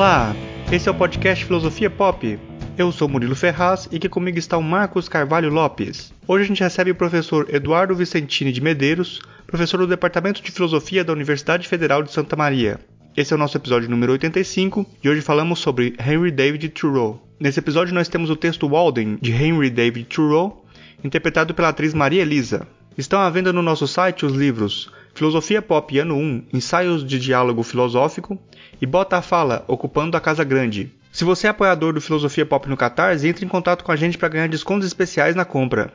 [0.00, 0.34] Olá,
[0.72, 2.38] esse é o podcast Filosofia Pop.
[2.78, 6.10] Eu sou Murilo Ferraz e aqui comigo está o Marcos Carvalho Lopes.
[6.26, 11.04] Hoje a gente recebe o professor Eduardo Vicentini de Medeiros, professor do Departamento de Filosofia
[11.04, 12.80] da Universidade Federal de Santa Maria.
[13.14, 17.22] Esse é o nosso episódio número 85 e hoje falamos sobre Henry David Thoreau.
[17.38, 20.64] Nesse episódio nós temos o texto Walden de Henry David Thoreau,
[21.04, 22.66] interpretado pela atriz Maria Elisa.
[22.96, 27.62] Estão à venda no nosso site os livros Filosofia Pop Ano 1, Ensaios de Diálogo
[27.62, 28.38] Filosófico
[28.80, 30.92] e Bota a Fala, Ocupando a Casa Grande.
[31.12, 34.16] Se você é apoiador do Filosofia Pop no Catarse, entre em contato com a gente
[34.16, 35.92] para ganhar descontos especiais na compra.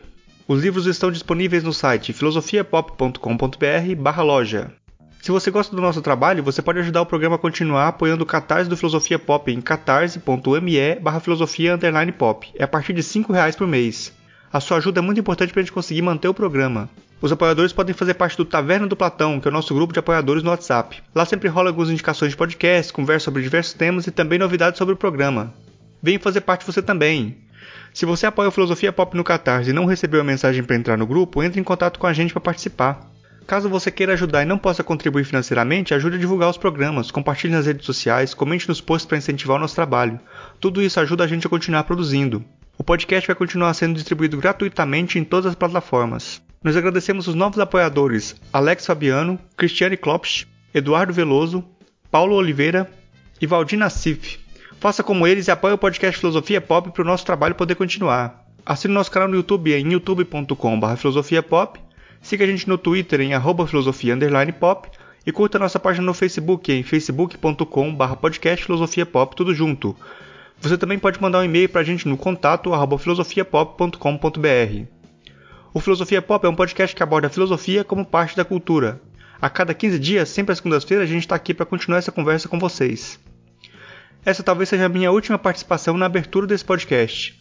[0.47, 4.71] Os livros estão disponíveis no site filosofiapop.com.br loja.
[5.25, 8.27] Se você gosta do nosso trabalho, você pode ajudar o programa a continuar apoiando o
[8.27, 11.75] Catarse do Filosofia Pop em catarse.me barra filosofia
[12.15, 12.47] pop.
[12.53, 14.13] É a partir de R$ reais por mês.
[14.53, 16.87] A sua ajuda é muito importante para a gente conseguir manter o programa.
[17.21, 19.99] Os apoiadores podem fazer parte do Taverna do Platão, que é o nosso grupo de
[19.99, 21.01] apoiadores no WhatsApp.
[21.13, 24.93] Lá sempre rola algumas indicações de podcast, conversa sobre diversos temas e também novidades sobre
[24.93, 25.53] o programa.
[26.03, 27.37] Venha fazer parte você também.
[27.93, 30.97] Se você apoia o Filosofia Pop no Catarse e não recebeu a mensagem para entrar
[30.97, 33.09] no grupo, entre em contato com a gente para participar.
[33.47, 37.53] Caso você queira ajudar e não possa contribuir financeiramente, ajude a divulgar os programas, compartilhe
[37.53, 40.19] nas redes sociais, comente nos posts para incentivar o nosso trabalho.
[40.59, 42.43] Tudo isso ajuda a gente a continuar produzindo.
[42.77, 46.41] O podcast vai continuar sendo distribuído gratuitamente em todas as plataformas.
[46.65, 51.63] Nós agradecemos os novos apoiadores Alex Fabiano, Cristiane Klopsch, Eduardo Veloso,
[52.09, 52.89] Paulo Oliveira
[53.39, 54.39] e Valdir Nassif.
[54.79, 58.47] Faça como eles e apoie o podcast Filosofia Pop para o nosso trabalho poder continuar.
[58.65, 61.79] Assine nosso canal no YouTube em youtube.com.br filosofiapop
[62.19, 63.33] Siga a gente no Twitter em
[63.67, 64.89] @filosofia_pop
[65.23, 69.95] e curta nossa página no Facebook em facebook.com/podcastfilosofiapop tudo junto.
[70.59, 74.94] Você também pode mandar um e-mail para a gente no contato filosofiapop.com.br.
[75.75, 79.01] O Filosofia Pop é um podcast que aborda a filosofia como parte da cultura.
[79.41, 82.47] A cada 15 dias, sempre às segundas-feiras, a gente está aqui para continuar essa conversa
[82.47, 83.19] com vocês.
[84.23, 87.37] Essa talvez seja a minha última participação na abertura desse podcast.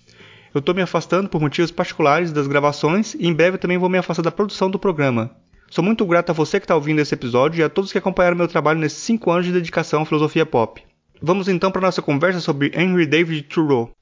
[0.53, 3.99] Eu estou me afastando por motivos particulares das gravações e em breve também vou me
[3.99, 5.31] afastar da produção do programa.
[5.71, 8.37] Sou muito grato a você que está ouvindo esse episódio e a todos que acompanharam
[8.37, 10.83] meu trabalho nesses 5 anos de dedicação à filosofia pop.
[11.23, 13.93] Vamos então para nossa conversa sobre Henry David Thoreau.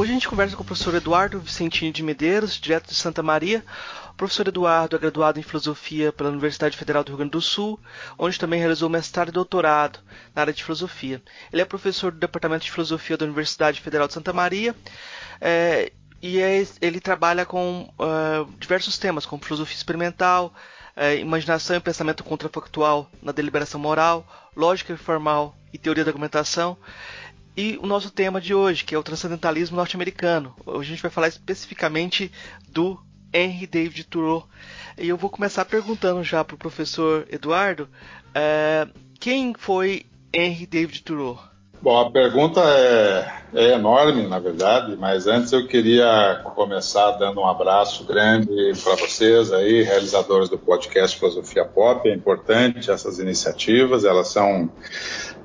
[0.00, 3.62] Hoje a gente conversa com o professor Eduardo Vicentini de Medeiros, direto de Santa Maria,
[4.08, 7.78] o professor Eduardo é graduado em Filosofia pela Universidade Federal do Rio Grande do Sul,
[8.16, 9.98] onde também realizou mestrado e doutorado
[10.34, 11.22] na área de Filosofia.
[11.52, 14.74] Ele é professor do Departamento de Filosofia da Universidade Federal de Santa Maria
[15.38, 20.54] é, e é, ele trabalha com uh, diversos temas, como filosofia experimental,
[20.96, 26.78] uh, imaginação e pensamento contrafactual na deliberação moral, lógica informal e teoria da argumentação.
[27.62, 30.56] E o nosso tema de hoje, que é o transcendentalismo norte-americano.
[30.64, 32.32] Hoje a gente vai falar especificamente
[32.66, 32.98] do
[33.34, 34.48] Henry David Thoreau.
[34.96, 37.86] E eu vou começar perguntando já para o professor Eduardo
[38.34, 38.88] é,
[39.20, 41.38] quem foi Henry David Thoreau?
[41.82, 47.46] Bom, a pergunta é, é, enorme, na verdade, mas antes eu queria começar dando um
[47.46, 52.06] abraço grande para vocês aí, realizadores do podcast Filosofia Pop.
[52.06, 54.70] É importante essas iniciativas, elas são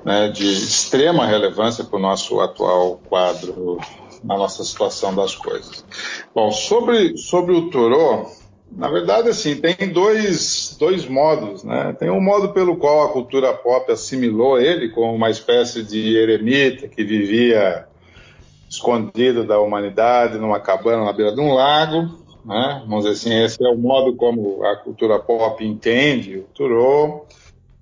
[0.04, 3.78] né, de extrema relevância para o nosso atual quadro
[4.22, 5.86] na nossa situação das coisas.
[6.34, 8.30] Bom, sobre, sobre o Thoreau,
[8.70, 11.94] na verdade, assim, tem dois, dois modos, né?
[11.98, 16.88] Tem um modo pelo qual a cultura pop assimilou ele como uma espécie de eremita
[16.88, 17.86] que vivia
[18.68, 22.82] escondido da humanidade numa cabana na beira de um lago, né?
[22.86, 27.26] Vamos dizer assim, esse é o modo como a cultura pop entende o Thoreau.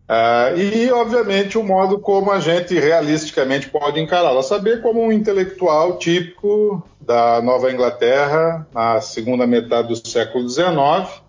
[0.06, 5.10] Uh, e, obviamente, o modo como a gente realisticamente pode encará-lo, a saber como um
[5.10, 11.22] intelectual típico da Nova Inglaterra na segunda metade do século XIX,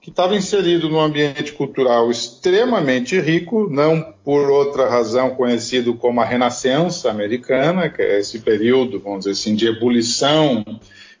[0.00, 6.24] que estava inserido num ambiente cultural extremamente rico, não por outra razão conhecido como a
[6.24, 10.64] Renascença Americana, que é esse período, vamos dizer assim, de ebulição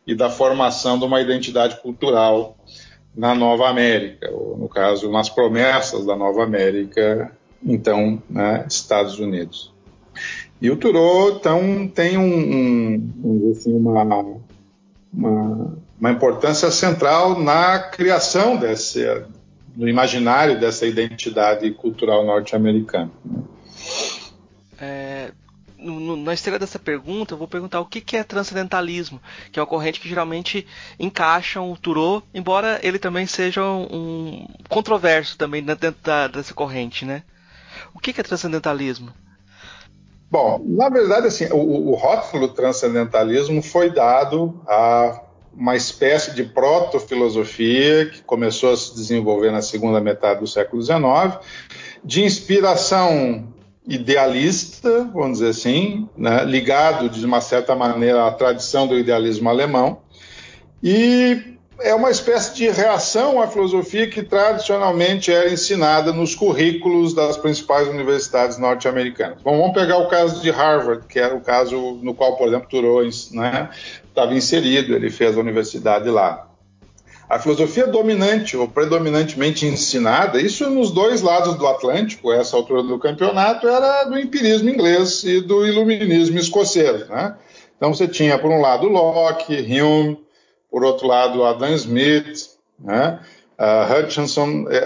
[0.04, 2.56] e da formação de uma identidade cultural
[3.16, 7.32] na Nova América, ou no caso, nas promessas da Nova América,
[7.64, 9.72] então, né, Estados Unidos.
[10.60, 12.94] E o Thoreau, então, tem um,
[13.24, 14.02] um, assim, uma,
[15.12, 19.04] uma, uma, importância central na criação desse,
[19.76, 23.10] no imaginário dessa identidade cultural norte-americana.
[24.80, 25.07] É,
[25.78, 29.20] no, na esteira dessa pergunta, eu vou perguntar o que, que é transcendentalismo,
[29.52, 30.66] que é uma corrente que geralmente
[30.98, 37.22] encaixa o Thoreau, embora ele também seja um controverso também dentro da, dessa corrente, né?
[37.94, 39.10] O que, que é transcendentalismo?
[40.30, 45.22] Bom, na verdade, assim, o, o rótulo transcendentalismo foi dado a
[45.54, 51.38] uma espécie de proto-filosofia que começou a se desenvolver na segunda metade do século XIX,
[52.04, 53.52] de inspiração
[53.88, 60.00] idealista, vamos dizer assim, né, ligado de uma certa maneira à tradição do idealismo alemão,
[60.82, 67.36] e é uma espécie de reação à filosofia que tradicionalmente era ensinada nos currículos das
[67.36, 69.38] principais universidades norte-americanas.
[69.42, 73.02] Vamos pegar o caso de Harvard, que era o caso no qual, por exemplo, Thoreau
[73.32, 73.70] né,
[74.08, 76.47] estava inserido, ele fez a universidade lá.
[77.28, 82.98] A filosofia dominante ou predominantemente ensinada, isso nos dois lados do Atlântico, essa altura do
[82.98, 87.06] campeonato, era do empirismo inglês e do iluminismo escocês.
[87.06, 87.36] Né?
[87.76, 90.18] Então você tinha, por um lado, Locke, Hume,
[90.70, 93.20] por outro lado, Adam Smith, né?
[93.58, 94.78] Uh, Hutchinson, é,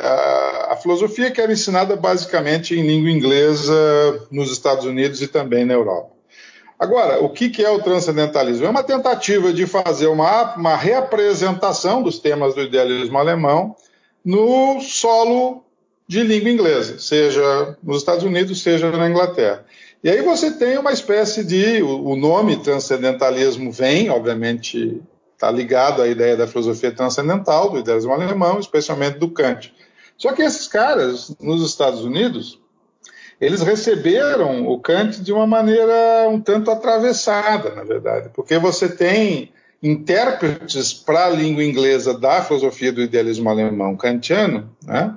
[0.70, 5.74] a, filosofia que era ensinada basicamente em língua inglesa nos Estados Unidos e também na
[5.74, 6.10] Europa.
[6.82, 8.66] Agora, o que, é o transcendentalismo?
[8.66, 13.76] É uma tentativa de fazer uma, uma reapresentação dos temas do idealismo alemão
[14.24, 15.62] no solo
[16.08, 19.64] de língua inglesa, seja nos Estados Unidos, seja na Inglaterra.
[20.02, 21.80] E aí você tem uma espécie de.
[21.84, 25.00] O nome transcendentalismo vem, obviamente,
[25.34, 29.72] está ligado à ideia da filosofia transcendental, do idealismo alemão, especialmente do Kant.
[30.18, 32.58] Só que esses caras, nos Estados Unidos,
[33.42, 39.50] eles receberam o Kant de uma maneira um tanto atravessada, na verdade, porque você tem
[39.82, 45.12] intérpretes para a língua inglesa da filosofia do idealismo alemão kantiano, né?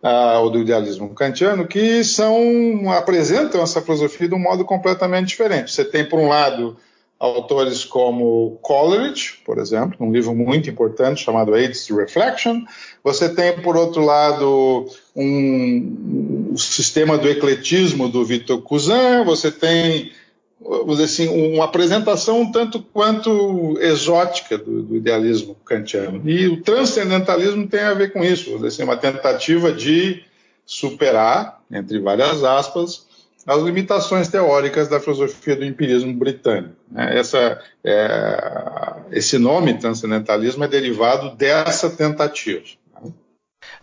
[0.00, 5.72] Ah, ou do idealismo kantiano, que são apresentam essa filosofia de um modo completamente diferente.
[5.72, 6.76] Você tem, por um lado,
[7.24, 12.62] autores como Coleridge, por exemplo, um livro muito importante chamado Aids to Reflection.
[13.02, 14.86] Você tem, por outro lado,
[15.16, 19.24] um, o sistema do ecletismo do Victor Cousin.
[19.24, 20.12] Você tem,
[20.60, 26.20] vamos dizer assim, uma apresentação um tanto quanto exótica do, do idealismo kantiano.
[26.28, 30.22] E o transcendentalismo tem a ver com isso, vamos dizer assim, uma tentativa de
[30.66, 33.06] superar, entre várias aspas,
[33.46, 36.76] as limitações teóricas da filosofia do empirismo britânico.
[36.90, 37.18] Né?
[37.18, 42.64] Essa, é, esse nome transcendentalismo é derivado dessa tentativa.
[43.02, 43.12] Né?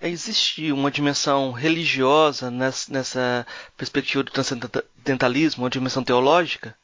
[0.01, 3.47] Existe uma dimensão religiosa nessa, nessa
[3.77, 6.75] perspectiva do transcendentalismo, uma dimensão teológica?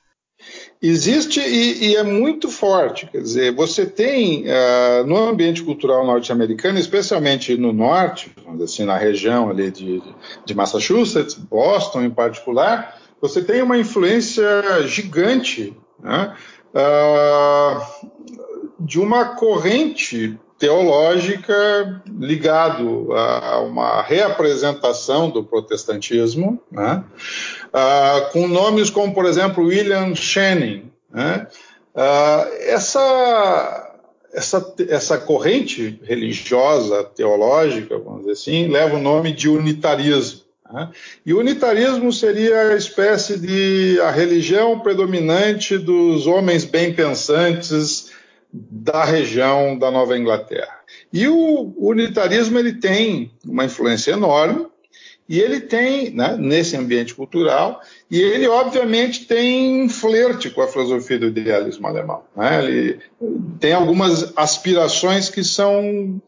[0.82, 3.08] Existe e, e, é muito forte.
[3.08, 8.32] Quer dizer, você tem uh, no ambiente cultural norte-americano, especialmente no norte,
[8.64, 10.04] assim, na região ali de,
[10.46, 14.46] de Massachusetts, Boston em particular, você tem uma influência
[14.86, 16.36] gigante né,
[16.76, 18.08] uh,
[18.80, 27.04] de uma corrente teológica ligado a uma reapresentação do protestantismo, né?
[27.78, 30.92] Uh, com nomes como, por exemplo, William Channing.
[31.14, 31.48] Né?
[31.94, 33.94] Uh, essa,
[34.34, 40.42] essa, essa corrente religiosa, teológica, vamos dizer assim, leva o nome de unitarismo.
[40.72, 40.90] Né?
[41.26, 48.12] E o unitarismo seria a espécie de a religião predominante dos homens bem pensantes
[48.52, 50.78] da região da Nova Inglaterra.
[51.12, 54.68] E o unitarismo ele tem uma influência enorme
[55.28, 60.68] e ele tem, né, nesse ambiente cultural, e ele obviamente tem um flerte com a
[60.68, 62.24] filosofia do idealismo alemão.
[62.36, 62.64] Né?
[62.64, 63.00] Ele
[63.60, 66.22] tem algumas aspirações que são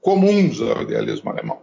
[0.00, 1.58] comuns ao idealismo alemão.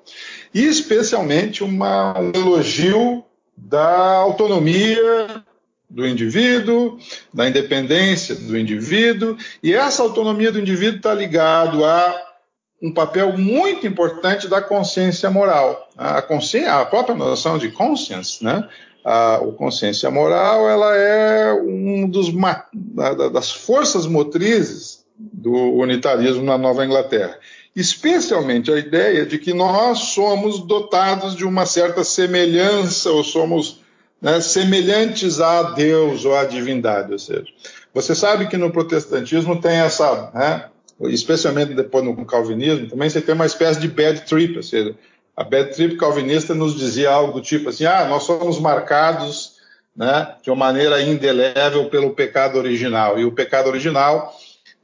[0.53, 3.24] E especialmente uma, um elogio
[3.55, 5.43] da autonomia
[5.89, 6.98] do indivíduo,
[7.34, 12.35] da independência do indivíduo, e essa autonomia do indivíduo está ligado a
[12.82, 15.89] um papel muito importante da consciência moral.
[15.98, 18.67] A, consciência, a própria noção de conscience, né?
[19.03, 22.27] A, a consciência moral, ela é um dos
[22.74, 27.38] da, das forças motrizes do unitarismo na Nova Inglaterra.
[27.75, 33.82] Especialmente a ideia de que nós somos dotados de uma certa semelhança ou somos
[34.22, 37.12] né, semelhantes a Deus ou à divindade.
[37.12, 37.46] Ou seja,
[37.94, 40.65] você sabe que no protestantismo tem essa, né,
[41.02, 44.96] especialmente depois no calvinismo, também você tem uma espécie de bad trip, ou seja,
[45.36, 49.56] a bad trip calvinista nos dizia algo do tipo assim, ah, nós somos marcados
[49.96, 54.34] né, de uma maneira indelével pelo pecado original, e o pecado original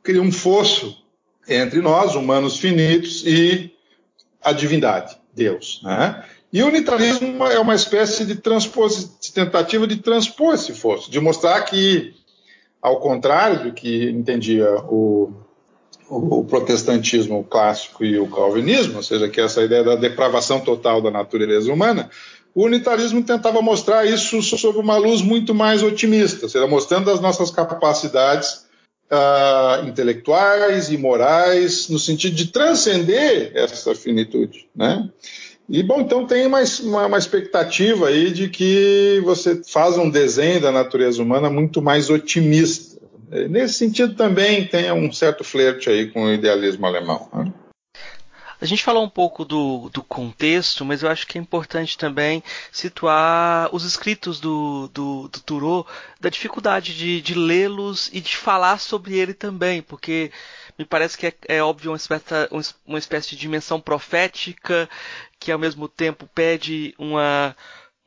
[0.03, 0.97] cria um fosso
[1.47, 3.73] entre nós, humanos finitos, e
[4.41, 5.81] a divindade, Deus.
[5.83, 6.23] Né?
[6.51, 11.61] E o unitarismo é uma espécie de, de tentativa de transpor esse fosso, de mostrar
[11.61, 12.13] que,
[12.81, 15.33] ao contrário do que entendia o,
[16.11, 20.59] o, o, protestantismo clássico e o calvinismo, ou seja, que é essa ideia da depravação
[20.59, 22.09] total da natureza humana,
[22.53, 27.21] o unitarismo tentava mostrar isso sob uma luz muito mais otimista, ou seja, mostrando as
[27.21, 28.65] nossas capacidades
[29.09, 34.67] uh, intelectuais e morais, no sentido de transcender essa finitude.
[34.75, 35.09] Né?
[35.69, 40.59] E, bom, então tem uma, uma, uma, expectativa aí de que você faz um desenho
[40.59, 42.90] da natureza humana muito mais otimista.
[43.49, 47.29] Nesse sentido também tem um certo flerte aí com o idealismo alemão.
[47.33, 47.53] Né?
[48.59, 52.43] A gente falou um pouco do, do, contexto, mas eu acho que é importante também
[52.71, 55.87] situar os escritos do, do, do
[56.19, 60.31] da dificuldade de, de lê-los e de falar sobre ele também, porque
[60.77, 62.25] me parece que é, é óbvio uma espécie,
[62.85, 64.87] uma espécie de dimensão profética
[65.39, 67.55] que ao mesmo tempo pede uma,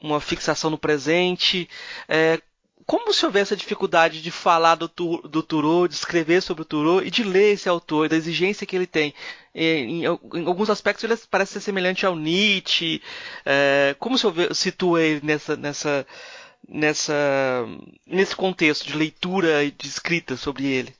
[0.00, 1.68] uma fixação no presente.
[2.08, 2.40] É,
[2.86, 7.02] como se houvesse a dificuldade de falar do, do Thoreau, de escrever sobre o Thoreau
[7.02, 9.14] e de ler esse autor, da exigência que ele tem.
[9.54, 13.00] Em, em, em alguns aspectos ele parece ser semelhante ao Nietzsche.
[13.44, 16.06] É, como se situa ele nessa, nessa,
[16.68, 17.14] nessa,
[18.06, 20.94] nesse contexto de leitura e de escrita sobre ele?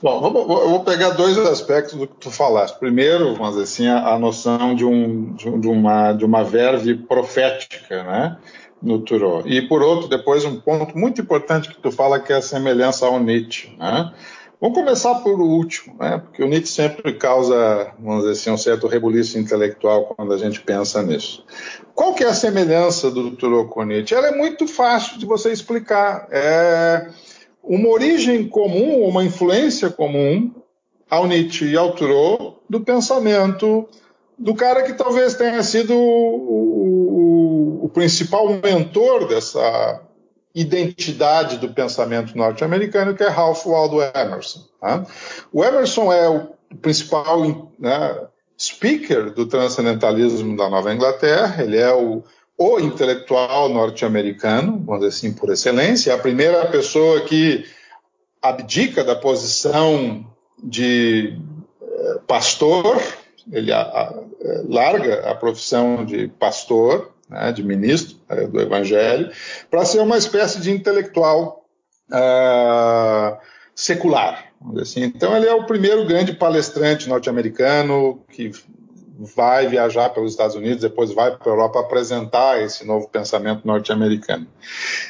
[0.00, 2.78] Bom, eu vou pegar dois aspectos do que tu falaste.
[2.78, 8.04] Primeiro, vamos dizer assim, a, a noção de, um, de, uma, de uma verve profética,
[8.04, 8.38] né?
[8.82, 9.42] No Thoreau.
[9.46, 13.06] E por outro, depois um ponto muito importante que tu fala que é a semelhança
[13.06, 13.74] ao Nietzsche.
[13.78, 14.12] Né?
[14.60, 16.18] Vamos começar por último, né?
[16.18, 20.60] porque o Nietzsche sempre causa, vamos dizer assim, um certo rebuliço intelectual quando a gente
[20.60, 21.44] pensa nisso.
[21.94, 24.14] Qual que é a semelhança do Thoreau com Nietzsche?
[24.14, 26.26] Ela é muito fácil de você explicar.
[26.30, 27.08] É
[27.62, 30.52] uma origem comum, uma influência comum
[31.10, 33.88] ao Nietzsche e ao Thoreau do pensamento
[34.38, 40.02] do cara que talvez tenha sido o, o principal mentor dessa
[40.54, 44.60] identidade do pensamento norte-americano, que é Ralph Waldo Emerson.
[44.80, 45.06] Tá?
[45.52, 46.48] O Emerson é o
[46.80, 48.26] principal né,
[48.58, 52.22] speaker do transcendentalismo da Nova Inglaterra, ele é o,
[52.56, 57.64] o intelectual norte-americano, vamos dizer assim, por excelência, é a primeira pessoa que
[58.42, 60.26] abdica da posição
[60.62, 61.38] de
[61.80, 63.00] eh, pastor
[63.52, 69.30] ele a, a, é, larga a profissão de pastor, né, de ministro é, do Evangelho,
[69.70, 71.64] para ser uma espécie de intelectual
[72.10, 73.36] uh,
[73.74, 74.46] secular.
[74.80, 75.04] Assim.
[75.04, 78.50] Então, ele é o primeiro grande palestrante norte-americano que
[79.18, 84.46] vai viajar pelos Estados Unidos, depois vai para a Europa apresentar esse novo pensamento norte-americano.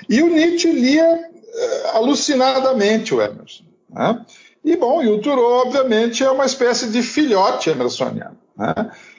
[0.09, 3.65] E o Nietzsche lia uh, alucinadamente o Emerson.
[3.91, 4.25] Né?
[4.69, 8.37] E, bom, e o Thoreau, obviamente, é uma espécie de filhote emersoniano.
[8.55, 8.75] Né?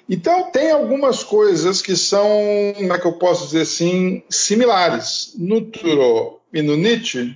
[0.07, 2.29] Então, tem algumas coisas que são,
[2.75, 7.35] como é que eu posso dizer assim, similares no Thoreau e no Nietzsche,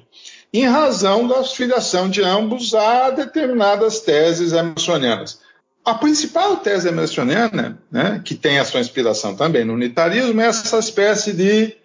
[0.53, 5.39] em razão da filiação de ambos a determinadas teses emersonianas.
[5.83, 10.77] A principal tese emersoniana, né, que tem a sua inspiração também no unitarismo, é essa
[10.77, 11.75] espécie de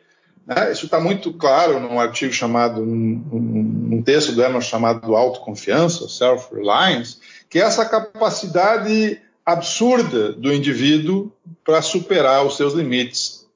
[0.49, 0.73] né?
[0.73, 7.19] Isso está muito claro num artigo chamado, num, texto do Emerson chamado Autoconfiança, Self-Reliance,
[7.51, 11.31] que é essa capacidade absurda do indivíduo
[11.63, 13.47] para superar os seus limites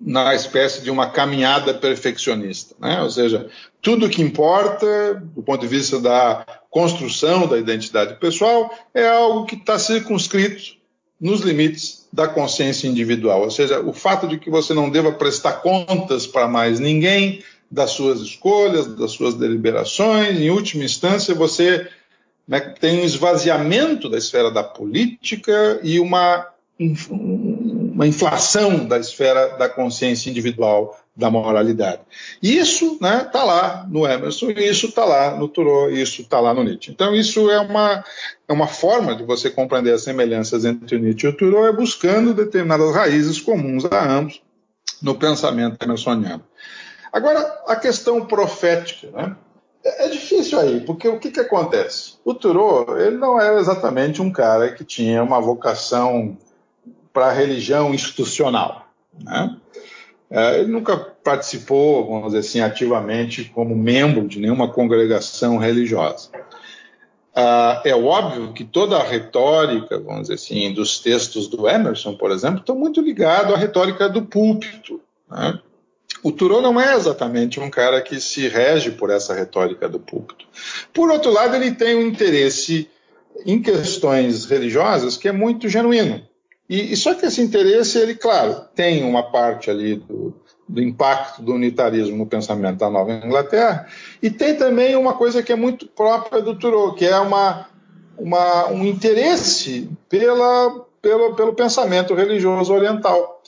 [0.00, 2.76] na espécie de uma caminhada perfeccionista.
[2.78, 3.02] Né?
[3.02, 3.48] Ou seja,
[3.82, 9.56] tudo que importa, do ponto de vista da construção da identidade pessoal, é algo que
[9.56, 10.76] está circunscrito
[11.20, 13.42] nos limites da consciência individual.
[13.42, 17.90] Ou seja, o fato de que você não deva prestar contas para mais ninguém das
[17.90, 21.88] suas escolhas, das suas deliberações, em última instância, você
[22.46, 26.46] né, tem um esvaziamento da esfera da política e uma,
[27.10, 32.02] uma inflação da esfera da consciência individual da moralidade.
[32.42, 36.62] Isso né, tá lá no Emerson, isso está lá no Thoreau, isso está lá no
[36.62, 36.90] Nietzsche.
[36.92, 38.04] Então, isso é uma,
[38.46, 41.72] é uma forma de você compreender as semelhanças entre o Nietzsche e o Thoreau, é
[41.72, 44.42] buscando determinadas raízes comuns a ambos
[45.00, 46.44] no pensamento emersoniano.
[47.10, 49.36] Agora, a questão profética, né?
[49.82, 52.14] É, é difícil aí, porque o que, que acontece?
[52.24, 56.36] O Thoreau, ele não era exatamente um cara que tinha uma vocação
[57.10, 58.86] para a religião institucional,
[59.18, 59.56] né?
[60.30, 66.30] É, ele nunca participou, vamos dizer assim, ativamente como membro de nenhuma congregação religiosa.
[67.34, 72.30] Ah, é óbvio que toda a retórica, vamos dizer assim, dos textos do Emerson, por
[72.30, 75.00] exemplo, estão muito ligados à retórica do púlpito.
[75.30, 75.60] Né?
[76.22, 80.46] O Thoreau não é exatamente um cara que se rege por essa retórica do púlpito.
[80.94, 82.88] Por outro lado, ele tem um interesse
[83.44, 86.26] em questões religiosas que é muito genuíno.
[86.68, 90.34] E, e, só que esse interesse, ele, claro, tem uma parte ali do,
[90.68, 93.86] do, impacto do unitarismo no pensamento da Nova Inglaterra,
[94.20, 97.68] e tem também uma coisa que é muito própria do Thoreau, que é uma,
[98.18, 103.40] uma, um interesse pela, pelo, pelo pensamento religioso oriental.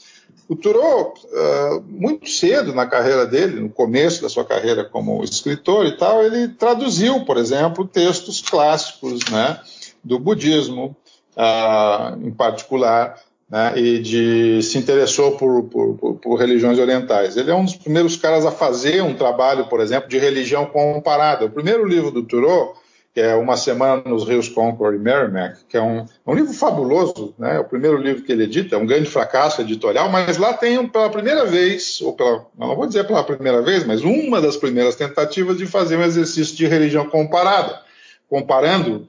[0.48, 5.84] O Thoreau, uh, muito cedo na carreira dele, no começo da sua carreira como escritor
[5.84, 9.60] e tal, ele traduziu, por exemplo, textos clássicos né,
[10.02, 10.96] do budismo,
[11.38, 13.16] uh, em particular,
[13.48, 17.36] né, e de, se interessou por, por, por, religiões orientais.
[17.36, 21.46] Ele é um dos primeiros caras a fazer um trabalho, por exemplo, de religião comparada.
[21.46, 22.76] O primeiro livro do Thoreau,
[23.14, 27.34] que é Uma Semana nos Rios Concord e Merrimack, que é um, um, livro fabuloso,
[27.38, 30.52] né, é o primeiro livro que ele edita, é um grande fracasso editorial, mas lá
[30.52, 34.58] tem pela primeira vez, ou pela, não vou dizer pela primeira vez, mas uma das
[34.58, 37.80] primeiras tentativas de fazer um exercício de religião comparada,
[38.28, 39.08] comparando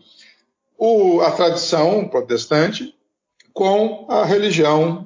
[0.80, 2.96] o, a tradição protestante
[3.54, 5.06] com a religião,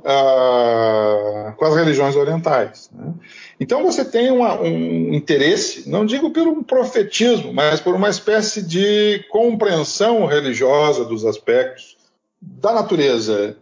[1.58, 2.90] com as religiões orientais.
[2.94, 3.12] Né?
[3.60, 9.26] Então você tem uma, um interesse, não digo pelo profetismo, mas por uma espécie de
[9.32, 11.98] compreensão religiosa dos aspectos
[12.40, 13.58] da natureza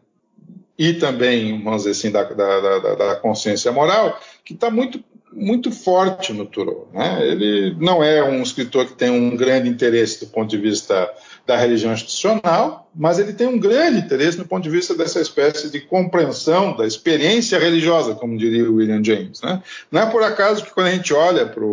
[0.77, 5.01] e também, vamos dizer assim, da, da, da, da consciência moral, que está muito
[5.33, 6.89] muito forte no Thoreau.
[6.93, 7.25] Né?
[7.25, 11.09] Ele não é um escritor que tem um grande interesse do ponto de vista
[11.45, 15.69] da religião institucional, mas ele tem um grande interesse no ponto de vista dessa espécie
[15.69, 19.41] de compreensão da experiência religiosa, como diria o William James.
[19.41, 19.61] Né?
[19.91, 21.63] Não é por acaso que quando a gente olha para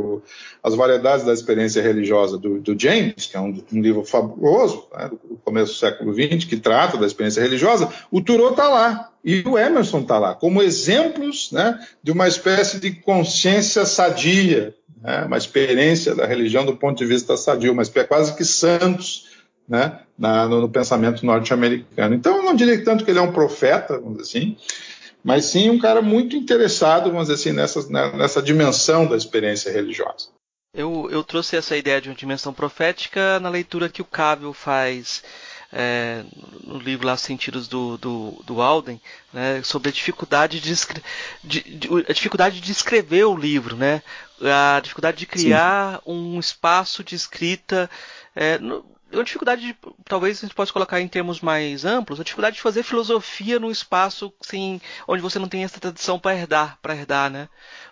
[0.63, 5.09] as variedades da experiência religiosa do, do James, que é um, um livro fabuloso, né,
[5.09, 9.43] do começo do século XX, que trata da experiência religiosa, o Thoreau está lá e
[9.47, 15.37] o Emerson está lá, como exemplos né, de uma espécie de consciência sadia, né, uma
[15.37, 19.28] experiência da religião do ponto de vista sadio, uma espécie quase que santos
[19.69, 22.15] né, na, no, no, pensamento norte-americano.
[22.15, 24.57] Então, eu não diria tanto que ele é um profeta, vamos dizer assim,
[25.23, 29.71] mas sim um cara muito interessado, vamos dizer assim, nessa, né, nessa dimensão da experiência
[29.71, 30.29] religiosa.
[30.73, 35.23] Eu, eu, trouxe essa ideia de uma dimensão profética na leitura que o Cávio faz
[35.73, 36.25] é,
[36.63, 39.01] no livro lá Sentidos do, do, do Alden,
[39.33, 40.75] né, sobre a dificuldade de,
[41.45, 44.03] de, de, a dificuldade de escrever o livro, né,
[44.41, 46.13] a dificuldade de criar Sim.
[46.13, 47.91] um espaço de escrita.
[48.37, 52.25] É, no, uma dificuldade de, talvez a gente possa colocar em termos mais amplos, a
[52.25, 56.79] dificuldade de fazer filosofia num espaço assim, onde você não tem essa tradição para herdar,
[56.83, 57.49] para herdar, né?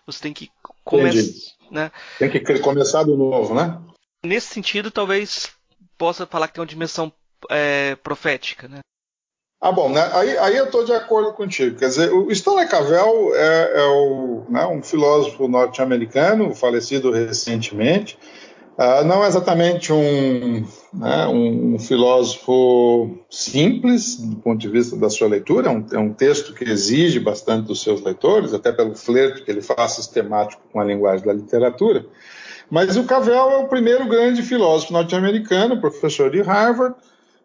[0.06, 0.50] Você tem que
[0.84, 1.90] começar, né?
[2.18, 3.80] Tem que começar do novo, né?
[4.24, 5.50] Nesse sentido, talvez
[5.96, 7.12] possa falar que tem uma dimensão
[7.50, 8.80] é, profética, né?
[9.60, 10.10] Ah, bom, né?
[10.12, 11.78] aí, aí eu estou de acordo contigo.
[11.78, 18.18] Quer dizer, o Stanley Cavell é, é o, né, um filósofo norte-americano, falecido recentemente,
[18.78, 25.28] Uh, não é exatamente um, né, um, filósofo simples do ponto de vista da sua
[25.28, 29.42] leitura, é um, é um, texto que exige bastante dos seus leitores, até pelo flerte
[29.42, 32.04] que ele faz sistemático com a linguagem da literatura.
[32.70, 36.96] Mas o Cavell é o primeiro grande filósofo norte-americano, professor de Harvard,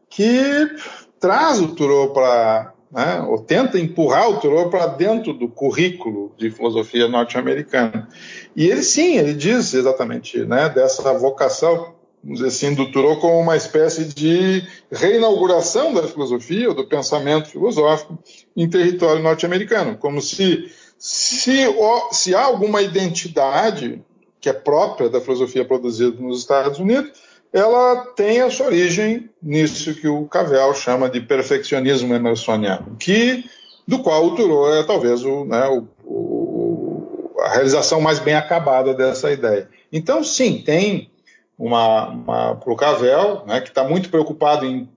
[0.10, 0.70] que
[1.17, 6.51] traz o Thoreau para né, ou tenta empurrar o Thoreau para dentro do currículo de
[6.51, 8.08] filosofia norte-americana.
[8.56, 13.39] E ele sim, ele diz exatamente né, dessa vocação, vamos dizer assim, do Thoreau como
[13.39, 18.19] uma espécie de reinauguração da filosofia ou do pensamento filosófico
[18.56, 21.67] em território norte-americano, como se, se,
[22.12, 24.04] se há alguma identidade
[24.41, 27.12] que é própria da filosofia produzida nos Estados Unidos,
[27.54, 33.44] ela tem a sua origem nisso que o Cavell chama de perfeccionismo emersoniano, que,
[33.88, 38.94] do qual o Thoreau é talvez o, né, o, o, a realização mais bem acabada
[38.94, 39.68] dessa ideia.
[39.92, 41.12] Então, sim, tem
[41.58, 44.88] uma, uma para o Cavell, né, que está muito preocupado em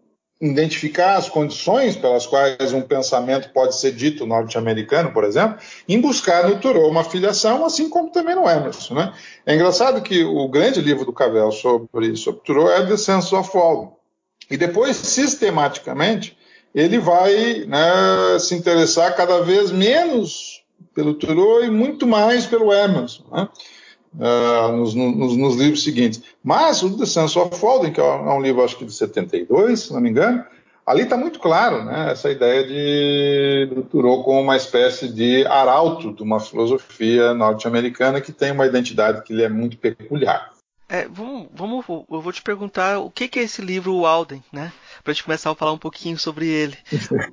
[0.44, 6.48] identificar as condições pelas quais um pensamento pode ser dito norte-americano, por exemplo, em buscar
[6.48, 8.94] no Thoreau uma filiação, assim como também no Emerson.
[8.94, 9.12] Né?
[9.46, 13.56] É engraçado que o grande livro do Cavell sobre, sobre Thoreau é The Sense of
[13.56, 13.98] All.
[14.50, 16.36] E depois, sistematicamente,
[16.74, 20.62] ele vai né, se interessar cada vez menos
[20.94, 23.24] pelo Thoreau e muito mais pelo Emerson.
[23.32, 23.48] Né?
[24.14, 26.22] Uh, nos, nos, nos, livros seguintes.
[26.42, 29.92] Mas o The Sense of Walden, que é um livro, acho que de 72, se
[29.92, 30.44] não me engano,
[30.86, 36.12] ali está muito claro né, essa ideia de do Thoreau como uma espécie de arauto
[36.12, 40.52] de uma filosofia norte-americana que tem uma identidade que lhe é muito peculiar.
[40.88, 44.70] É, vamos, vamos, eu vou te perguntar o que, que é esse livro Walden, né?
[45.02, 46.76] Para a gente começar a falar um pouquinho sobre ele.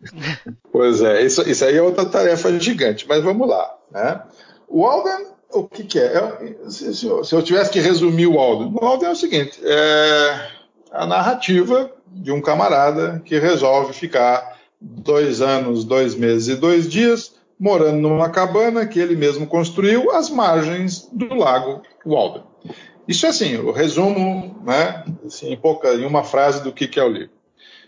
[0.72, 3.78] pois é, isso, isso aí é outra tarefa gigante, mas vamos lá.
[3.91, 4.22] Né?
[4.67, 6.16] O Walden o que, que é?
[6.16, 10.48] é se, se, eu tivesse que resumir o Alden, o Alden é o seguinte: é
[10.92, 17.36] a narrativa de um camarada que resolve ficar dois anos, dois meses e dois dias
[17.62, 22.42] morando numa cabana que ele mesmo construiu às margens do lago Walden.
[23.08, 27.00] Isso é assim, o resumo, né, assim, em, pouca, em uma frase do que, que
[27.00, 27.30] é o livro.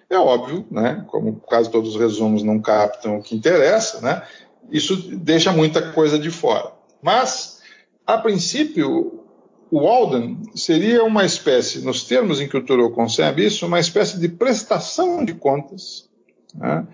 [0.10, 4.21] É óbvio, né, como quase todos os resumos não captam o que interessa, né,
[4.69, 6.71] isso deixa muita coisa de fora.
[7.04, 7.62] Mas,
[8.08, 9.24] a princípio,
[9.70, 14.20] o Walden seria uma espécie, nos termos em que o Thoreau concebe isso, uma espécie
[14.20, 16.08] de prestação de contas
[16.56, 16.86] né,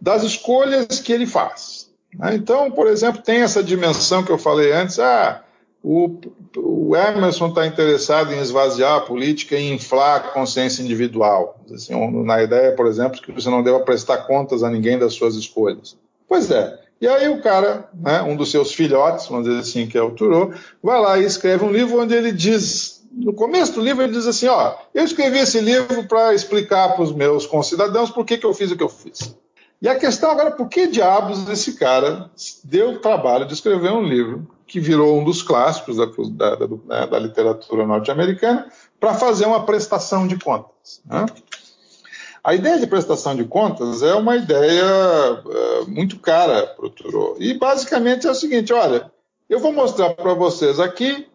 [0.00, 1.90] das escolhas que ele faz.
[2.14, 2.36] Né?
[2.36, 5.44] Então, por exemplo, tem essa dimensão que eu falei antes, ah,
[5.82, 6.18] o,
[6.56, 11.60] o Emerson está interessado em esvaziar a política e inflar a consciência individual.
[11.72, 15.34] Assim, na ideia, por exemplo, que você não deva prestar contas a ninguém das suas
[15.34, 15.96] escolhas.
[16.28, 16.87] Pois é.
[17.00, 20.10] E aí o cara, né, um dos seus filhotes, vamos dizer assim, que é o
[20.10, 24.12] Turô, vai lá e escreve um livro onde ele diz, no começo do livro ele
[24.12, 28.36] diz assim, ó, eu escrevi esse livro para explicar para os meus concidadãos por que,
[28.36, 29.36] que eu fiz o que eu fiz.
[29.80, 32.30] E a questão agora, por que diabos esse cara
[32.64, 36.66] deu o trabalho de escrever um livro que virou um dos clássicos da, da, da,
[36.66, 38.66] né, da literatura norte-americana
[38.98, 41.00] para fazer uma prestação de contas?
[41.06, 41.26] Né?
[42.48, 44.82] A ideia de prestação de contas é uma ideia
[45.34, 47.36] uh, muito cara para o Thoreau.
[47.38, 49.12] E basicamente é o seguinte: olha,
[49.50, 51.28] eu vou mostrar para vocês aqui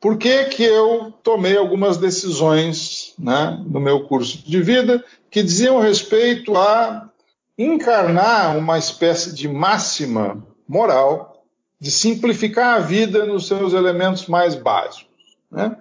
[0.00, 5.78] por que, que eu tomei algumas decisões né, no meu curso de vida que diziam
[5.78, 7.08] respeito a
[7.56, 11.44] encarnar uma espécie de máxima moral
[11.78, 15.06] de simplificar a vida nos seus elementos mais básicos.
[15.48, 15.76] Né?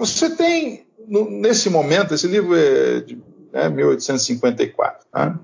[0.00, 3.22] Você tem, nesse momento, esse livro é de
[3.54, 5.06] né, 1854.
[5.10, 5.38] Tá?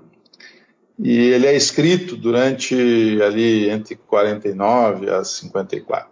[0.99, 2.75] E ele é escrito durante
[3.23, 6.11] ali entre 49 a 54.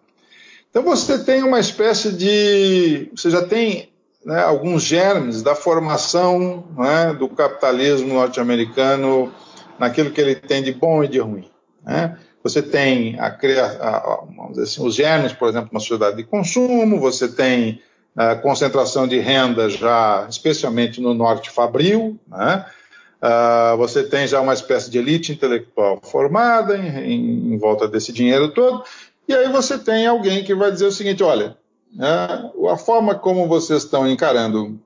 [0.69, 3.89] Então você tem uma espécie de, você já tem
[4.25, 9.31] né, alguns germes da formação né, do capitalismo norte-americano
[9.77, 11.49] naquilo que ele tem de bom e de ruim.
[11.83, 12.17] Né?
[12.43, 14.23] Você tem a, a,
[14.62, 17.81] assim, os germes, por exemplo, uma sociedade de consumo, você tem
[18.19, 22.65] a concentração de renda já, especialmente no norte fabril, né?
[23.21, 28.12] Uh, você tem já uma espécie de elite intelectual formada em, em, em, volta desse
[28.12, 28.84] dinheiro todo,
[29.25, 31.58] e aí você tem alguém que vai dizer o seguinte: olha,
[31.95, 34.77] uh, a forma como vocês estão encarando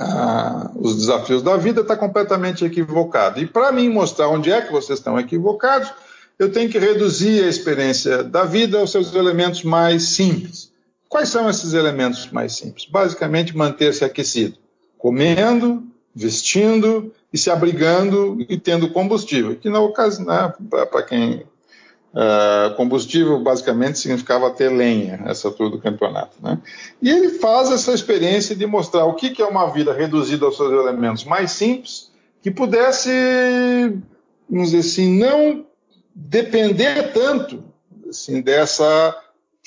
[0.00, 3.40] uh, os desafios da vida está completamente equivocada.
[3.40, 5.92] E para mim mostrar onde é que vocês estão equivocados,
[6.38, 10.69] eu tenho que reduzir a experiência da vida aos seus elementos mais simples.
[11.10, 12.86] Quais são esses elementos mais simples?
[12.86, 14.56] Basicamente, manter-se aquecido,
[14.96, 15.82] comendo,
[16.14, 19.56] vestindo e se abrigando e tendo combustível.
[19.56, 21.44] Que na ocasião, né, para quem
[22.14, 26.36] uh, combustível basicamente significava ter lenha, essa altura do campeonato.
[26.40, 26.56] Né?
[27.02, 30.56] E ele faz essa experiência de mostrar o que, que é uma vida reduzida aos
[30.56, 33.10] seus elementos mais simples, que pudesse,
[34.48, 35.66] vamos dizer assim, não
[36.14, 37.64] depender tanto
[38.08, 39.16] assim, dessa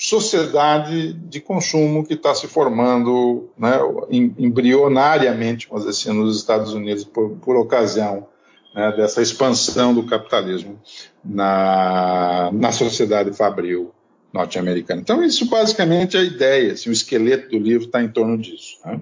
[0.04, 3.72] sociedade de consumo que está se formando né,
[4.10, 8.26] embrionariamente, vamos dizer assim, nos Estados Unidos por, por ocasião
[8.74, 10.78] né, dessa expansão do capitalismo
[11.24, 13.94] na, na sociedade fabril
[14.30, 15.00] norte-americana.
[15.00, 18.76] Então, isso basicamente é a ideia, assim, o esqueleto do livro está em torno disso.
[18.84, 19.00] Né?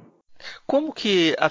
[0.67, 1.51] Como que a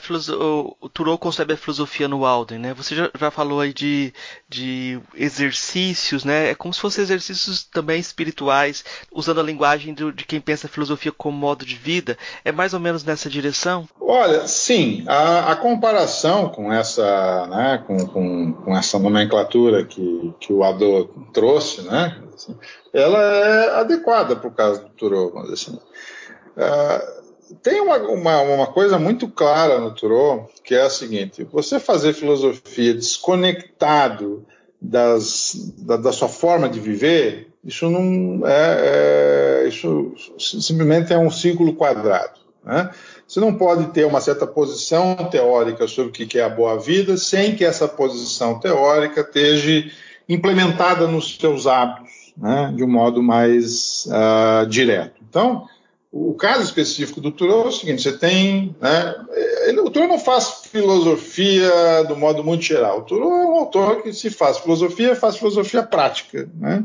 [0.82, 2.73] o Thoreau concebe a filosofia no Walden, né?
[2.73, 4.13] Você já, já, falou aí de,
[4.49, 6.49] de exercícios, né?
[6.49, 11.12] É como se fossem exercícios também espirituais, usando a linguagem de quem pensa a filosofia
[11.12, 12.17] como modo de vida.
[12.43, 13.88] É mais ou menos nessa direção?
[13.99, 15.04] Olha, sim.
[15.08, 21.10] A, a comparação com essa, né, com, com, com, essa nomenclatura que, que o Ador
[21.34, 22.21] trouxe, né?
[22.93, 25.80] Ela é adequada para o caso do Thoreau, assim.
[26.58, 27.20] Uh,
[27.62, 32.14] tem uma, uma, uma, coisa muito clara no Thoreau, que é a seguinte: você fazer
[32.14, 34.46] filosofia desconectado
[34.82, 41.30] das, da, da sua forma de viver, isso não é, é, isso simplesmente é um
[41.30, 42.40] círculo quadrado.
[42.64, 42.90] Né?
[43.28, 47.18] Você não pode ter uma certa posição teórica sobre o que é a boa vida
[47.18, 49.90] sem que essa posição teórica esteja
[50.28, 52.74] implementada nos seus hábitos né?
[52.76, 55.22] de um modo mais uh, direto.
[55.28, 55.68] Então,
[56.12, 58.76] o caso específico do Thoreau é o seguinte: você tem.
[58.82, 59.15] Né,
[59.65, 63.00] ele, o Thoreau não faz filosofia do modo muito geral.
[63.00, 66.50] O Thoreau é um autor que, se faz filosofia, faz filosofia prática.
[66.60, 66.84] Né?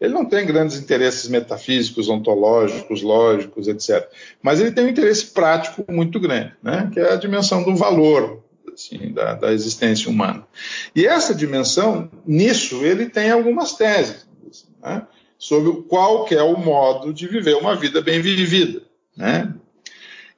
[0.00, 4.08] Ele não tem grandes interesses metafísicos, ontológicos, lógicos, etc.
[4.40, 6.88] Mas ele tem um interesse prático muito grande, né?
[6.92, 10.46] que é a dimensão do valor assim, da, da existência humana.
[10.94, 14.28] E essa dimensão, nisso, ele tem algumas teses.
[14.48, 15.04] Assim, né?
[15.38, 18.82] Sobre qual é o modo de viver uma vida bem vivida.
[19.16, 19.54] Né?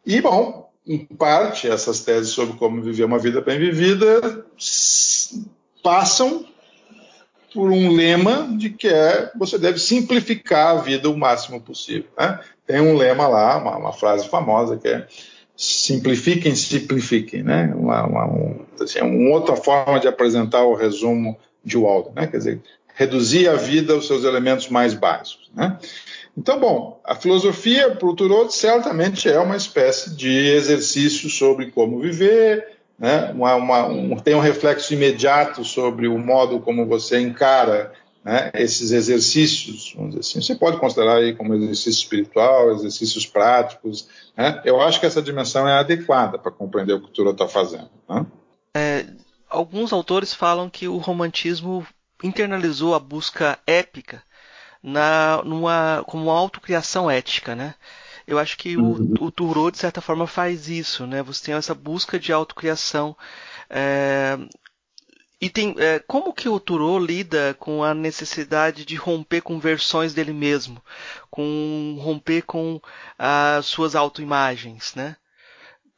[0.04, 4.44] E, bom, em parte, essas teses sobre como viver uma vida bem vivida
[5.82, 6.46] passam
[7.52, 12.10] por um lema de que é você deve simplificar a vida o máximo possível.
[12.18, 12.40] Né?
[12.66, 15.06] Tem um lema lá, uma, uma, frase famosa que é
[15.56, 17.72] simplifiquem, simplifiquem, né?
[17.76, 22.26] Uma, uma, um, assim, uma outra forma de apresentar o resumo de Walden, né?
[22.26, 22.62] Quer dizer,
[23.00, 25.50] reduzir a vida aos seus elementos mais básicos.
[25.54, 25.78] Né?
[26.36, 31.98] Então, bom, a filosofia para o Thoreau certamente é uma espécie de exercício sobre como
[31.98, 33.32] viver, né?
[33.34, 37.90] uma, uma, um, tem um reflexo imediato sobre o modo como você encara
[38.22, 40.42] né, esses exercícios, vamos dizer assim.
[40.42, 44.08] Você pode considerar aí como exercício espiritual, exercícios práticos.
[44.36, 44.60] Né?
[44.62, 47.88] Eu acho que essa dimensão é adequada para compreender o que o Thoreau está fazendo.
[48.06, 48.26] Né?
[48.76, 49.06] É,
[49.48, 51.86] alguns autores falam que o romantismo
[52.22, 54.22] internalizou a busca épica
[54.82, 57.74] na, numa, como uma autocriação ética, né?
[58.26, 59.14] Eu acho que o, uhum.
[59.20, 61.22] o Thoreau, de certa forma, faz isso, né?
[61.22, 63.16] Você tem essa busca de autocriação.
[63.68, 64.38] É,
[65.40, 70.12] e tem, é, como que o Thoreau lida com a necessidade de romper com versões
[70.12, 70.82] dele mesmo,
[71.30, 72.80] com romper com
[73.18, 75.16] as suas autoimagens, né?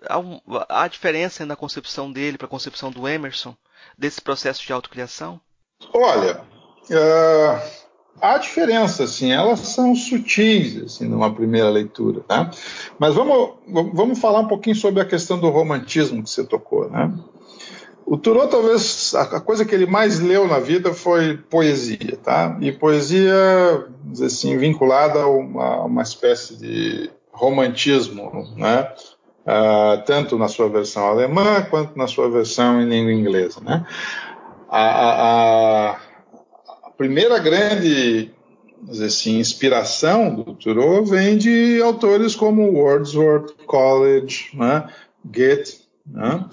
[0.08, 3.56] Há, há diferença na concepção dele para a concepção do Emerson
[3.98, 5.40] desse processo de autocriação?
[5.92, 6.40] Olha,
[6.90, 7.61] uh,
[8.21, 12.51] há diferença, assim, elas são sutis, assim, numa primeira leitura, tá?
[12.99, 17.12] Mas vamos, vamos falar um pouquinho sobre a questão do romantismo que você tocou, né?
[18.05, 22.59] O Thoreau, talvez, a coisa que ele mais leu na vida foi poesia, tá?
[22.61, 23.35] E poesia,
[24.23, 28.92] assim, vinculada a uma, uma espécie de romantismo, né?
[29.45, 33.85] Uh, tanto na sua versão alemã quanto na sua versão em língua inglesa, né?
[34.74, 35.90] A, a,
[36.85, 38.30] a primeira grande
[39.04, 44.88] assim, inspiração do Thoreau vem de autores como Wordsworth, Coleridge, né?
[45.24, 46.48] Goethe, né?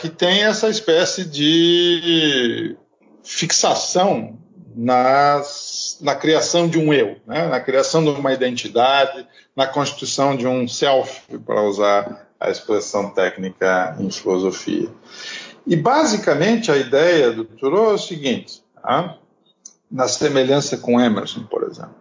[0.00, 2.76] que tem essa espécie de
[3.22, 4.36] fixação
[4.74, 7.46] nas, na criação de um eu, né?
[7.46, 13.96] na criação de uma identidade, na constituição de um self, para usar a expressão técnica
[14.00, 14.88] em filosofia.
[15.66, 19.16] E basicamente a ideia do Thoreau é o seguinte, tá?
[19.90, 21.94] na semelhança com Emerson, por exemplo.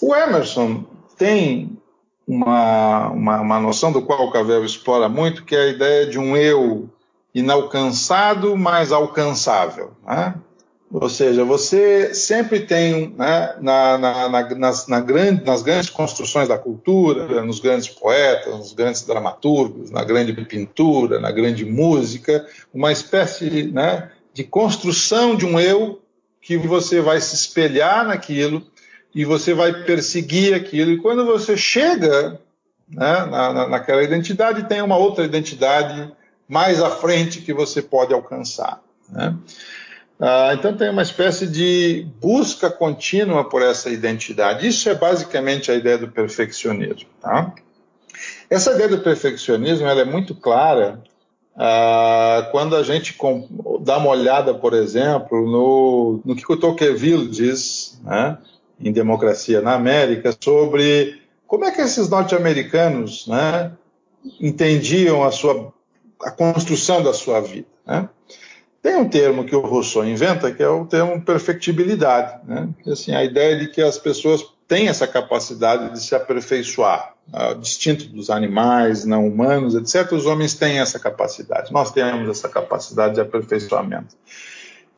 [0.00, 0.84] O Emerson
[1.16, 1.78] tem
[2.26, 6.18] uma, uma, uma noção do qual o Cavell explora muito, que é a ideia de
[6.18, 6.88] um eu
[7.34, 9.92] inalcançado, mas alcançável.
[10.04, 10.34] Né?
[10.92, 16.58] Ou seja, você sempre tem né, na, na, na, nas, grande, nas, grandes construções da
[16.58, 23.70] cultura, nos grandes poetas, nos grandes dramaturgos, na grande pintura, na grande música, uma espécie
[23.70, 26.02] né, de construção de um eu
[26.40, 28.66] que você vai se espelhar naquilo
[29.14, 30.90] e você vai perseguir aquilo.
[30.90, 32.40] E quando você chega
[32.88, 36.10] né, na, naquela identidade, tem uma outra identidade
[36.48, 38.82] mais à frente que você pode alcançar.
[39.08, 39.36] Né?
[40.20, 44.68] Ah, então tem uma espécie de busca contínua por essa identidade.
[44.68, 47.08] Isso é basicamente a ideia do perfeccionismo.
[47.22, 47.54] Tá?
[48.50, 51.02] Essa ideia do perfeccionismo é muito clara
[51.56, 53.16] ah, quando a gente
[53.80, 58.36] dá uma olhada, por exemplo, no, no que o Tocqueville diz, né,
[58.78, 63.72] em Democracia na América sobre como é que esses norte-americanos né,
[64.38, 65.72] entendiam a, sua,
[66.22, 67.68] a construção da sua vida.
[67.86, 68.08] Né?
[68.82, 72.68] Tem um termo que o Rousseau inventa que é o termo perfectibilidade, né?
[72.86, 78.06] assim, a ideia de que as pessoas têm essa capacidade de se aperfeiçoar, uh, distinto
[78.06, 80.12] dos animais não humanos, etc.
[80.12, 84.16] Os homens têm essa capacidade, nós temos essa capacidade de aperfeiçoamento.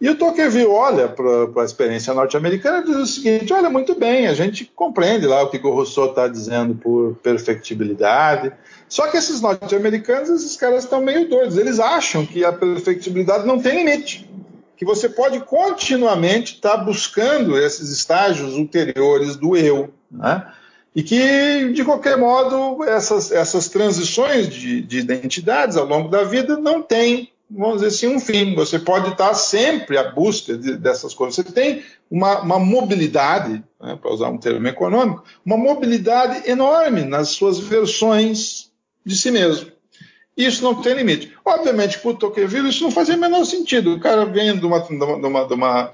[0.03, 4.27] E o Tocqueville olha para a experiência norte-americana e diz o seguinte: olha, muito bem,
[4.27, 8.53] a gente compreende lá o que o Rousseau está dizendo por perfectibilidade.
[8.89, 11.57] Só que esses norte-americanos, esses caras estão meio doidos.
[11.57, 14.29] Eles acham que a perfectibilidade não tem limite.
[14.77, 19.91] Que você pode continuamente estar tá buscando esses estágios ulteriores do eu.
[20.11, 20.45] Né?
[20.97, 26.57] E que, de qualquer modo, essas, essas transições de, de identidades ao longo da vida
[26.57, 28.55] não têm vamos dizer assim, um fim.
[28.55, 31.37] Você pode estar sempre à busca de, dessas coisas.
[31.37, 37.31] Você tem uma, uma mobilidade, né, para usar um termo econômico, uma mobilidade enorme nas
[37.31, 38.71] suas versões
[39.05, 39.71] de si mesmo.
[40.37, 41.33] Isso não tem limite.
[41.45, 43.95] Obviamente, para o Tocqueville, isso não fazia o menor sentido.
[43.95, 45.93] O cara vem de uma, de uma, de uma, de uma,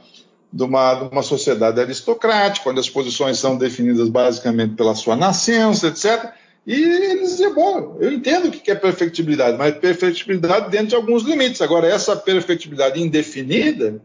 [0.52, 5.88] de uma, de uma sociedade aristocrática, onde as posições são definidas basicamente pela sua nascença,
[5.88, 6.32] etc.
[6.68, 11.22] E eles diziam, bom, eu entendo o que é perfectibilidade, mas perfectibilidade dentro de alguns
[11.22, 11.62] limites.
[11.62, 14.02] Agora, essa perfectibilidade indefinida,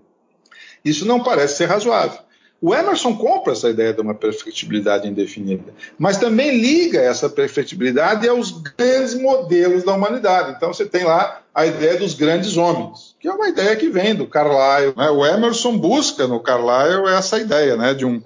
[0.84, 2.19] isso não parece ser razoável.
[2.62, 8.52] O Emerson compra essa ideia de uma perfectibilidade indefinida, mas também liga essa perfectibilidade aos
[8.52, 10.54] grandes modelos da humanidade.
[10.56, 14.15] Então você tem lá a ideia dos grandes homens, que é uma ideia que vem
[14.15, 14.93] do Carlyle.
[14.95, 15.10] Né?
[15.10, 17.93] O Emerson busca no Carlyle essa ideia né?
[17.93, 18.23] de um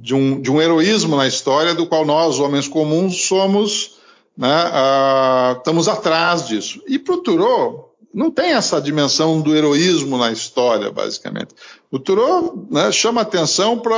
[0.00, 3.98] de um, de um heroísmo na história do qual nós, homens comuns, somos,
[4.36, 4.70] né,
[5.56, 6.82] estamos atrás disso.
[6.86, 11.54] E para o Thoreau, não tem essa dimensão do heroísmo na história, basicamente.
[11.90, 13.94] O Thoreau né, chama atenção para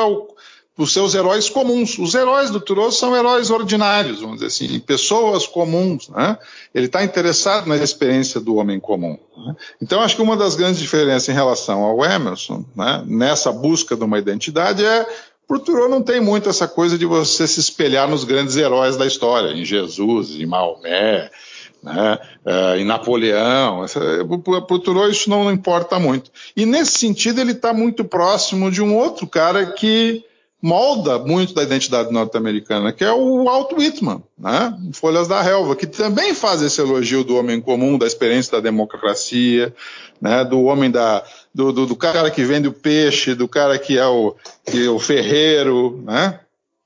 [0.78, 1.98] os seus heróis comuns.
[1.98, 6.09] Os heróis do Thoreau são heróis ordinários, vamos dizer assim, pessoas comuns.
[6.09, 6.38] Né?
[6.74, 9.18] Ele está interessado na experiência do homem comum.
[9.37, 9.56] Né?
[9.82, 14.04] Então, acho que uma das grandes diferenças em relação ao Emerson, né, nessa busca de
[14.04, 15.06] uma identidade, é
[15.46, 19.06] por Thoreau não tem muito essa coisa de você se espelhar nos grandes heróis da
[19.06, 21.30] história, em Jesus, em Maomé,
[21.82, 23.85] né, uh, em Napoleão.
[23.87, 26.30] Para o isso não importa muito.
[26.56, 30.24] E nesse sentido ele está muito próximo de um outro cara que
[30.61, 34.76] molda muito da identidade norte-americana, que é o Walt Whitman, né?
[34.92, 39.72] Folhas da Relva, que também faz esse elogio do homem comum, da experiência da democracia,
[40.20, 40.44] né?
[40.44, 41.22] do homem da,
[41.56, 44.90] do, do, do cara que vende o peixe, do cara que é o, que é
[44.90, 46.38] o ferreiro, né?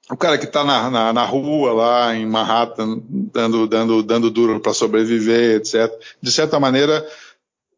[0.08, 4.60] o cara que está na, na, na, rua lá em Manhattan, dando, dando, dando duro
[4.60, 5.92] para sobreviver, etc.
[6.22, 7.04] De certa maneira,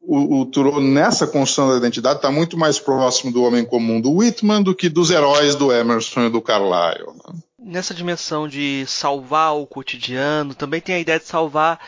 [0.03, 4.63] o, o nessa construção da identidade, está muito mais próximo do homem comum do Whitman
[4.63, 7.07] do que dos heróis do Emerson e do Carlyle.
[7.07, 7.41] Né?
[7.59, 11.81] Nessa dimensão de salvar o cotidiano, também tem a ideia de salvar.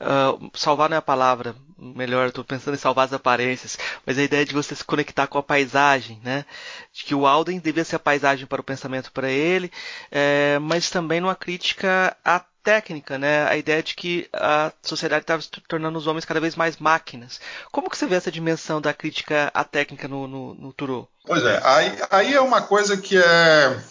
[0.00, 4.22] Uh, salvar não é a palavra, melhor, estou pensando em salvar as aparências, mas a
[4.22, 6.44] ideia de você se conectar com a paisagem, né?
[6.92, 9.70] De que o Alden devia ser a paisagem para o pensamento para ele,
[10.10, 13.48] é, mas também numa crítica à técnica, né?
[13.48, 17.40] A ideia de que a sociedade estava se tornando os homens cada vez mais máquinas.
[17.72, 21.08] Como que você vê essa dimensão da crítica à técnica no, no, no?
[21.24, 23.82] Pois é, aí, aí é uma coisa que é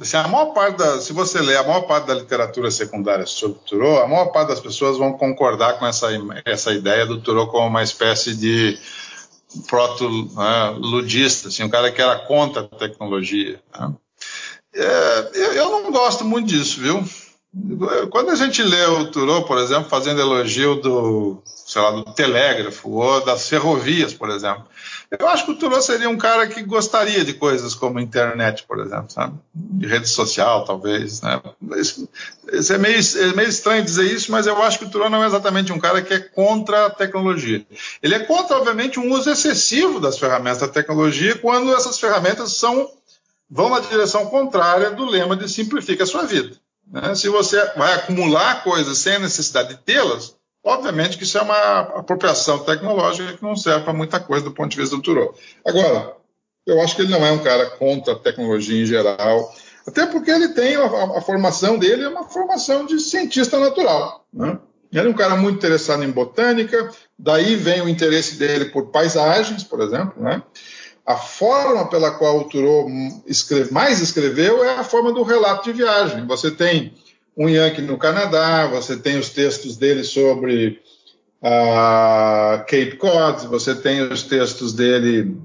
[0.00, 3.58] Assim, a maior parte da, se você ler a maior parte da literatura secundária sobre
[3.68, 6.08] Thoreau, a maior parte das pessoas vão concordar com essa,
[6.44, 8.78] essa ideia do Thoreau como uma espécie de
[9.68, 13.60] proto-ludista, né, assim, um cara que era contra a tecnologia.
[13.78, 13.94] Né?
[14.74, 17.04] É, eu, não gosto muito disso, viu?
[18.10, 22.90] Quando a gente lê o Thoreau, por exemplo, fazendo elogio do, sei lá, do telégrafo
[22.90, 24.64] ou das ferrovias, por exemplo,
[25.18, 28.80] eu acho que o Thoreau seria um cara que gostaria de coisas como internet, por
[28.80, 29.34] exemplo, sabe?
[29.54, 31.40] De rede social, talvez, né?
[31.76, 32.08] Isso,
[32.50, 35.22] isso é, meio, é, meio, estranho dizer isso, mas eu acho que o Thoreau não
[35.22, 37.66] é exatamente um cara que é contra a tecnologia.
[38.02, 42.90] Ele é contra, obviamente, um uso excessivo das ferramentas da tecnologia quando essas ferramentas são
[43.50, 46.56] vão na direção contrária do lema de simplifica a sua vida.
[46.90, 47.14] Né?
[47.14, 52.60] Se você vai acumular coisas sem necessidade de tê-las, obviamente que isso é uma apropriação
[52.60, 55.34] tecnológica que não serve para muita coisa do ponto de vista do Thoreau.
[55.66, 56.16] Agora,
[56.66, 59.52] eu acho que ele não é um cara contra a tecnologia em geral,
[59.86, 64.24] até porque ele tem a, a, a formação dele é uma formação de cientista natural.
[64.32, 64.58] Né?
[64.92, 69.64] Ele é um cara muito interessado em botânica, daí vem o interesse dele por paisagens,
[69.64, 70.42] por exemplo, né?
[71.04, 72.86] a forma pela qual o Thoreau
[73.26, 76.26] escreve, mais escreveu é a forma do relato de viagem.
[76.26, 76.94] Você tem
[77.36, 80.80] um Yankee no Canadá, você tem os textos dele sobre
[81.42, 85.36] uh, Cape Cod, você tem os textos dele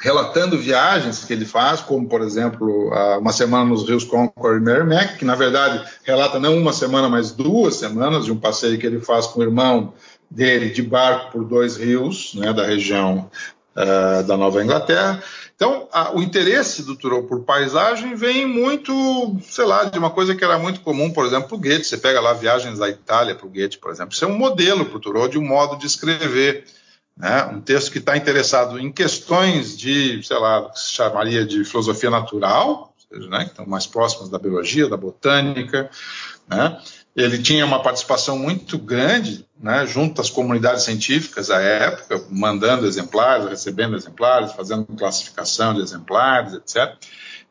[0.00, 4.64] relatando viagens que ele faz, como, por exemplo, uh, uma semana nos rios Concord e
[4.64, 8.86] Merrimack, que, na verdade, relata não uma semana, mas duas semanas de um passeio que
[8.86, 9.92] ele faz com o irmão
[10.30, 13.30] dele de barco por dois rios, né, da região
[13.76, 15.22] uh, da Nova Inglaterra.
[15.60, 20.34] Então, a, o interesse do Thoreau por paisagem vem muito, sei lá, de uma coisa
[20.34, 21.84] que era muito comum, por exemplo, para o Goethe.
[21.84, 24.14] Você pega lá viagens da Itália para o Goethe, por exemplo.
[24.14, 26.64] Isso é um modelo para o Thoreau de um modo de escrever.
[27.14, 27.44] Né?
[27.52, 32.08] Um texto que está interessado em questões de, sei lá, que se chamaria de filosofia
[32.08, 35.90] natural, seja, né, que estão mais próximas da biologia, da botânica,
[36.48, 36.80] né?
[37.14, 43.48] Ele tinha uma participação muito grande né, junto às comunidades científicas à época, mandando exemplares,
[43.48, 46.96] recebendo exemplares, fazendo classificação de exemplares, etc.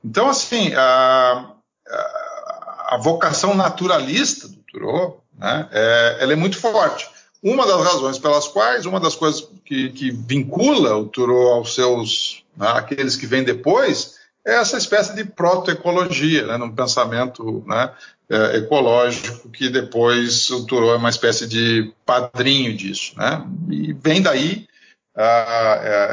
[0.03, 1.51] Então, assim, a,
[1.87, 7.07] a, a vocação naturalista do Thoreau né, é, ela é muito forte.
[7.41, 12.43] Uma das razões pelas quais, uma das coisas que, que vincula o Thoreau aos seus,
[12.57, 17.91] né, aqueles que vêm depois, é essa espécie de protoecologia, né, num pensamento né,
[18.31, 23.45] é, ecológico que depois o é uma espécie de padrinho disso, né?
[23.69, 24.67] E vem daí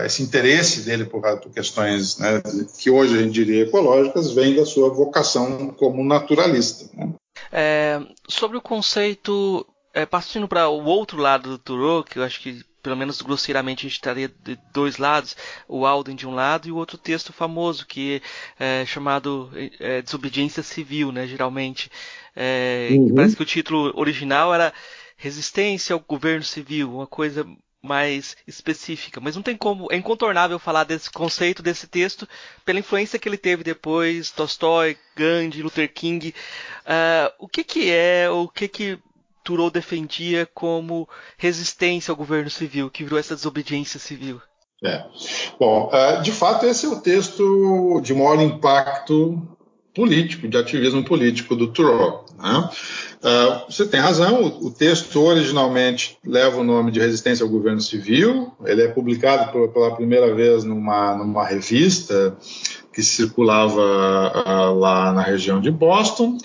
[0.05, 2.43] esse interesse dele por, por questões né,
[2.79, 6.91] que hoje a gente diria ecológicas, vem da sua vocação como naturalista.
[6.95, 7.15] Né?
[7.53, 9.65] É, sobre o conceito,
[9.95, 13.81] é, partindo para o outro lado do Thoreau, que eu acho que pelo menos grosseiramente
[13.81, 17.33] a gente estaria de dois lados, o Alden de um lado e o outro texto
[17.33, 18.23] famoso que
[18.61, 21.91] é chamado é, Desobediência Civil, né, geralmente.
[22.37, 23.13] É, uhum.
[23.13, 24.73] Parece que o título original era
[25.17, 27.45] Resistência ao Governo Civil, uma coisa
[27.83, 32.29] mais específica, mas não tem como, é incontornável falar desse conceito, desse texto,
[32.65, 36.33] pela influência que ele teve depois, Tolstói, Gandhi, Luther King.
[36.85, 38.99] Uh, o que que é, o que que
[39.47, 44.43] Turou defendia como resistência ao governo civil, que virou essa desobediência civil?
[44.85, 45.05] É.
[45.57, 49.41] Bom, uh, de fato, esse é o texto de maior impacto
[49.95, 52.25] político, de ativismo político do Thoreau.
[52.37, 52.71] Né?
[53.23, 58.53] Uh, você tem razão, o, texto originalmente leva o nome de Resistência ao Governo Civil,
[58.65, 62.37] ele é publicado pela primeira vez numa, numa revista
[62.93, 66.37] que circulava uh, lá na região de Boston.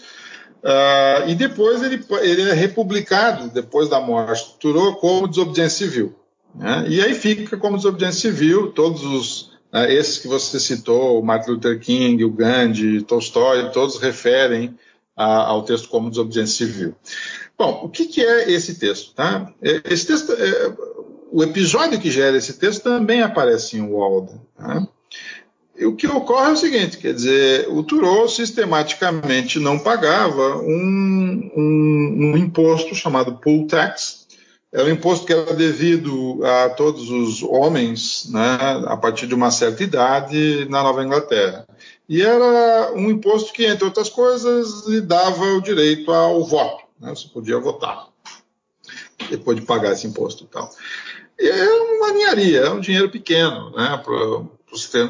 [0.64, 6.16] Uh, e depois ele, ele, é republicado, depois da morte do como desobediência civil.
[6.54, 6.86] Né?
[6.88, 11.52] E aí fica como desobediência civil, todos os né, esses que você citou, o Martin
[11.52, 14.78] Luther King, o Gandhi, Tolstói, todos referem
[15.16, 16.96] a, ao texto como desobediência civil.
[17.58, 19.14] Bom, o que, que é esse texto?
[19.14, 19.52] Tá?
[19.62, 20.74] É, esse texto, é,
[21.32, 24.42] o episódio que gera esse texto também aparece em Walden.
[24.58, 24.88] Tá?
[25.82, 31.52] E o que ocorre é o seguinte, quer dizer, o Thoreau sistematicamente não pagava um,
[31.58, 34.28] um, um imposto chamado poll tax,
[34.72, 39.50] era um imposto que era devido a todos os homens, né, a partir de uma
[39.50, 41.66] certa idade, na Nova Inglaterra.
[42.08, 46.84] E era um imposto que, entre outras coisas, lhe dava o direito ao voto.
[47.00, 48.08] Né, você podia votar
[49.32, 50.70] depois de pagar esse imposto e tal.
[51.40, 51.66] É
[51.98, 54.00] uma ninharia, é um dinheiro pequeno, né,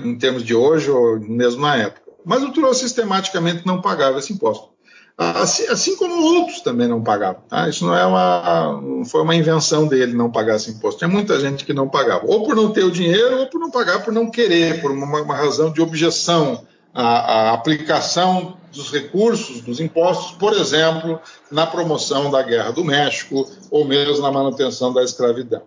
[0.04, 2.02] em termos de hoje ou mesmo na época.
[2.26, 4.72] Mas o Trudeau sistematicamente não pagava esse imposto.
[5.18, 7.44] Assim, assim, como outros também não pagavam.
[7.48, 7.70] Tá?
[7.70, 11.00] Isso não é uma, foi uma invenção dele não pagar esse imposto.
[11.00, 13.70] Tinha muita gente que não pagava, ou por não ter o dinheiro, ou por não
[13.70, 19.62] pagar por não querer, por uma, uma razão de objeção à, à, aplicação dos recursos,
[19.62, 21.20] dos impostos, por exemplo,
[21.52, 25.62] na promoção da Guerra do México, ou mesmo na manutenção da escravidão.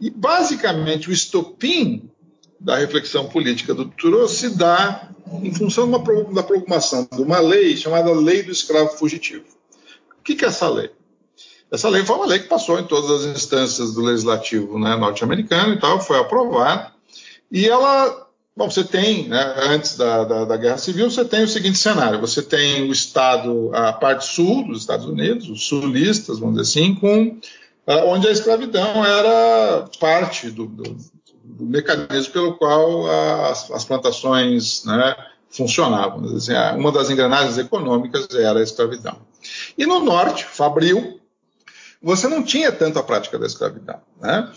[0.00, 2.10] E basicamente o estopim
[2.62, 5.08] da reflexão política do Thoreau se dá
[5.42, 5.98] em função uma,
[6.32, 9.44] da promulgação de uma lei chamada Lei do Escravo Fugitivo.
[10.18, 10.90] O que, que é essa lei?
[11.70, 15.74] Essa lei foi uma lei que passou em todas as instâncias do legislativo né, norte-americano
[15.74, 16.92] e tal, foi aprovada,
[17.50, 21.48] e ela, bom, você tem, né, antes da, da, da, Guerra Civil, você tem o
[21.48, 26.56] seguinte cenário: você tem o Estado, a parte sul dos Estados Unidos, os sulistas, vamos
[26.56, 27.38] dizer assim, com,
[27.86, 30.96] uh, onde a escravidão era parte do, do
[31.52, 33.06] do mecanismo pelo qual
[33.50, 35.14] as, as plantações né,
[35.50, 36.24] funcionavam.
[36.36, 39.16] Assim, uma das engrenagens econômicas era a escravidão.
[39.76, 41.20] E no norte, Fabril,
[42.02, 44.00] você não tinha tanto a prática da escravidão.
[44.20, 44.50] Né?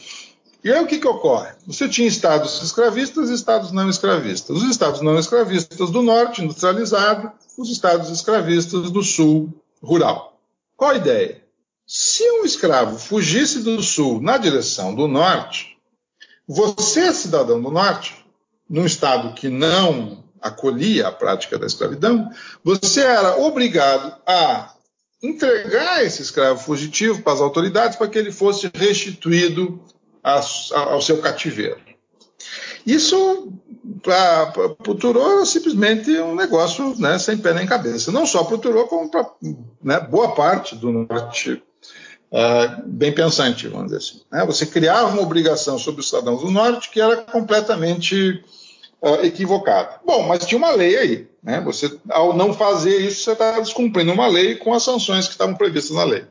[0.63, 1.51] E aí o que, que ocorre?
[1.67, 4.57] Você tinha estados escravistas e estados não escravistas.
[4.57, 10.39] Os estados não escravistas do norte, industrializado, os estados escravistas do sul, rural.
[10.75, 11.43] Qual a ideia?
[11.85, 15.74] Se um escravo fugisse do sul na direção do norte,
[16.47, 18.25] você, cidadão do norte,
[18.69, 22.29] num estado que não acolhia a prática da escravidão,
[22.63, 24.73] você era obrigado a
[25.21, 29.81] entregar esse escravo fugitivo para as autoridades para que ele fosse restituído
[30.21, 31.79] ao seu cativeiro.
[32.85, 33.51] Isso,
[34.03, 34.53] para
[34.87, 38.11] o Turô, era simplesmente um negócio né, sem pé nem cabeça.
[38.11, 39.27] Não só para o Turô, como para
[39.83, 41.63] né, boa parte do norte
[42.31, 44.21] uh, bem pensante, vamos dizer assim.
[44.31, 44.45] Né?
[44.45, 48.43] Você criava uma obrigação sobre os cidadãos do Norte que era completamente
[49.01, 49.99] uh, equivocada.
[50.05, 51.27] Bom, mas tinha uma lei aí.
[51.43, 51.61] Né?
[51.61, 55.55] Você, ao não fazer isso, você está descumprindo uma lei com as sanções que estavam
[55.55, 56.25] previstas na lei.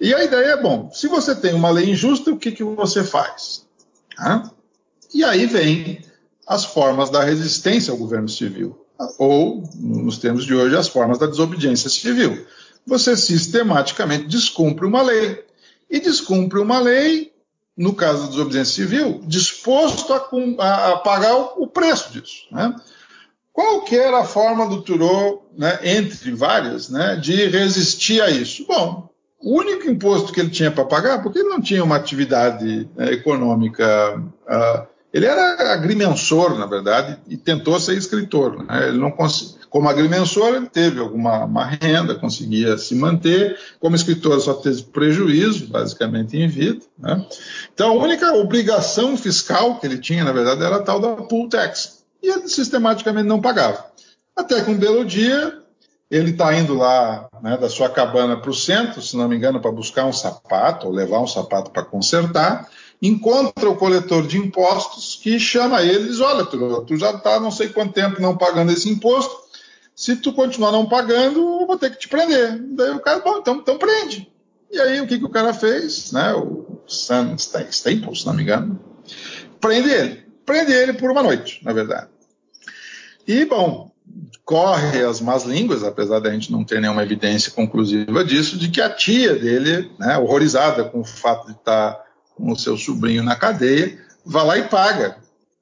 [0.00, 3.04] E a ideia é, bom, se você tem uma lei injusta, o que, que você
[3.04, 3.64] faz?
[5.14, 6.02] E aí vem
[6.46, 8.84] as formas da resistência ao governo civil,
[9.18, 12.44] ou, nos termos de hoje, as formas da desobediência civil
[12.86, 15.44] você sistematicamente descumpre uma lei.
[15.90, 17.32] E descumpre uma lei,
[17.76, 22.46] no caso da desobediência civil, disposto a, a, pagar o, o, preço disso.
[22.50, 22.74] Né?
[23.52, 28.66] Qual que era a forma do Turô, né, entre várias, né, de resistir a isso?
[28.66, 29.08] Bom,
[29.40, 33.12] o único imposto que ele tinha para pagar, porque ele não tinha uma atividade né,
[33.12, 38.64] econômica uh, ele era agrimensor, na verdade, e tentou ser escritor.
[38.64, 38.88] Né?
[38.88, 39.12] Ele não
[39.74, 43.58] Como agrimensor, ele teve alguma renda, conseguia se manter.
[43.80, 46.78] Como escritor, só teve prejuízo, basicamente, em vida.
[46.96, 47.26] Né?
[47.74, 51.48] Então, a única obrigação fiscal que ele tinha, na verdade, era a tal da pool
[51.48, 52.04] tax.
[52.22, 53.84] E ele sistematicamente não pagava.
[54.36, 55.58] Até que um belo dia,
[56.08, 59.60] ele está indo lá né, da sua cabana para o centro, se não me engano,
[59.60, 62.70] para buscar um sapato, ou levar um sapato para consertar
[63.02, 67.38] encontra o coletor de impostos que chama ele e diz: Olha, tu, tu já está
[67.38, 69.44] não sei quanto tempo não pagando esse imposto,
[69.94, 72.58] se tu continuar não pagando, eu vou ter que te prender.
[72.74, 74.30] Daí o cara, bom, então, então prende.
[74.70, 76.10] E aí o que, que o cara fez?
[76.10, 76.32] Né?
[76.34, 78.80] O Sam Staples, se não me engano,
[79.60, 80.24] prende ele.
[80.44, 82.08] Prende ele por uma noite, na verdade.
[83.26, 83.90] E, bom,
[84.44, 88.80] corre as más línguas, apesar da gente não ter nenhuma evidência conclusiva disso, de que
[88.80, 93.36] a tia dele, né, horrorizada com o fato de estar com o seu sobrinho na
[93.36, 95.16] cadeia, vai lá e paga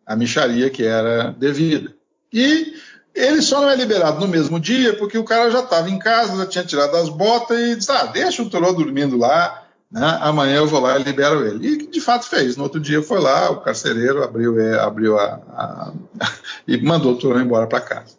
[0.04, 1.94] a micharia que era devida.
[2.32, 2.74] E
[3.14, 6.36] ele só não é liberado no mesmo dia porque o cara já estava em casa,
[6.36, 10.18] já tinha tirado as botas e disse: ah, deixa o Toró dormindo lá, né?
[10.20, 11.68] amanhã eu vou lá e libero ele.
[11.68, 12.56] E de fato fez.
[12.56, 15.92] No outro dia foi lá, o carcereiro abriu, é, abriu a, a
[16.66, 18.14] e mandou o Toró embora para casa.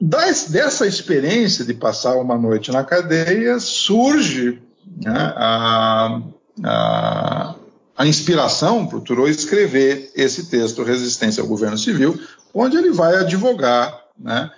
[0.00, 4.60] Das, dessa experiência de passar uma noite na cadeia surge
[5.02, 6.20] né, a,
[6.62, 7.54] a,
[7.96, 12.18] a inspiração para o Thoreau escrever esse texto, Resistência ao Governo Civil,
[12.54, 14.50] onde ele vai advogar né,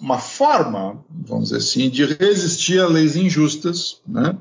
[0.00, 4.34] uma forma, vamos dizer assim, de resistir a leis injustas, né,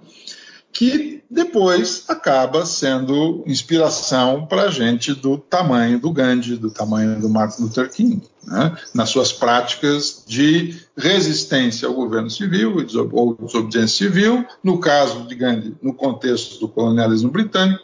[0.72, 7.30] que depois acaba sendo inspiração para a gente do tamanho do Gandhi, do tamanho do
[7.30, 12.78] Martin Luther King, né, nas suas práticas de resistência ao governo civil
[13.12, 17.84] ou desobediência civil, no caso de Gandhi, no contexto do colonialismo britânico,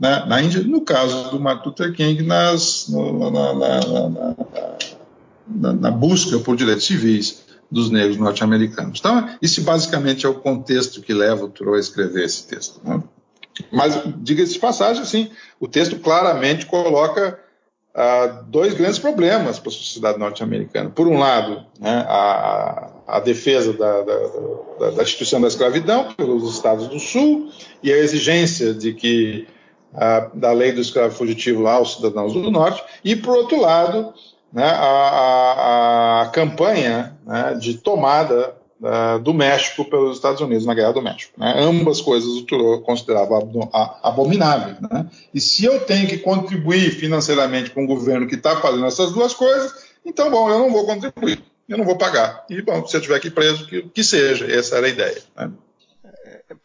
[0.00, 3.80] né, na Índia, no caso do Martin Luther King, nas, no, na, na,
[5.46, 8.98] na, na busca por direitos civis dos negros norte-americanos.
[8.98, 12.80] Então, esse basicamente é o contexto que leva o Thoreau a escrever esse texto.
[12.82, 13.02] Né?
[13.70, 15.30] Mas, diga-se de passagem, assim,
[15.60, 17.38] o texto claramente coloca
[17.94, 20.90] ah, dois grandes problemas para a sociedade norte-americana.
[20.90, 26.88] Por um lado, né, a, a, defesa da, da, da, instituição da escravidão pelos estados
[26.88, 27.50] do Sul
[27.82, 29.46] e a exigência de que
[29.94, 34.12] ah, da lei do escravo fugitivo aos cidadãos do Norte, e por outro lado,
[34.52, 38.56] né, a, a, a, campanha né, de tomada
[39.22, 41.38] do México pelos Estados Unidos na Guerra do México.
[41.38, 41.54] Né?
[41.58, 43.38] Ambas coisas o Thoreau considerava
[44.02, 44.80] abomináveis.
[44.80, 45.06] Né?
[45.34, 49.34] E se eu tenho que contribuir financeiramente com um governo que está fazendo essas duas
[49.34, 52.46] coisas, então, bom, eu não vou contribuir, eu não vou pagar.
[52.48, 54.50] E, bom, se eu tiver que preso, que, que seja.
[54.50, 55.22] Essa era a ideia.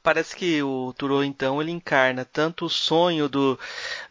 [0.01, 3.59] Parece que o Thoreau então ele encarna tanto o sonho do,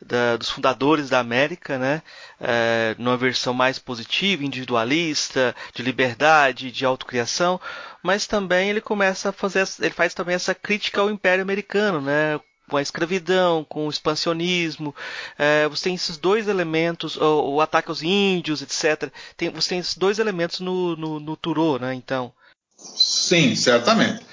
[0.01, 2.03] da, dos fundadores da América, né,
[2.41, 7.61] é, numa versão mais positiva, individualista, de liberdade, de autocriação,
[8.03, 12.39] mas também ele começa a fazer, ele faz também essa crítica ao Império Americano, né,
[12.69, 14.95] com a escravidão, com o expansionismo.
[15.39, 19.13] É, você tem esses dois elementos, o, o, ataque aos índios, etc.
[19.37, 21.39] Tem, você tem esses dois elementos no, no, no
[21.81, 21.95] né?
[21.95, 22.33] Então.
[22.77, 24.25] Sim, certamente.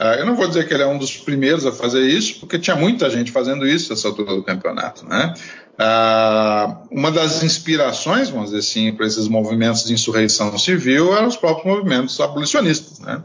[0.00, 2.58] Uh, eu não vou dizer que ele é um dos primeiros a fazer isso, porque
[2.58, 5.04] tinha muita gente fazendo isso nessa altura do campeonato.
[5.06, 5.34] Né?
[5.78, 11.36] Uh, uma das inspirações, vamos dizer assim, para esses movimentos de insurreição civil eram os
[11.36, 12.98] próprios movimentos abolicionistas.
[13.00, 13.22] Né?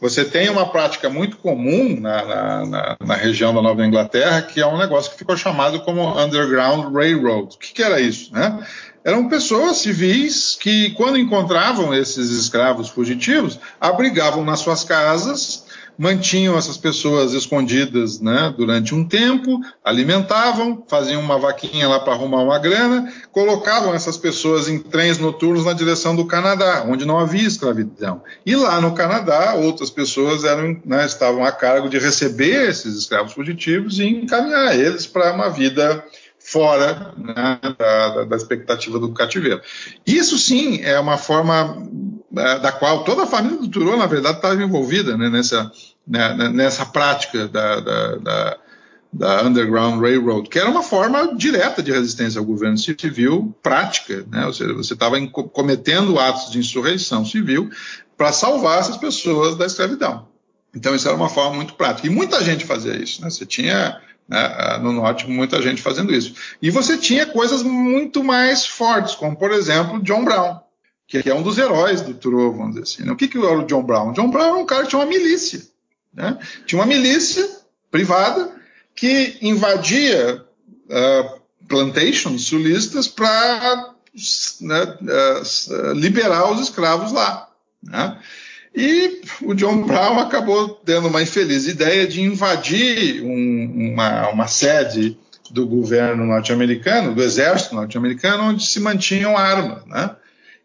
[0.00, 4.60] Você tem uma prática muito comum na, na, na, na, região da Nova Inglaterra, que
[4.60, 7.54] é um negócio que ficou chamado como Underground Railroad.
[7.54, 8.32] O que, que era isso?
[8.32, 8.66] Né?
[9.06, 15.65] eram pessoas civis que, quando encontravam esses escravos fugitivos, abrigavam nas suas casas
[15.98, 22.42] mantinham essas pessoas escondidas né, durante um tempo, alimentavam, faziam uma vaquinha lá para arrumar
[22.42, 27.46] uma grana, colocavam essas pessoas em trens noturnos na direção do Canadá, onde não havia
[27.46, 28.22] escravidão.
[28.44, 33.32] E lá no Canadá, outras pessoas eram, né, estavam a cargo de receber esses escravos
[33.32, 36.04] fugitivos e encaminhar eles para uma vida
[36.46, 39.60] fora né, da, da, expectativa do cativeiro.
[40.06, 41.76] Isso sim é uma forma
[42.36, 45.72] é, da qual toda a família do Turô, na verdade, estava envolvida né, nessa,
[46.06, 48.58] né, nessa prática da, da, da,
[49.12, 54.46] da, Underground Railroad, que era uma forma direta de resistência ao governo civil, prática, né,
[54.46, 57.68] ou seja, você estava cometendo atos de insurreição civil
[58.16, 60.28] para salvar essas pessoas da escravidão.
[60.72, 62.06] Então, isso era uma forma muito prática.
[62.06, 63.22] E muita gente fazia isso.
[63.22, 63.30] Né?
[63.30, 66.34] Você tinha né, no norte, muita gente fazendo isso.
[66.60, 70.60] E você tinha coisas muito mais fortes, como, por exemplo, John Brown,
[71.06, 73.04] que é um dos heróis do Thoreau, vamos dizer assim.
[73.04, 73.12] Né?
[73.12, 74.12] O que, que era o John Brown?
[74.12, 75.62] John Brown era um cara que tinha uma milícia.
[76.12, 76.36] Né?
[76.66, 77.48] Tinha uma milícia
[77.90, 78.50] privada
[78.94, 80.44] que invadia
[80.86, 83.94] uh, plantations sulistas para
[84.60, 87.48] né, uh, liberar os escravos lá.
[87.82, 88.18] Né?
[88.76, 95.18] E o John Brown acabou tendo uma infeliz ideia de invadir um, uma, uma sede
[95.50, 99.82] do governo norte-americano, do exército norte-americano, onde se mantinham armas.
[99.86, 100.10] Né?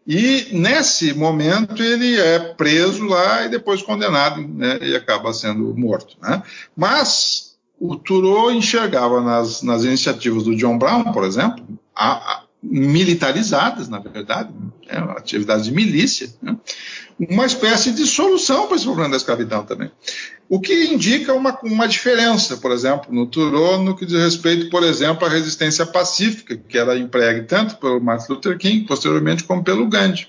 [0.06, 6.16] E nesse momento ele é preso lá e depois condenado né, e acaba sendo morto.
[6.20, 6.42] Né?
[6.76, 11.64] Mas o Thoreau enxergava nas, nas, iniciativas do John Brown, por exemplo,
[11.96, 14.50] a, a, militarizadas, na verdade,
[14.86, 16.56] né, atividades de milícia, né?
[17.30, 19.90] Uma espécie de solução para esse problema da escravidão também.
[20.48, 24.82] O que indica uma, uma diferença, por exemplo, no Thoreau, no que diz respeito, por
[24.82, 29.88] exemplo, à resistência pacífica, que era empregue tanto pelo Martin Luther King, posteriormente, como pelo
[29.88, 30.28] Gandhi.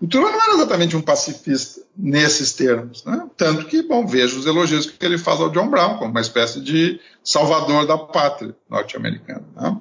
[0.00, 3.28] O Thoreau não era exatamente um pacifista nesses termos, né?
[3.36, 6.60] tanto que, bom, vejo os elogios que ele faz ao John Brown, como uma espécie
[6.60, 9.44] de salvador da pátria norte-americana.
[9.54, 9.76] Né?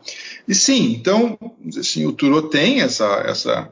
[0.47, 1.37] E sim, então,
[1.77, 3.71] assim, o Thoreau tem essa, essa,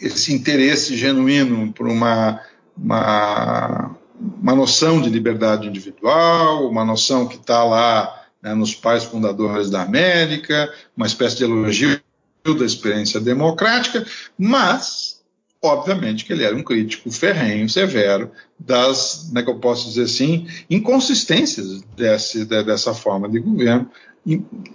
[0.00, 2.40] esse interesse genuíno por uma,
[2.76, 3.96] uma,
[4.40, 9.82] uma noção de liberdade individual, uma noção que está lá né, nos pais fundadores da
[9.82, 12.00] América, uma espécie de elogio
[12.44, 14.06] da experiência democrática,
[14.38, 15.18] mas
[15.60, 20.04] obviamente que ele era um crítico ferrenho, severo das, como é que eu posso dizer
[20.04, 23.90] assim, inconsistências desse, dessa forma de governo,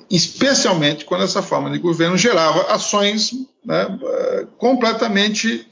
[0.09, 3.31] especialmente quando essa forma de governo gerava ações
[3.65, 3.99] né,
[4.57, 5.67] completamente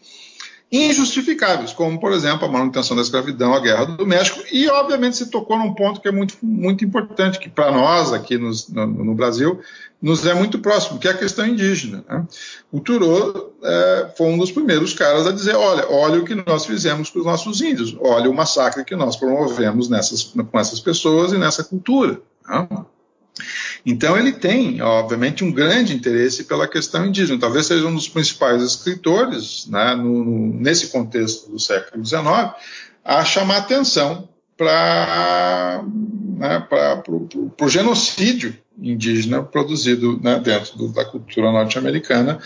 [0.72, 5.30] injustificáveis, como, por exemplo, a manutenção da escravidão, a guerra do México, e, obviamente, se
[5.30, 9.60] tocou num ponto que é muito, muito importante, que para nós, aqui no, no, Brasil,
[10.02, 12.06] nos é muito próximo, que é a questão indígena.
[12.10, 12.26] Né?
[12.72, 16.66] O Thoreau é, foi um dos primeiros caras a dizer, olha, olha o que nós
[16.66, 21.34] fizemos com os nossos índios, olha o massacre que nós promovemos nessas, com essas pessoas
[21.34, 22.22] e nessa cultura.
[22.48, 22.68] Né?
[23.86, 27.40] Então ele tem, obviamente, um grande interesse pela questão indígena.
[27.40, 32.52] Talvez seja um dos principais escritores, né, no, nesse contexto do século XIX,
[33.04, 35.84] a chamar atenção para
[36.38, 36.68] né,
[37.60, 42.40] o genocídio indígena produzido né, dentro do, da cultura norte-americana,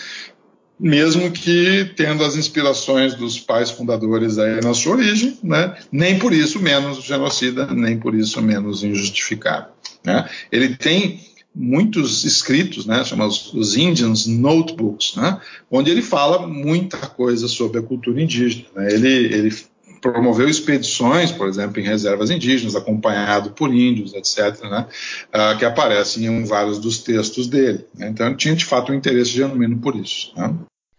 [0.79, 6.33] mesmo que tendo as inspirações dos pais fundadores aí na sua origem, né, nem por
[6.33, 9.74] isso menos genocida, nem por isso menos injustificado.
[10.05, 10.29] Né?
[10.51, 11.19] Ele tem
[11.53, 15.39] muitos escritos, né, chamados os Indians Notebooks, né,
[15.71, 18.65] onde ele fala muita coisa sobre a cultura indígena.
[18.75, 18.93] Né?
[18.93, 19.55] Ele, ele
[20.01, 24.85] promoveu expedições, por exemplo, em reservas indígenas, acompanhado por índios, etc., né,
[25.33, 27.85] uh, que aparecem em vários dos textos dele.
[27.95, 28.09] Né?
[28.09, 30.31] Então, tinha de fato um interesse genuíno por isso.
[30.37, 30.53] Né?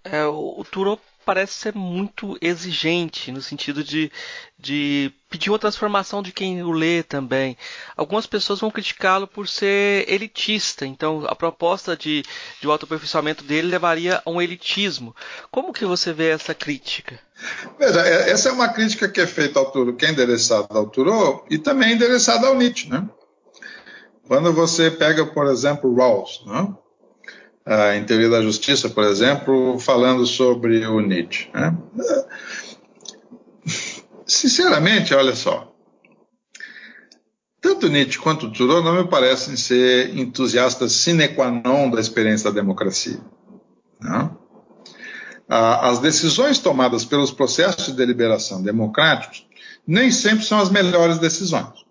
[0.05, 4.13] É, o Turo parece ser muito exigente no sentido de,
[4.57, 7.59] de pedir uma transformação de quem o lê também.
[7.97, 12.23] Algumas pessoas vão criticá-lo por ser elitista, então a proposta de,
[12.61, 15.15] de autoaperfeiçoamento dele levaria a um elitismo.
[15.51, 17.19] Como que você vê essa crítica?
[17.77, 20.89] Veja, é, essa é uma crítica que é feita ao Turo, que é endereçada ao
[20.89, 23.05] Thoreau e também é endereçada ao Nietzsche, né?
[24.29, 26.73] Quando você pega, por exemplo, Rawls, né?
[27.67, 31.51] Ah, em Teoria da Justiça, por exemplo, falando sobre o Nietzsche.
[31.53, 31.77] Né?
[34.25, 35.75] Sinceramente, olha só,
[37.61, 42.61] tanto Nietzsche quanto Thoreau não me parecem ser entusiastas sine qua non da experiência da
[42.61, 43.21] democracia.
[44.01, 44.39] Não?
[45.49, 49.47] Ah, as decisões tomadas pelos processos de deliberação democráticos
[49.87, 51.86] nem sempre são as melhores decisões.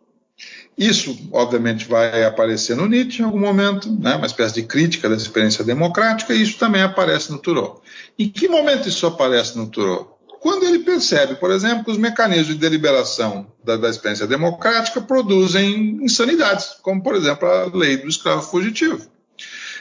[0.77, 5.15] Isso, obviamente, vai aparecer no Nietzsche em algum momento, né, uma espécie de crítica da
[5.15, 7.81] experiência democrática, e isso também aparece no Thoreau.
[8.19, 10.19] Em que momento isso aparece no Thoreau?
[10.41, 15.97] Quando ele percebe, por exemplo, que os mecanismos de deliberação da, da experiência democrática produzem
[16.03, 19.07] insanidades, como, por exemplo, a lei do escravo fugitivo.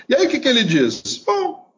[0.08, 1.22] E aí o que, que ele diz?
[1.26, 1.70] Bom,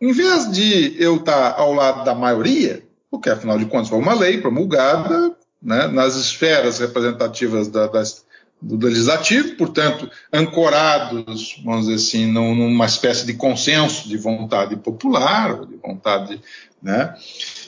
[0.00, 4.14] em vez de eu estar ao lado da maioria, porque afinal de contas foi uma
[4.14, 8.24] lei promulgada né, nas esferas representativas da, das,
[8.62, 15.76] do legislativo, portanto, ancorados, vamos dizer assim, numa espécie de consenso de vontade popular, de
[15.76, 16.40] vontade
[16.80, 17.14] né,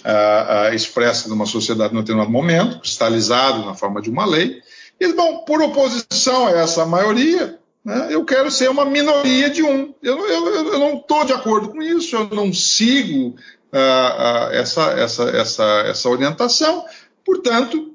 [0.04, 4.62] uh, uh, expressa numa sociedade em determinado momento, cristalizado na forma de uma lei.
[5.00, 9.92] E, bom, por oposição a essa maioria, né, eu quero ser uma minoria de um.
[10.00, 15.24] Eu, eu, eu não estou de acordo com isso, eu não sigo uh, essa, essa,
[15.30, 16.84] essa, essa orientação,
[17.24, 17.93] portanto,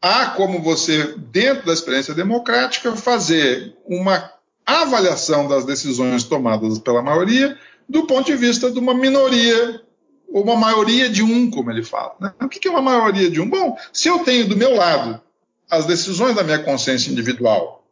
[0.00, 4.32] há como você, dentro da experiência democrática, fazer uma
[4.64, 9.80] avaliação das decisões tomadas pela maioria do ponto de vista de uma minoria,
[10.30, 12.14] ou uma maioria de um, como ele fala.
[12.20, 12.32] Né?
[12.42, 13.48] O que é uma maioria de um?
[13.48, 15.20] Bom, se eu tenho do meu lado
[15.70, 17.86] as decisões da minha consciência individual,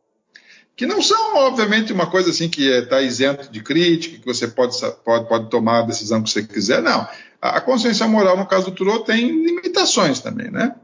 [0.77, 4.77] que não são, obviamente, uma coisa assim que está isento de crítica, que você pode,
[5.03, 7.09] pode, pode tomar a decisão que você quiser, não.
[7.41, 10.75] A consciência moral, no caso do Thoreau, tem limitações também, né?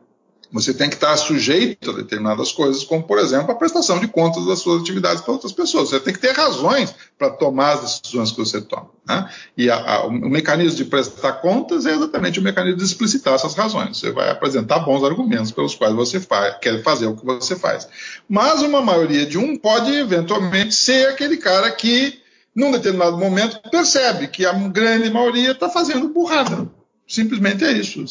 [0.53, 4.45] Você tem que estar sujeito a determinadas coisas, como, por exemplo, a prestação de contas
[4.45, 5.89] das suas atividades para outras pessoas.
[5.89, 8.91] Você tem que ter razões para tomar as decisões que você toma.
[9.09, 9.31] Né?
[9.57, 13.55] E a, a, o mecanismo de prestar contas é exatamente o mecanismo de explicitar essas
[13.55, 13.99] razões.
[13.99, 17.89] Você vai apresentar bons argumentos pelos quais você faz, quer fazer o que você faz.
[18.29, 22.21] Mas uma maioria de um pode, eventualmente, ser aquele cara que,
[22.55, 26.69] num determinado momento, percebe que a grande maioria está fazendo burrada
[27.13, 28.03] Simplesmente é isso.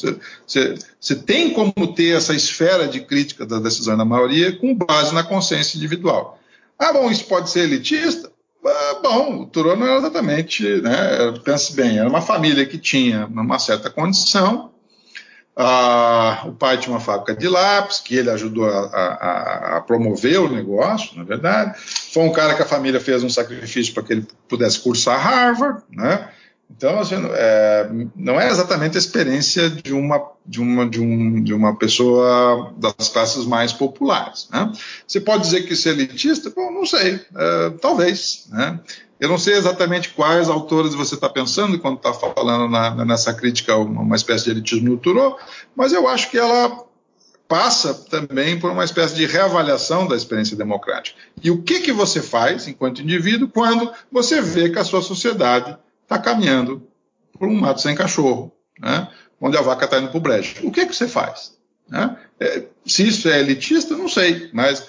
[0.45, 5.23] Você, tem como ter essa esfera de crítica da decisão da maioria com base na
[5.23, 6.37] consciência individual.
[6.77, 8.31] Ah, bom, isso pode ser elitista?
[8.63, 13.25] Ah, bom, o Turô não era exatamente, né, pense bem, era uma família que tinha
[13.25, 14.71] uma certa condição,
[15.55, 20.39] ah, o pai tinha uma fábrica de lápis, que ele ajudou a, a, a, promover
[20.41, 21.73] o negócio, na verdade.
[22.13, 25.81] Foi um cara que a família fez um sacrifício para que ele pudesse cursar Harvard,
[25.89, 26.29] né?
[26.75, 31.53] Então, assim, é, não é exatamente a experiência de uma, de, uma, de, um, de
[31.53, 34.47] uma pessoa das classes mais populares.
[34.51, 34.71] Né?
[35.05, 36.49] Você pode dizer que isso é elitista?
[36.49, 38.47] Bom, não sei, é, talvez.
[38.49, 38.79] Né?
[39.19, 43.73] Eu não sei exatamente quais autores você está pensando quando está falando na, nessa crítica
[43.73, 45.37] a uma, espécie de elitismo no Turô,
[45.75, 46.85] mas eu acho que ela
[47.47, 51.19] passa também por uma espécie de reavaliação da experiência democrática.
[51.43, 55.77] E o que, que você faz, enquanto indivíduo, quando você vê que a sua sociedade
[56.11, 56.85] está caminhando
[57.39, 59.07] por um mato sem cachorro, né?
[59.39, 60.55] onde a vaca está indo para o brejo.
[60.63, 61.57] O que, que você faz?
[61.89, 62.17] Né?
[62.39, 64.85] É, se isso é elitista, não sei, mas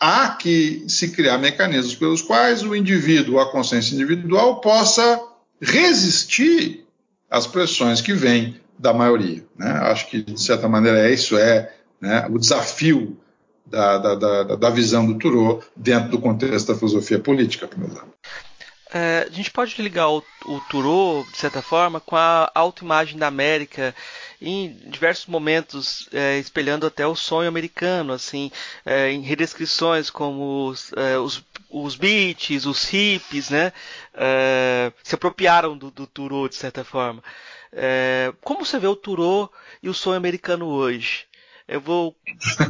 [0.00, 5.22] há que se criar mecanismos pelos quais o indivíduo, a consciência individual, possa
[5.60, 6.86] resistir
[7.30, 9.44] às pressões que vêm da maioria.
[9.56, 9.70] Né?
[9.70, 13.16] Acho que, de certa maneira, isso é né, o desafio
[13.66, 18.14] da, da, da, da, visão do Thoreau dentro do contexto da filosofia política, por exemplo.
[18.92, 23.26] É, a gente pode ligar o, o Thoreau, de certa forma, com a autoimagem da
[23.26, 23.94] América
[24.40, 28.50] em diversos momentos, é, espelhando até o sonho americano, assim,
[28.86, 33.72] é, em redescrições como os, é, os, os beats, os hippies, né,
[34.14, 37.22] é, se apropriaram do, do Thoreau, de certa forma.
[37.70, 41.26] É, como você vê o Thoreau e o sonho americano hoje?
[41.66, 42.16] Eu vou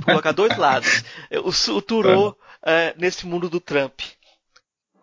[0.04, 1.04] colocar dois lados.
[1.44, 2.36] O, o Thoreau
[2.96, 4.00] nesse mundo do Trump.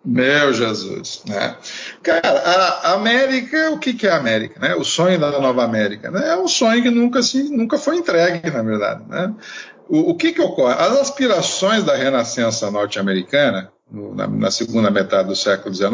[0.05, 1.55] Meu Jesus, né?
[2.03, 4.75] Cara, a América, o que, que é a América, né?
[4.75, 6.29] O sonho da nova América, né?
[6.29, 9.33] É um sonho que nunca, assim, nunca foi entregue, na verdade, né?
[9.89, 10.75] O, o que que ocorre?
[10.75, 15.91] As aspirações da renascença norte-americana, na, na segunda metade do século XIX,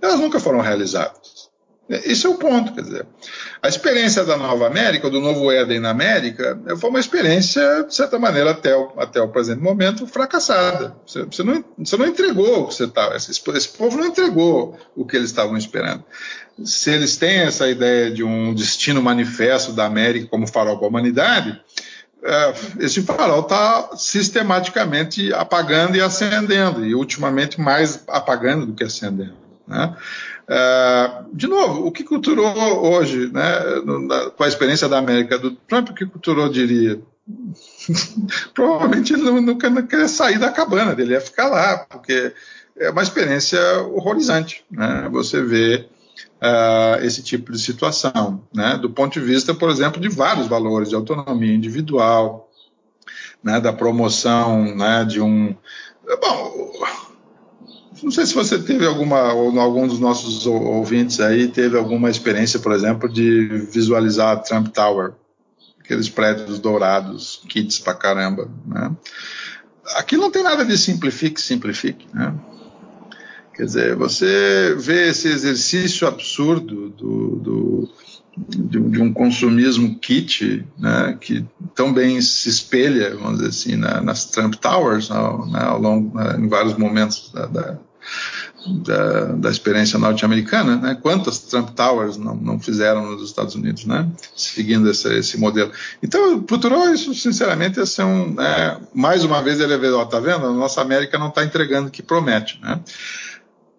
[0.00, 1.49] elas nunca foram realizadas.
[1.90, 3.06] Esse é o ponto, quer dizer.
[3.60, 8.16] A experiência da Nova América, do Novo Éden na América, foi uma experiência, de certa
[8.16, 10.94] maneira, até o, até o presente momento, fracassada.
[11.04, 13.16] Você, você, não, você não entregou o que você estava.
[13.16, 16.04] Esse, esse povo não entregou o que eles estavam esperando.
[16.64, 20.90] Se eles têm essa ideia de um destino manifesto da América como farol para a
[20.90, 21.60] humanidade,
[22.22, 29.40] é, esse farol está sistematicamente apagando e acendendo, e ultimamente mais apagando do que acendendo.
[29.66, 29.96] Né?
[30.50, 32.52] Uh, de novo, o que culturou
[32.84, 37.00] hoje, né, na, com a experiência da América do Trump, o que culturou diria?
[38.52, 42.32] Provavelmente ele nunca não sair da cabana dele, ia ficar lá, porque
[42.76, 43.60] é uma experiência
[43.94, 44.64] horrorizante.
[44.68, 45.08] Né?
[45.12, 45.86] Você vê
[46.42, 48.76] uh, esse tipo de situação, né?
[48.76, 52.50] do ponto de vista, por exemplo, de vários valores de autonomia individual,
[53.40, 53.60] né?
[53.60, 55.04] da promoção né?
[55.04, 55.54] de um.
[56.20, 56.72] Bom,
[58.02, 62.58] não sei se você teve alguma, ou algum dos nossos ouvintes aí teve alguma experiência,
[62.58, 65.12] por exemplo, de visualizar a Trump Tower,
[65.78, 68.94] aqueles prédios dourados, kits pra caramba, né?
[69.96, 72.34] Aqui não tem nada de simplifique, simplifique, né?
[73.54, 77.88] Quer dizer, você vê esse exercício absurdo do, do
[78.48, 81.44] de, de, um consumismo kit, né, que
[81.74, 85.16] tão bem se espelha, vamos dizer assim, na, nas Trump Towers, né,
[85.60, 87.78] ao longo, né, em vários momentos da, da,
[88.66, 90.98] da, da experiência norte-americana, né?
[91.00, 94.08] Quantas Trump Towers não, não, fizeram nos Estados Unidos, né?
[94.36, 95.72] Seguindo esse, esse modelo.
[96.02, 98.78] Então, para o isso, sinceramente, é um, né?
[98.94, 100.46] mais uma vez ele vê, ó, tá vendo?
[100.46, 102.80] A nossa América não está entregando o que promete, né?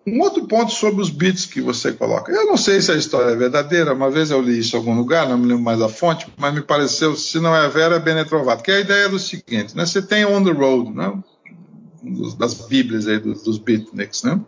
[0.05, 2.31] Um outro ponto sobre os bits que você coloca.
[2.31, 4.95] Eu não sei se a história é verdadeira, uma vez eu li isso em algum
[4.95, 7.99] lugar, não me lembro mais a fonte, mas me pareceu, se não é vera, é
[7.99, 9.85] bem Trovato, que é a ideia do seguinte, né?
[9.85, 11.13] Você tem On the Road, né?
[12.37, 14.39] Das bíblias aí dos, dos beatniks, né?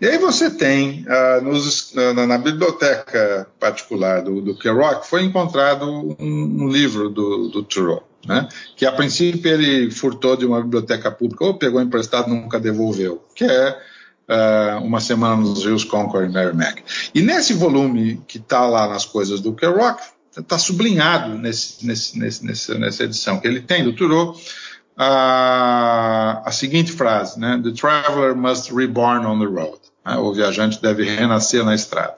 [0.00, 5.86] E aí você tem, uh, nos, na, na, biblioteca particular do, do Kerouac, foi encontrado
[5.88, 6.16] um,
[6.64, 8.48] um livro do, do Thoreau, né?
[8.76, 13.44] que a princípio ele furtou de uma biblioteca pública, ou pegou emprestado nunca devolveu, que
[13.44, 13.78] é
[14.28, 16.82] uh, Uma Semana nos Rios Concord e Merrimack.
[17.14, 20.02] E nesse volume que está lá nas coisas do Kerouac,
[20.36, 24.36] está sublinhado nesse, nesse, nesse, nessa edição que ele tem do Thoreau,
[24.96, 27.60] a, a seguinte frase, né?
[27.62, 29.78] The traveler must reborn on the road.
[30.04, 30.16] Né?
[30.16, 32.16] O viajante deve renascer na estrada.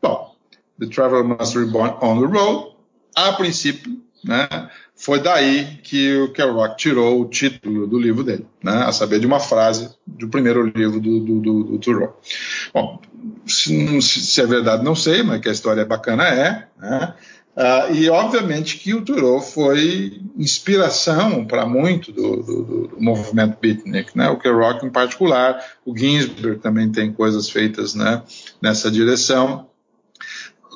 [0.00, 0.34] Bom,
[0.78, 2.76] the traveler must reborn on the road,
[3.14, 4.48] a princípio, né,
[4.94, 9.26] foi daí que o Kerouac tirou o título do livro dele, né, a saber de
[9.26, 12.20] uma frase do primeiro livro do, do, do, do Thoreau.
[12.72, 13.00] Bom,
[13.46, 17.14] se, se, é verdade não sei, mas que a história é bacana é, né,
[17.58, 24.16] Uh, e obviamente que o Thoreau foi inspiração para muito do, do, do, movimento beatnik,
[24.16, 24.30] né?
[24.30, 28.22] O Kerouac em particular, o Ginsberg também tem coisas feitas né,
[28.62, 29.66] nessa direção.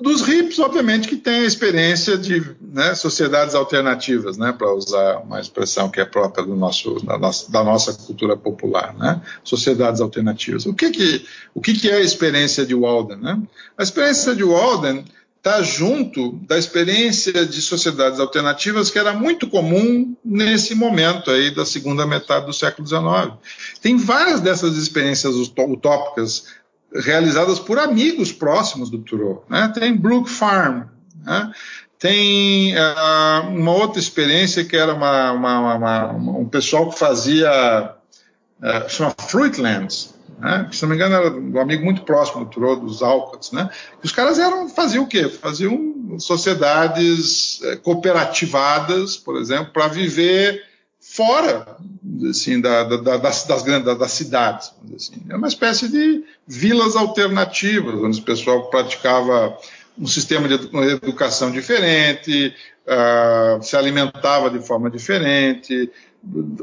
[0.01, 5.41] Dos hips, obviamente, que tem a experiência de né, sociedades alternativas, né, para usar uma
[5.41, 10.67] expressão que é própria do nosso, da, nossa, da nossa cultura popular, né, sociedades alternativas.
[10.67, 11.25] O que, que,
[11.55, 13.19] o que, que é a experiência de Walden?
[13.19, 13.41] Né?
[13.79, 15.05] A experiência de Walden
[15.43, 21.67] está junto da experiência de sociedades alternativas que era muito comum nesse momento aí da
[21.67, 23.35] segunda metade do século XIX.
[23.81, 26.47] Tem várias dessas experiências utópicas
[26.95, 29.45] realizadas por amigos próximos do Thoreau.
[29.51, 29.73] Né?
[29.75, 30.85] Tem Brook Farm,
[31.25, 31.51] né?
[31.99, 37.97] tem uh, uma outra experiência que era uma, uma, uma, um pessoal que fazia
[38.61, 40.69] uh, chama Fruitlands, né?
[40.73, 43.71] se não me engano, era um amigo muito próximo do Thoreau, dos Alcots, né?
[44.03, 45.29] os caras eram, faziam o quê?
[45.29, 50.65] Faziam sociedades é, cooperativadas, por exemplo, para viver
[51.01, 51.77] fora
[52.29, 54.73] assim, da, da, das, das, grandes das cidades.
[54.95, 55.23] Assim.
[55.29, 59.57] É uma espécie de vilas alternativas, onde o pessoal praticava
[59.99, 62.55] um sistema de educação diferente,
[62.87, 65.91] uh, se alimentava de forma diferente,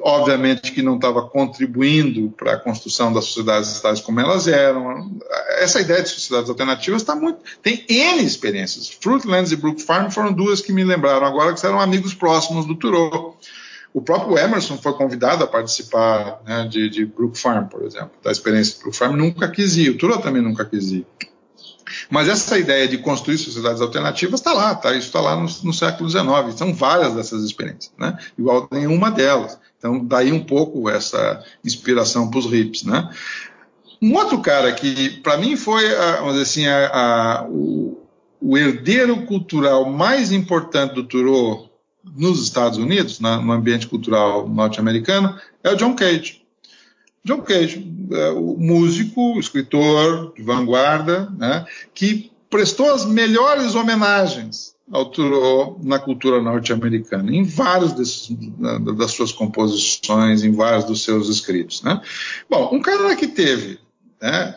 [0.01, 5.19] obviamente que não estava contribuindo para a construção das sociedades tais como elas eram.
[5.59, 7.39] Essa ideia de sociedades alternativas está muito.
[7.61, 8.89] Tem N experiências.
[8.89, 12.75] Fruitlands e Brook Farm foram duas que me lembraram agora que eram amigos próximos do
[12.75, 13.37] Thoreau.
[13.91, 18.31] O próprio Emerson foi convidado a participar né, de, de Brook Farm, por exemplo, da
[18.31, 19.89] experiência de Brook Farm, nunca quis ir.
[19.89, 21.07] O Thoreau também nunca quis ir.
[22.09, 24.91] Mas essa ideia de construir sociedades alternativas está lá, tá?
[24.91, 26.55] isso está lá no, no, século XIX.
[26.55, 28.17] São várias dessas experiências, né?
[28.37, 29.57] igual nenhuma delas.
[29.77, 32.83] Então, daí um pouco essa inspiração para os hips.
[32.83, 33.09] Né?
[34.01, 35.87] Um outro cara que, para mim, foi
[36.17, 38.01] vamos dizer assim, a, a, o,
[38.41, 41.69] o, herdeiro cultural mais importante do Thoreau
[42.15, 46.38] nos Estados Unidos, na, no ambiente cultural norte-americano, é o John Cage.
[47.23, 55.05] John Cage, é, o músico, escritor de vanguarda, né, que prestou as melhores homenagens ao
[55.05, 58.29] Thoreau na cultura norte-americana, em vários desses,
[58.97, 61.83] das suas composições, em vários dos seus escritos.
[61.83, 62.01] Né?
[62.49, 63.79] Bom, um cara que teve
[64.19, 64.55] né,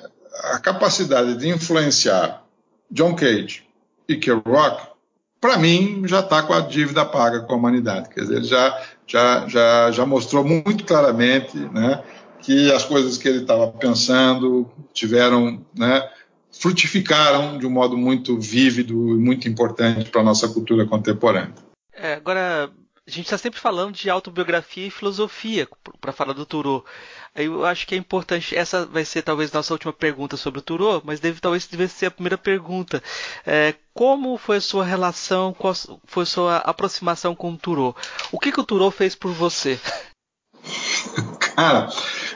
[0.53, 2.45] a capacidade de influenciar
[2.91, 3.63] John Cage
[4.09, 4.93] e Kerouac,
[5.41, 8.09] para mim, já está com a dívida paga com a humanidade.
[8.11, 12.03] Quer dizer, ele já, já, já, já mostrou muito claramente né,
[12.43, 16.09] que as coisas que ele estava pensando tiveram, né,
[16.51, 21.55] frutificaram de um modo muito vívido e muito importante para a nossa cultura contemporânea.
[21.95, 22.71] É, agora,
[23.07, 25.69] a gente está sempre falando de autobiografia e filosofia
[26.01, 26.85] para falar do Thoreau.
[27.35, 28.55] Eu acho que é importante.
[28.55, 32.07] Essa vai ser talvez nossa última pergunta sobre o Thoreau, mas deve talvez devesse ser
[32.07, 33.03] a primeira pergunta.
[33.45, 35.75] É, como foi a sua relação, qual
[36.05, 37.97] foi a sua aproximação com o Thoreau?
[38.31, 39.81] O que, que o Thoreau fez por você?
[41.57, 41.89] Cara,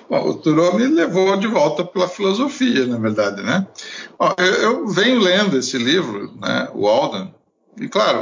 [0.09, 3.66] Bom, o Thoreau me levou de volta pela filosofia, na verdade, né?
[4.18, 7.34] Bom, eu, eu, venho lendo esse livro, né, o Alden,
[7.80, 8.20] e claro,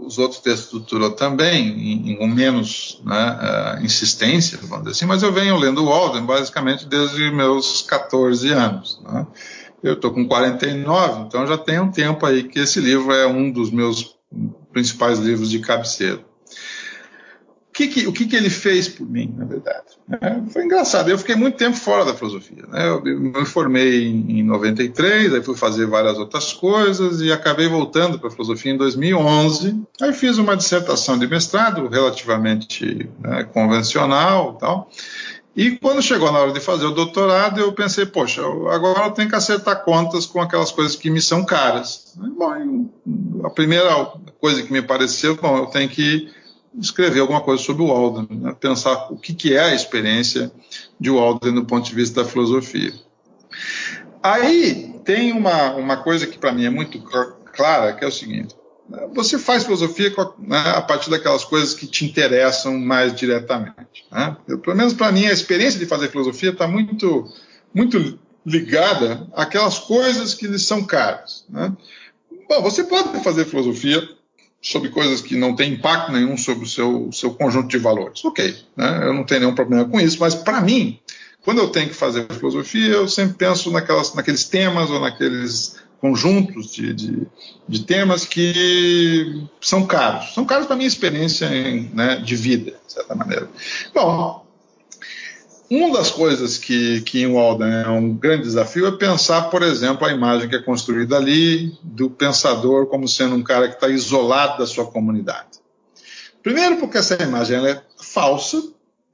[0.00, 5.22] os outros textos do Thoreau também, em, em menos né, insistência, vamos dizer assim, mas
[5.22, 9.26] eu venho lendo o Alden basicamente desde meus 14 anos, né?
[9.82, 13.52] Eu estou com 49, então já tem um tempo aí que esse livro é um
[13.52, 14.16] dos meus
[14.72, 16.24] principais livros de cabeceira
[17.76, 19.84] que que, o que, que, ele fez por mim, na verdade?
[20.22, 21.10] É, foi engraçado.
[21.10, 22.64] Eu fiquei muito tempo fora da filosofia.
[22.68, 22.88] Né?
[22.88, 28.18] Eu, me formei em, em 93, aí fui fazer várias outras coisas e acabei voltando
[28.18, 29.78] para a filosofia em 2011.
[30.00, 34.90] Aí fiz uma dissertação de mestrado relativamente né, convencional tal.
[35.54, 39.28] E quando chegou na hora de fazer o doutorado, eu pensei, poxa, agora eu tenho
[39.28, 42.14] que acertar contas com aquelas coisas que me são caras.
[42.16, 42.88] Bom,
[43.44, 44.06] a primeira
[44.40, 46.34] coisa que me pareceu, bom, eu tenho que
[46.80, 48.56] escrever alguma coisa sobre o Walden, né?
[48.58, 50.52] pensar o que, que, é a experiência
[51.00, 52.92] de Walden do ponto de vista da filosofia.
[54.22, 57.00] Aí tem uma, uma coisa que para mim é muito
[57.52, 58.54] clara, que é o seguinte:
[58.88, 59.08] né?
[59.14, 64.04] você faz filosofia né, a partir daquelas coisas que te interessam mais diretamente.
[64.10, 64.36] Né?
[64.46, 67.32] Eu, pelo menos para mim a experiência de fazer filosofia está muito,
[67.72, 71.44] muito ligada àquelas coisas que lhes são caras.
[71.48, 71.72] Né?
[72.48, 74.15] Bom, você pode fazer filosofia
[74.60, 78.24] sobre coisas que não têm impacto nenhum sobre o seu, seu conjunto de valores.
[78.24, 79.00] Ok, né?
[79.04, 80.98] eu não tenho nenhum problema com isso, mas para mim,
[81.42, 86.72] quando eu tenho que fazer filosofia, eu sempre penso naquelas, naqueles temas ou naqueles conjuntos
[86.72, 87.26] de, de,
[87.68, 90.34] de, temas que são caros.
[90.34, 93.48] São caros para a minha experiência em, né, de vida, de certa maneira.
[93.94, 94.45] Bom,
[95.68, 100.06] uma das coisas que, que em Walden é um grande desafio é pensar, por exemplo,
[100.06, 104.58] a imagem que é construída ali do pensador como sendo um cara que está isolado
[104.58, 105.58] da sua comunidade.
[106.42, 108.62] Primeiro, porque essa imagem é falsa,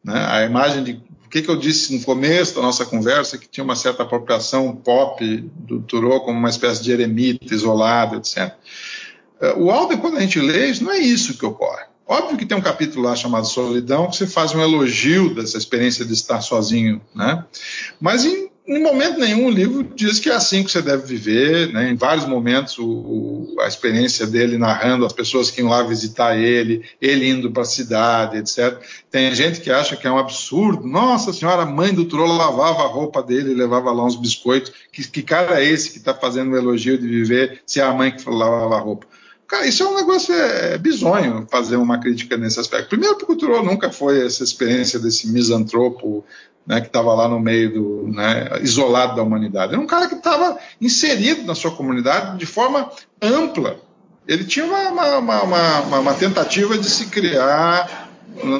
[0.04, 0.26] né?
[0.28, 3.64] a imagem de o que, que eu disse no começo da nossa conversa, que tinha
[3.64, 5.24] uma certa apropriação pop
[5.54, 8.54] do Thoreau como uma espécie de eremita, isolado, etc.
[9.56, 11.84] O Alden, quando a gente lê, isso não é isso que ocorre.
[12.06, 16.04] Óbvio que tem um capítulo lá chamado Solidão, que você faz um elogio dessa experiência
[16.04, 17.44] de estar sozinho, né?
[18.00, 21.72] Mas em, em momento nenhum o livro diz que é assim que você deve viver,
[21.72, 21.90] né?
[21.90, 26.36] Em vários momentos o, o, a experiência dele narrando as pessoas que iam lá visitar
[26.36, 28.78] ele, ele indo para a cidade, etc.
[29.08, 30.86] Tem gente que acha que é um absurdo.
[30.86, 34.72] Nossa senhora, a mãe do Trollo lavava a roupa dele e levava lá uns biscoitos.
[34.92, 37.84] Que, que cara é esse que está fazendo o um elogio de viver se é
[37.84, 39.06] a mãe que lavava a roupa?
[39.52, 42.88] Cara, isso é um negócio é, bizonho fazer uma crítica nesse aspecto.
[42.88, 46.24] Primeiro, porque o Thoreau nunca foi essa experiência desse misantropo
[46.66, 49.74] né, que estava lá no meio do né, isolado da humanidade.
[49.74, 52.90] Era um cara que estava inserido na sua comunidade de forma
[53.20, 53.78] ampla.
[54.26, 58.01] Ele tinha uma, uma, uma, uma tentativa de se criar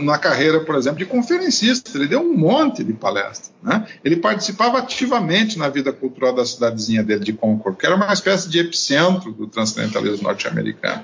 [0.03, 1.97] na carreira, por exemplo, de conferencista.
[1.97, 3.53] Ele deu um monte de palestras.
[3.63, 3.87] Né?
[4.05, 8.49] Ele participava ativamente na vida cultural da cidadezinha dele de Concord, que era uma espécie
[8.49, 11.03] de epicentro do transcendentalismo norte-americano.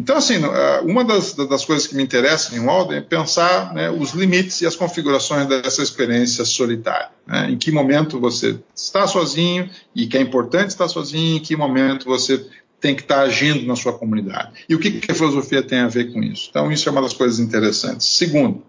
[0.00, 0.36] Então, assim,
[0.84, 4.66] uma das, das, coisas que me interessa em Walden é pensar né, os limites e
[4.66, 7.10] as configurações dessa experiência solitária.
[7.26, 7.50] Né?
[7.50, 12.06] Em que momento você está sozinho e que é importante estar sozinho, em que momento
[12.06, 12.46] você
[12.80, 14.64] tem que estar agindo na sua comunidade.
[14.68, 16.46] E o que, que a filosofia tem a ver com isso?
[16.48, 18.06] Então, isso é uma das coisas interessantes.
[18.16, 18.62] Segundo,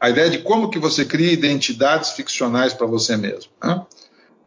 [0.00, 3.52] a ideia de como que você cria identidades ficcionais para você mesmo.
[3.62, 3.82] Né?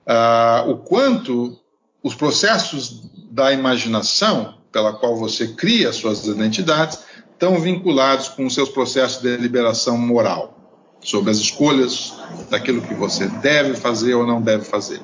[0.06, 1.58] Ah, o quanto
[2.04, 7.00] os processos da imaginação pela qual você cria suas identidades
[7.32, 10.56] estão vinculados com os seus processos de deliberação moral
[11.02, 12.14] sobre as escolhas
[12.50, 15.00] daquilo que você deve fazer ou não deve fazer.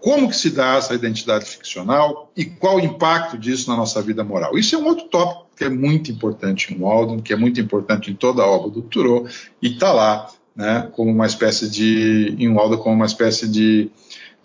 [0.00, 4.24] Como que se dá essa identidade ficcional e qual o impacto disso na nossa vida
[4.24, 4.56] moral?
[4.56, 8.10] Isso é um outro tópico que é muito importante em Walden, que é muito importante
[8.10, 9.26] em toda a obra do Thoreau
[9.60, 13.90] e está lá, né, como uma espécie de em Walden como uma espécie de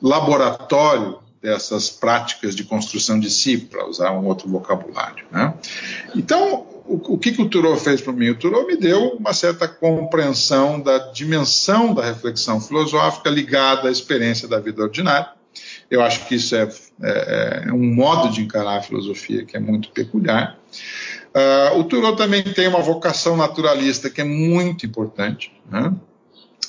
[0.01, 5.26] laboratório dessas práticas de construção de si, para usar um outro vocabulário.
[5.32, 5.53] Né?
[6.16, 8.30] Então, o, o, que, que o Thoreau fez para mim?
[8.30, 14.47] O Thoreau me deu uma certa compreensão da dimensão da reflexão filosófica ligada à experiência
[14.47, 15.30] da vida ordinária,
[15.90, 16.70] eu acho que isso é,
[17.02, 20.58] é, é um modo de encarar a filosofia que é muito peculiar.
[21.36, 25.52] Uh, o Thoreau também tem uma vocação naturalista que é muito importante.
[25.70, 25.94] Né?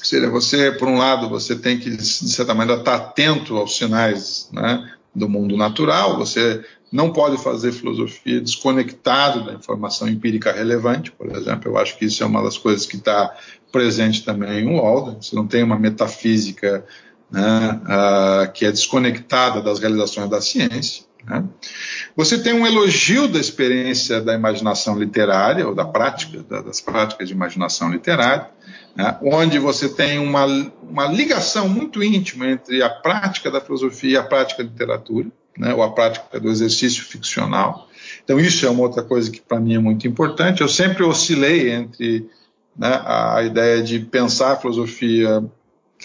[0.03, 4.49] Seja, você, por um lado, você tem que, de certa maneira, estar atento aos sinais
[4.53, 11.35] né, do mundo natural, você não pode fazer filosofia desconectado da informação empírica relevante, por
[11.35, 11.71] exemplo.
[11.71, 13.37] Eu acho que isso é uma das coisas que está
[13.73, 15.17] presente também em Walden.
[15.21, 16.85] Você não tem uma metafísica
[17.31, 17.81] né,
[18.55, 21.05] que é desconectada das realizações da ciência.
[21.27, 21.45] Né?
[22.14, 27.29] Você tem um elogio da experiência da imaginação literária, ou da prática, da, das práticas
[27.29, 28.49] de imaginação literária,
[28.95, 30.47] né, onde você tem uma,
[30.83, 35.27] uma ligação muito íntima entre a prática da filosofia e a prática da literatura,
[35.59, 37.89] né, ou a prática do exercício ficcional.
[38.24, 40.61] Então, isso é uma outra coisa que para mim é muito importante.
[40.61, 42.29] Eu sempre oscilei entre
[42.77, 45.45] né, a ideia de pensar a filosofia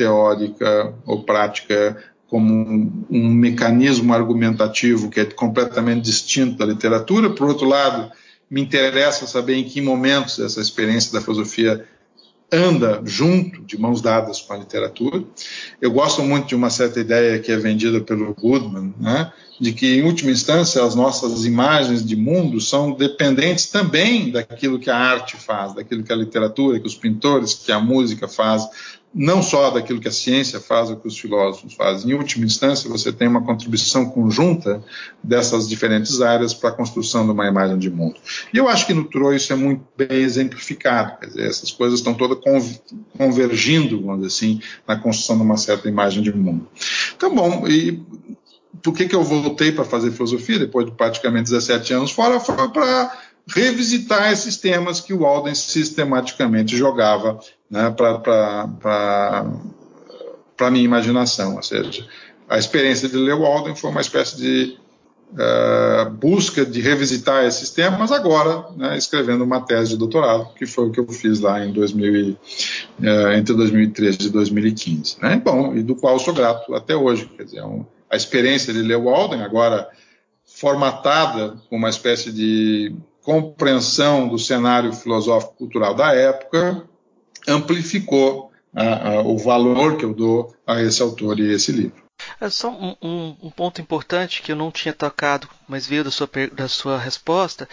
[0.01, 1.95] teórica ou prática
[2.27, 7.29] como um, um, mecanismo argumentativo que é completamente distinto da literatura.
[7.29, 8.11] Por outro lado,
[8.49, 11.85] me interessa saber em que momentos essa experiência da filosofia
[12.51, 15.23] anda junto, de mãos dadas com a literatura.
[15.81, 19.99] Eu gosto muito de uma certa ideia que é vendida pelo Goodman, né, de que,
[19.99, 25.37] em última instância, as nossas imagens de mundo são dependentes também daquilo que a arte
[25.37, 28.67] faz, daquilo que a literatura, que os pintores, que a música faz,
[29.13, 32.11] não só daquilo que a ciência faz ou que os filósofos fazem.
[32.11, 34.81] Em última instância, você tem uma contribuição conjunta
[35.21, 38.15] dessas diferentes áreas para a construção de uma imagem de mundo.
[38.53, 41.27] E eu acho que no Thoreau isso é muito bem exemplificado.
[41.27, 42.37] Dizer, essas coisas estão todas
[43.17, 46.67] convergindo, vamos dizer assim, na construção de uma certa imagem de mundo.
[47.15, 48.01] Então, bom, e
[48.81, 52.39] por que, que eu voltei para fazer filosofia depois de praticamente 17 anos fora?
[52.39, 53.11] Foi para
[53.47, 57.39] revisitar esses temas que o Alden sistematicamente jogava
[57.69, 59.45] né, para
[60.59, 61.55] a minha imaginação.
[61.55, 62.05] Ou seja,
[62.49, 64.77] a experiência de ler o Alden foi uma espécie de
[65.31, 70.87] uh, busca de revisitar esses temas, agora né, escrevendo uma tese de doutorado, que foi
[70.87, 75.17] o que eu fiz lá em 2000, uh, entre 2013 e 2015.
[75.21, 75.41] Né?
[75.43, 77.29] Bom, e do qual sou grato até hoje.
[77.37, 79.89] Quer dizer, é um, a experiência de ler Walden, agora
[80.45, 82.93] formatada com uma espécie de
[83.23, 86.83] compreensão do cenário filosófico cultural da época,
[87.47, 88.51] amplificou
[89.25, 92.01] o valor que eu dou a esse autor e esse livro.
[92.39, 96.11] É só um, um, um, ponto importante que eu não tinha tocado, mas veio da
[96.11, 97.67] sua, da sua resposta,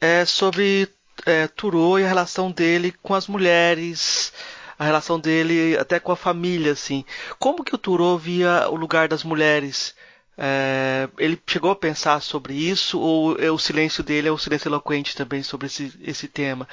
[0.00, 0.88] é sobre
[1.26, 4.32] é, e a relação dele com as mulheres,
[4.78, 7.04] a relação dele até com a família, assim.
[7.38, 9.94] Como que o Thoreau via o lugar das mulheres?
[10.36, 14.68] É, ele chegou a pensar sobre isso ou é, o silêncio dele é o silêncio
[14.68, 16.68] eloquente também sobre esse, esse tema?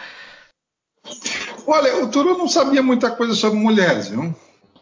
[1.67, 4.35] Olha, o Thoreau não sabia muita coisa sobre mulheres, viu?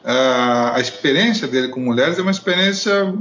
[0.03, 3.13] a experiência dele com mulheres é uma experiência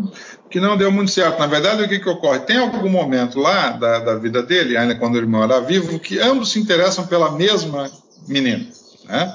[0.49, 1.39] que não deu muito certo.
[1.39, 2.41] Na verdade, o que, que ocorre?
[2.41, 6.21] Tem algum momento lá da, da vida dele, ainda quando o irmão era vivo, que
[6.21, 7.91] ambos se interessam pela mesma
[8.27, 8.67] menina.
[9.07, 9.35] Né?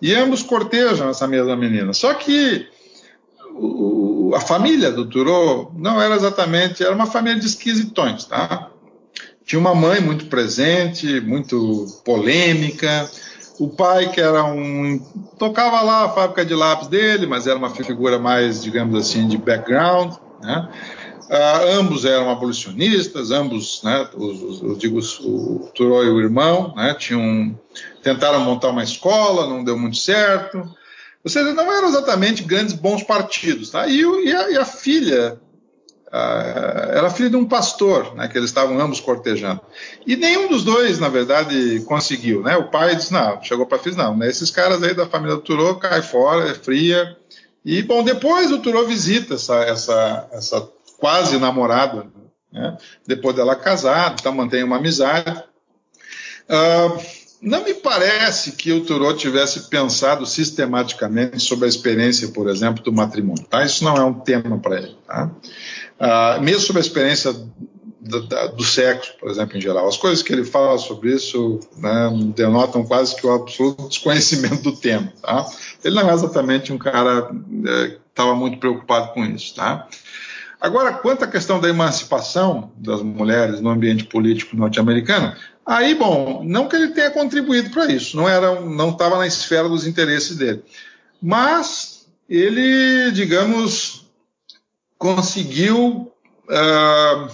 [0.00, 1.92] E ambos cortejam essa mesma menina.
[1.94, 2.68] Só que
[4.34, 8.70] a família do Turô não era exatamente, era uma família de esquisitões, tá?
[9.44, 13.10] Tinha uma mãe muito presente, muito polêmica,
[13.58, 14.98] o pai, que era um.
[15.38, 19.36] tocava lá a fábrica de lápis dele, mas era uma figura mais, digamos assim, de
[19.36, 20.14] background.
[20.40, 20.68] Né?
[21.24, 26.74] Uh, ambos eram abolicionistas, ambos, né, os, os, eu digo, o Turó e o irmão,
[26.76, 27.58] né, tinham,
[28.02, 30.62] tentaram montar uma escola, não deu muito certo.
[31.24, 33.70] Ou seja, não eram exatamente grandes bons partidos.
[33.70, 33.86] Tá?
[33.86, 35.40] E, e, a, e a filha
[36.90, 39.62] era filho de um pastor, né, que eles estavam ambos cortejando.
[40.06, 42.42] E nenhum dos dois, na verdade, conseguiu.
[42.42, 42.54] Né?
[42.56, 45.42] O pai disse: não, chegou para filhos, não, né, esses caras aí da família do
[45.42, 47.16] Turô cai fora, é fria.
[47.64, 50.68] E, bom, depois o Turô visita essa, essa, essa
[50.98, 52.06] quase namorada,
[52.52, 55.42] né, depois dela casada, então mantém uma amizade.
[56.46, 62.84] Uh, não me parece que o Turô tivesse pensado sistematicamente sobre a experiência, por exemplo,
[62.84, 63.44] do matrimônio.
[63.44, 63.64] Tá?
[63.64, 64.96] Isso não é um tema para ele.
[65.04, 65.28] Tá?
[65.98, 67.34] Uh, mesmo sobre a experiência
[68.00, 69.88] do, do, sexo, por exemplo, em geral.
[69.88, 74.76] As coisas que ele fala sobre isso né, denotam quase que o absoluto desconhecimento do
[74.76, 75.12] tema.
[75.20, 75.44] Tá?
[75.82, 77.28] Ele não é exatamente um cara
[77.66, 79.56] é, estava muito preocupado com isso.
[79.56, 79.88] Tá?
[80.62, 85.34] Agora, quanto à questão da emancipação das mulheres no ambiente político norte-americano,
[85.66, 89.68] aí, bom, não que ele tenha contribuído para isso, não era, não estava na esfera
[89.68, 90.62] dos interesses dele,
[91.20, 94.06] mas ele, digamos,
[94.96, 96.12] conseguiu
[96.48, 97.28] uh,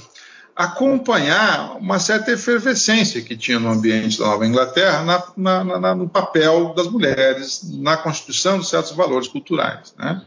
[0.56, 6.08] acompanhar uma certa efervescência que tinha no ambiente da Nova Inglaterra na, na, na, no
[6.08, 9.94] papel das mulheres na constituição de certos valores culturais.
[9.98, 10.22] Né?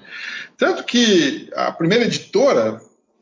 [0.55, 2.79] Tanto que a primeira editora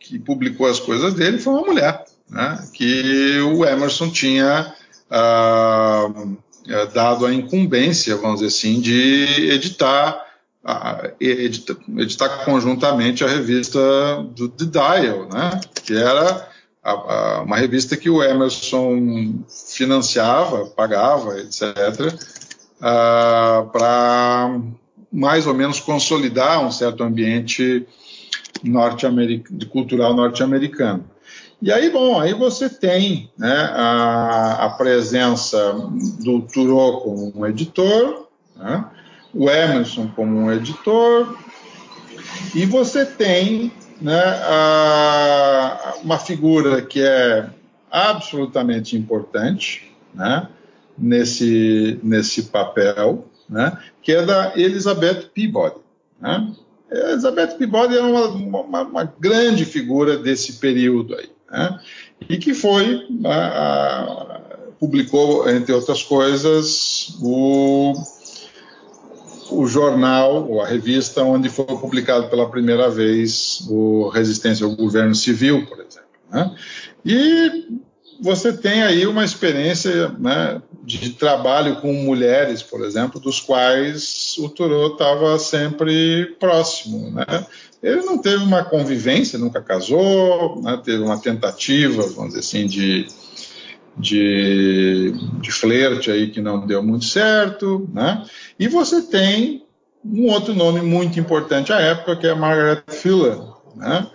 [0.09, 2.67] que publicou as coisas dele foi uma mulher, né?
[2.73, 4.73] que o Emerson tinha
[5.11, 6.37] uh,
[6.91, 10.25] dado a incumbência, vamos dizer assim, de editar
[11.19, 13.79] editar, editar conjuntamente a revista
[14.35, 15.61] do The Dial, né?
[15.85, 16.49] que era
[16.83, 22.13] a, a, uma revista que o Emerson financiava, pagava, etc.,
[23.71, 24.59] para
[25.11, 27.85] mais ou menos consolidar um certo ambiente
[28.63, 29.05] norte
[29.69, 31.05] cultural norte-americano.
[31.61, 35.73] E aí, bom, aí você tem né, a, a, presença
[36.23, 38.85] do Turô como um editor, né,
[39.33, 41.37] o Emerson como um editor,
[42.55, 47.49] e você tem né, a, uma figura que é
[47.91, 50.47] absolutamente importante né,
[50.97, 55.81] nesse, nesse papel, né, que é da Elizabeth Peabody.
[56.21, 56.53] Né?
[56.91, 61.79] Elizabeth Peabody é uma, uma, uma, grande figura desse período aí, né,
[62.27, 64.39] e que foi a, a,
[64.79, 67.93] publicou, entre outras coisas, o
[69.51, 75.15] o jornal ou a revista onde foi publicado pela primeira vez o Resistência ao Governo
[75.15, 76.07] Civil, por exemplo.
[76.31, 76.55] Né?
[77.05, 77.79] E
[78.19, 84.49] você tem aí uma experiência né, de trabalho com mulheres, por exemplo, dos quais o
[84.49, 87.11] Thoreau estava sempre próximo.
[87.11, 87.25] Né?
[87.81, 93.07] Ele não teve uma convivência, nunca casou, né, teve uma tentativa, vamos dizer assim, de
[93.99, 98.25] de, de flerte aí que não deu muito certo, né?
[98.57, 99.65] E você tem
[100.05, 103.37] um outro nome muito importante à época, que é Margaret Fuller,
[103.75, 104.07] né?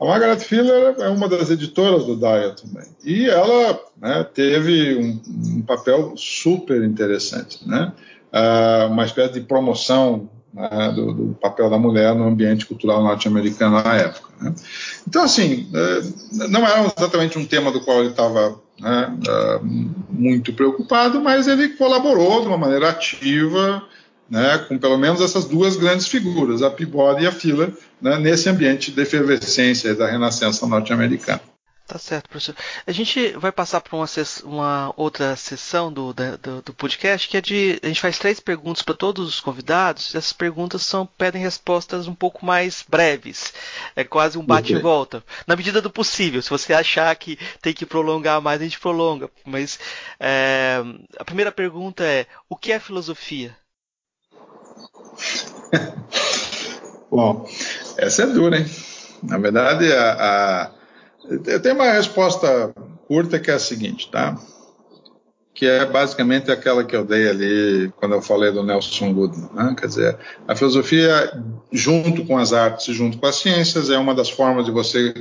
[0.00, 2.86] A Margaret Fuller é uma das editoras do Dial também.
[3.04, 5.20] E ela né, teve um,
[5.56, 7.92] um, papel super interessante, né?
[8.32, 13.82] Uh, uma espécie de promoção né, do, do, papel da mulher no ambiente cultural norte-americano
[13.82, 14.28] na época.
[14.40, 14.54] Né?
[15.06, 19.66] Então, assim, uh, não era exatamente um tema do qual ele estava né, uh,
[20.10, 23.82] muito preocupado, mas ele colaborou de uma maneira ativa
[24.28, 28.48] né, com pelo menos essas duas grandes figuras, a Peabody e a Filler, né, nesse
[28.48, 31.40] ambiente de efervescência da renascença norte-americana.
[31.88, 32.54] Tá certo, professor.
[32.86, 34.06] A gente vai passar para uma,
[34.44, 37.80] uma, outra sessão do, do, do, podcast que é de.
[37.82, 40.14] A gente faz três perguntas para todos os convidados.
[40.14, 43.54] Essas perguntas são pedem respostas um pouco mais breves.
[43.96, 45.24] É quase um bate e volta.
[45.46, 46.42] Na medida do possível.
[46.42, 49.30] Se você achar que tem que prolongar mais, a gente prolonga.
[49.46, 49.78] Mas
[50.20, 50.82] é,
[51.18, 53.56] a primeira pergunta é: o que é filosofia?
[57.10, 57.48] Bom,
[57.96, 58.66] essa é dura, hein?
[59.22, 60.70] Na verdade, a, a
[61.46, 62.72] eu tenho uma resposta
[63.06, 64.38] curta que é a seguinte, tá?
[65.52, 69.50] Que é basicamente aquela que eu dei ali quando eu falei do Nelson Goodman.
[69.52, 69.74] Né?
[69.78, 71.32] Quer dizer, a filosofia,
[71.72, 75.12] junto com as artes e junto com as ciências, é uma das formas de você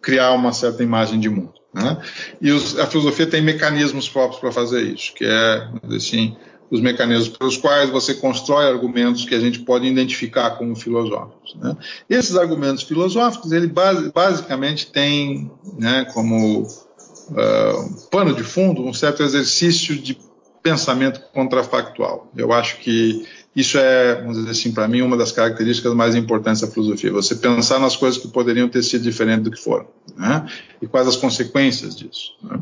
[0.00, 1.52] criar uma certa imagem de mundo.
[1.74, 1.98] Né?
[2.40, 6.36] E os, a filosofia tem mecanismos próprios para fazer isso, que é, assim,
[6.72, 11.54] os mecanismos pelos quais você constrói argumentos que a gente pode identificar como filosóficos.
[11.56, 11.76] Né?
[12.08, 19.22] Esses argumentos filosóficos, ele base, basicamente tem né, como uh, pano de fundo um certo
[19.22, 20.18] exercício de
[20.62, 22.30] pensamento contrafactual.
[22.34, 26.62] Eu acho que isso é, vamos dizer assim, para mim, uma das características mais importantes
[26.62, 27.12] da filosofia.
[27.12, 29.86] Você pensar nas coisas que poderiam ter sido diferentes do que foram.
[30.16, 30.46] Né?
[30.80, 32.34] E quais as consequências disso.
[32.42, 32.58] Né?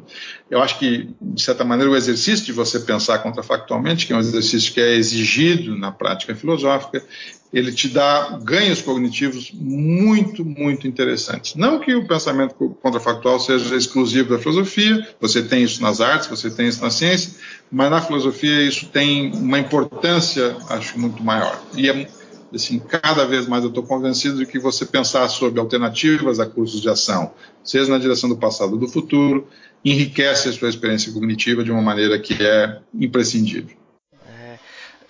[0.50, 4.20] Eu acho que, de certa maneira, o exercício de você pensar contrafactualmente, que é um
[4.20, 7.04] exercício que é exigido na prática filosófica,
[7.52, 11.56] ele te dá ganhos cognitivos muito, muito interessantes.
[11.56, 16.48] Não que o pensamento contrafactual seja exclusivo da filosofia, você tem isso nas artes, você
[16.48, 17.32] tem isso na ciência,
[17.70, 21.60] mas na filosofia isso tem uma importância, acho, muito maior.
[21.76, 22.08] E é,
[22.54, 26.80] assim, cada vez mais eu estou convencido de que você pensar sobre alternativas a cursos
[26.80, 27.32] de ação,
[27.64, 29.48] seja na direção do passado ou do futuro,
[29.84, 33.79] enriquece a sua experiência cognitiva de uma maneira que é imprescindível.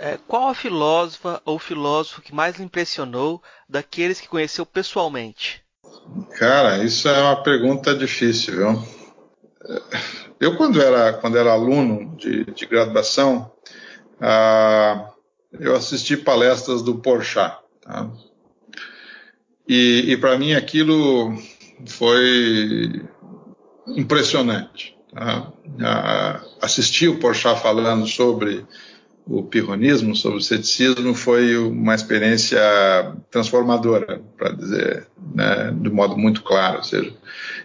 [0.03, 5.63] É, qual a filósofa ou filósofo que mais lhe impressionou daqueles que conheceu pessoalmente?
[6.39, 8.83] Cara, isso é uma pergunta difícil, viu?
[10.41, 13.53] Eu, quando era, quando era aluno de, de graduação,
[14.19, 15.11] ah,
[15.53, 17.59] eu assisti palestras do Porchat.
[17.83, 18.11] Tá?
[19.69, 21.37] E, e para mim aquilo
[21.87, 23.07] foi
[23.89, 24.97] impressionante.
[25.13, 25.53] Tá?
[25.85, 28.67] Ah, assistir o Porchat falando sobre
[29.31, 32.61] o pirronismo, sobre o ceticismo, foi uma experiência
[33.31, 37.15] transformadora, para dizer né, de modo muito claro, ou seja,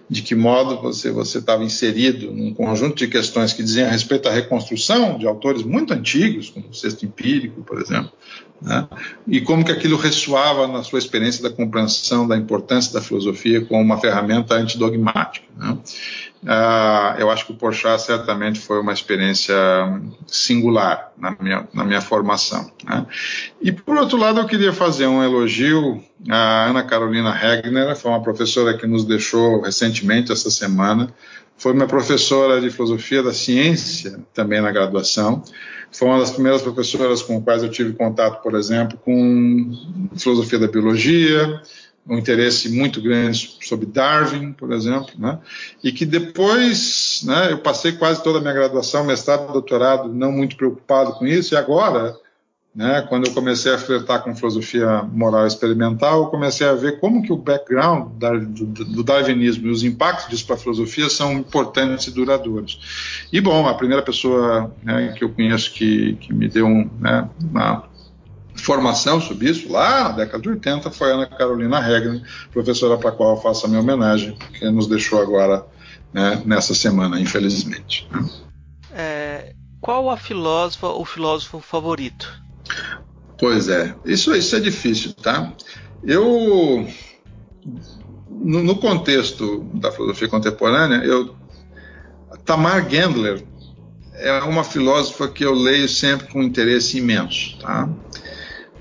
[0.08, 4.32] de que modo você você estava inserido num conjunto de questões que diziam respeito à
[4.32, 8.12] reconstrução de autores muito antigos, como o Sexto Empírico, por exemplo,
[8.62, 8.88] né,
[9.28, 13.82] e como que aquilo ressoava na sua experiência da compreensão da importância da filosofia como
[13.82, 15.48] uma ferramenta antidogmática.
[15.58, 15.76] Né.
[16.46, 19.56] Uh, eu acho que o Porchat certamente foi uma experiência
[20.28, 22.72] singular na minha, na minha formação.
[22.84, 23.04] Né?
[23.60, 28.22] E por outro lado, eu queria fazer um elogio à Ana Carolina Regner, foi uma
[28.22, 31.12] professora que nos deixou recentemente essa semana.
[31.58, 35.44] Foi minha professora de filosofia da ciência também na graduação.
[35.92, 39.72] Foi uma das primeiras professoras com quais eu tive contato, por exemplo, com
[40.16, 41.62] filosofia da biologia,
[42.08, 45.40] um interesse muito grande sobre Darwin, por exemplo, né?
[45.84, 50.56] e que depois né, eu passei quase toda a minha graduação, mestrado, doutorado, não muito
[50.56, 52.16] preocupado com isso, e agora,
[52.76, 57.24] né, quando eu comecei a flertar com filosofia moral experimental, eu comecei a ver como
[57.24, 58.12] que o background
[58.50, 63.26] do, darwinismo e os impactos disso para a filosofia são importantes e duradouros.
[63.34, 67.28] E, bom, a primeira pessoa né, que eu conheço que, que me deu um, né,
[67.40, 67.95] uma
[68.56, 72.22] formação sobre isso, lá na década de 80, foi a Ana Carolina Regner,
[72.52, 75.66] professora para a qual eu faço a minha homenagem, que nos deixou agora
[76.14, 78.08] né, nessa semana, infelizmente.
[78.94, 82.32] É, qual a filósofa ou filósofo favorito?
[83.38, 85.52] Pois é, isso, isso é difícil, tá?
[86.04, 86.88] Eu,
[88.30, 91.36] no, no contexto da filosofia contemporânea, eu,
[92.46, 93.44] Tamar Gendler
[94.14, 97.90] é uma filósofa que eu leio sempre com interesse imenso, tá?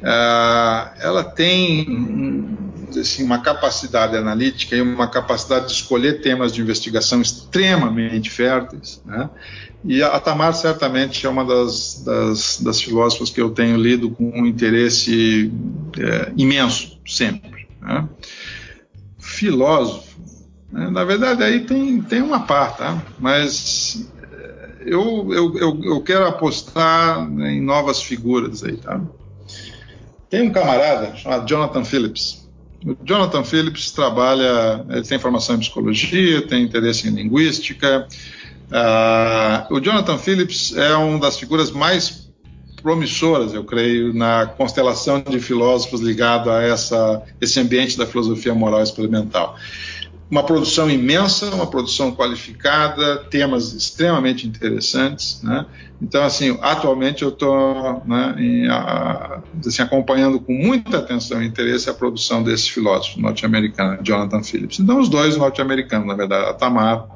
[0.05, 2.59] Uh, ela tem
[3.01, 9.01] assim, uma capacidade analítica e uma capacidade de escolher temas de investigação extremamente férteis.
[9.05, 9.31] Né?
[9.83, 14.31] E a Tamar certamente é uma das, das, das, filósofas que eu tenho lido com
[14.31, 15.51] um interesse
[15.99, 17.67] é, imenso, sempre.
[17.81, 18.07] Né?
[19.19, 20.21] Filósofo,
[20.71, 20.91] né?
[20.91, 23.03] na verdade aí tem, tem uma parte, tá?
[23.19, 29.01] mas é, eu, eu, eu, eu quero apostar em novas figuras aí, tá?
[30.35, 32.45] Tem um camarada chamado Jonathan Phillips.
[32.85, 38.09] O Jonathan Phillips trabalha, ele tem formação em psicologia, tem interesse em linguística.
[38.69, 42.29] Uh, o Jonathan Phillips é uma das figuras mais
[42.83, 48.83] promissoras, eu creio, na constelação de filósofos ligado a essa, esse ambiente da filosofia moral
[48.83, 49.57] experimental
[50.35, 55.41] uma produção imensa, uma produção qualificada, temas extremamente interessantes.
[55.45, 55.65] Né?
[56.03, 58.35] Então, assim, atualmente eu estou né,
[59.65, 64.81] assim, acompanhando com muita atenção e interesse a produção desse filósofo norte-americano, Jonathan Phillips.
[64.81, 67.07] Então, os dois norte-americanos, na verdade, a Tamar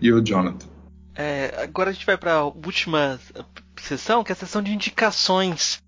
[0.00, 0.66] e o Jonathan.
[1.14, 3.20] É, agora a gente vai para a última
[3.80, 5.80] sessão, que é a sessão de indicações.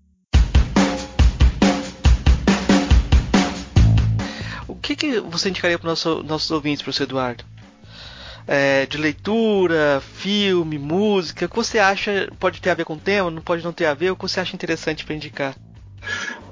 [4.77, 7.43] Que, que você indicaria para os nosso, nossos ouvintes, professor Eduardo?
[8.47, 12.99] É, de leitura, filme, música, o que você acha pode ter a ver com o
[12.99, 15.55] tema, não pode não ter a ver, o que você acha interessante para indicar?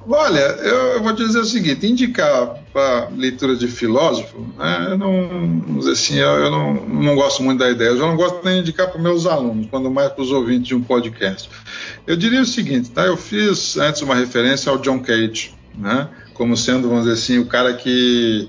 [0.08, 6.18] Olha, eu, vou dizer o seguinte: indicar para leitura de filósofo, né, eu não, assim,
[6.18, 7.90] eu, eu não, não, gosto muito da ideia.
[7.90, 10.76] Eu não gosto nem de indicar para meus alunos, quando mais para os ouvintes de
[10.76, 11.50] um podcast.
[12.06, 16.08] Eu diria o seguinte: tá, eu fiz antes uma referência ao John Cage, né?
[16.36, 18.48] Como sendo, vamos dizer assim, o cara que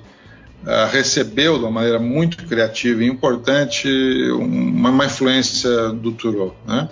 [0.65, 3.89] uh, recebeu de uma maneira muito criativa e importante
[4.33, 6.55] uma, uma influência do Thoreau.
[6.67, 6.89] Né?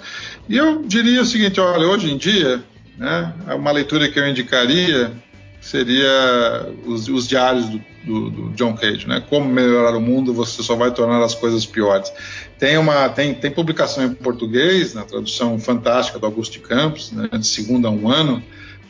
[0.48, 2.62] E eu diria o seguinte: olha, hoje em dia,
[2.96, 5.12] né, uma leitura que eu indicaria
[5.60, 9.22] seria os, os diários do, do, do, John Cage, né?
[9.30, 12.12] Como melhorar o mundo, você só vai tornar as coisas piores.
[12.58, 17.30] Tem uma tem, tem publicação em português, na tradução fantástica do Augusto de Campos, né,
[17.32, 18.42] de segunda a um ano,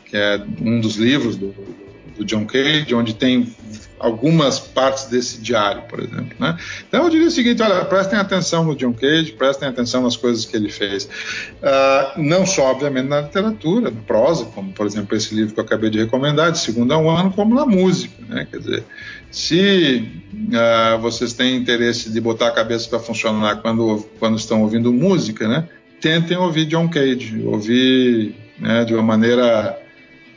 [0.05, 1.55] que é um dos livros do,
[2.17, 3.53] do John Cage, onde tem
[3.99, 6.35] algumas partes desse diário, por exemplo.
[6.39, 6.57] Né?
[6.87, 10.45] Então eu diria o seguinte: olha, prestem atenção no John Cage, prestem atenção nas coisas
[10.45, 11.05] que ele fez.
[11.05, 15.63] Uh, não só, obviamente, na literatura, na prosa, como por exemplo esse livro que eu
[15.63, 18.15] acabei de recomendar, de segundo a um ano, como na música.
[18.27, 18.47] Né?
[18.49, 18.83] Quer dizer,
[19.31, 24.91] se uh, vocês têm interesse de botar a cabeça para funcionar quando, quando estão ouvindo
[24.93, 25.67] música, né?
[25.99, 29.84] tentem ouvir John Cage, ouvir né, de uma maneira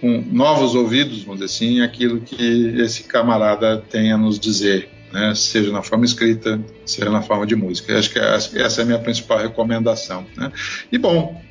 [0.00, 5.34] com novos ouvidos, vamos dizer assim, aquilo que esse camarada tem a nos dizer, né?
[5.34, 7.92] seja na forma escrita, seja na forma de música.
[7.92, 8.18] Eu acho que
[8.58, 10.24] essa é a minha principal recomendação.
[10.36, 10.52] Né?
[10.92, 11.42] E bom,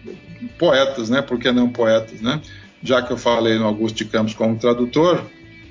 [0.57, 1.22] poetas, né?
[1.22, 2.41] Por que não poetas, né?
[2.84, 5.24] Já que eu falei no Augusto de Campos como tradutor,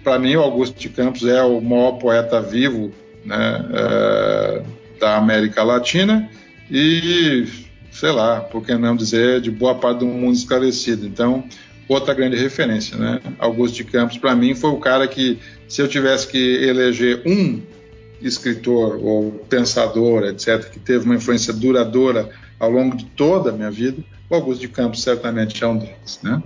[0.03, 2.93] para mim o Augusto de Campos é o maior poeta vivo
[3.25, 4.63] né, é,
[5.01, 6.29] da América Latina
[6.71, 7.47] e,
[7.91, 11.07] sei lá, por que não dizer, de boa parte do mundo esclarecido.
[11.07, 11.45] Então,
[11.89, 13.21] outra grande referência, né?
[13.39, 15.39] Augusto de Campos, para mim, foi o cara que,
[15.69, 17.63] se eu tivesse que eleger um
[18.21, 23.71] escritor ou pensador, etc., que teve uma influência duradoura ao longo de toda a minha
[23.71, 26.43] vida, o Augusto de Campos certamente é um deles, né?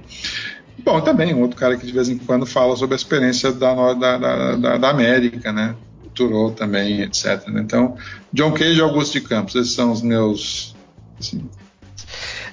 [0.85, 3.93] Bom, também um outro cara que de vez em quando fala sobre a experiência da,
[3.95, 4.19] da,
[4.57, 5.75] da, da América, né?
[6.15, 7.43] Thoreau também, etc.
[7.49, 7.97] Então,
[8.33, 10.75] John Cage e Augusto de Campos, esses são os meus
[11.19, 11.49] assim,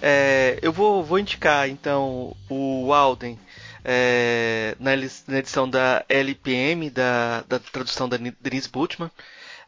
[0.01, 3.37] é, eu vou, vou indicar então o Alden
[3.83, 9.09] é, na, na, edição da LPM, da, da tradução da Denise Butman.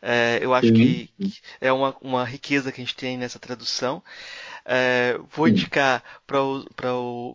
[0.01, 4.03] É, eu acho que, que é uma, uma riqueza que a gente tem nessa tradução.
[4.72, 6.38] É, vou indicar para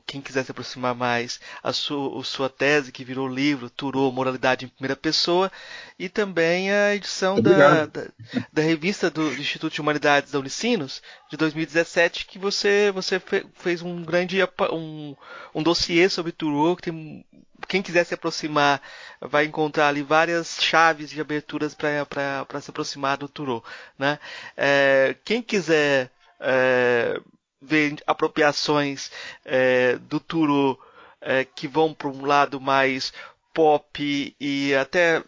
[0.07, 4.65] quem quiser se aproximar mais a sua, a sua tese que virou livro, Turou Moralidade
[4.65, 5.51] em Primeira Pessoa,
[5.99, 8.07] e também a edição da, da,
[8.53, 13.45] da, revista do, do, Instituto de Humanidades da Unicinos, de 2017, que você, você fe,
[13.55, 14.39] fez um grande
[14.71, 15.17] um,
[15.53, 17.25] um dossiê sobre Turou, que tem
[17.67, 18.81] quem quiser se aproximar
[19.21, 23.65] vai encontrar ali várias chaves de aberturas para se aproximar do Turou.
[23.99, 24.19] Né?
[24.57, 27.21] É, quem quiser é,
[27.61, 29.11] ver apropriações
[29.45, 30.79] é, do Turo
[31.21, 33.13] é, que vão para um lado mais
[33.53, 35.23] pop e até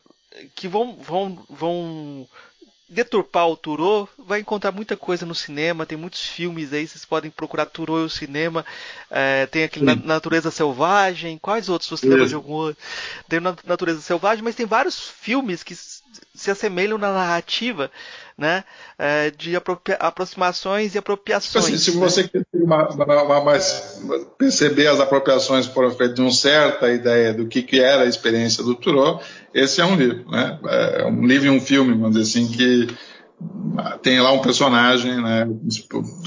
[0.54, 2.28] que vão, vão, vão
[2.88, 7.30] deturpar o Turo, vai encontrar muita coisa no cinema, tem muitos filmes aí, vocês podem
[7.30, 8.64] procurar Turo e o cinema,
[9.10, 12.82] é, tem aquele na, Natureza Selvagem, quais outros você lembra de algum outro?
[13.28, 17.90] Tem Natureza Selvagem, mas tem vários filmes que se assemelham na narrativa
[18.36, 18.64] né,
[18.98, 19.54] é, de
[19.98, 21.64] aproximações e apropriações.
[21.64, 22.28] Assim, se você né?
[22.32, 22.88] quer uma,
[23.22, 24.02] uma, mais,
[24.36, 28.62] perceber as apropriações foram feitas de uma certa ideia do que, que era a experiência
[28.62, 29.22] do Thoreau,
[29.54, 30.58] esse é um livro, né?
[30.98, 32.94] É um livro e um filme, vamos dizer assim, que
[34.02, 35.46] tem lá um personagem né,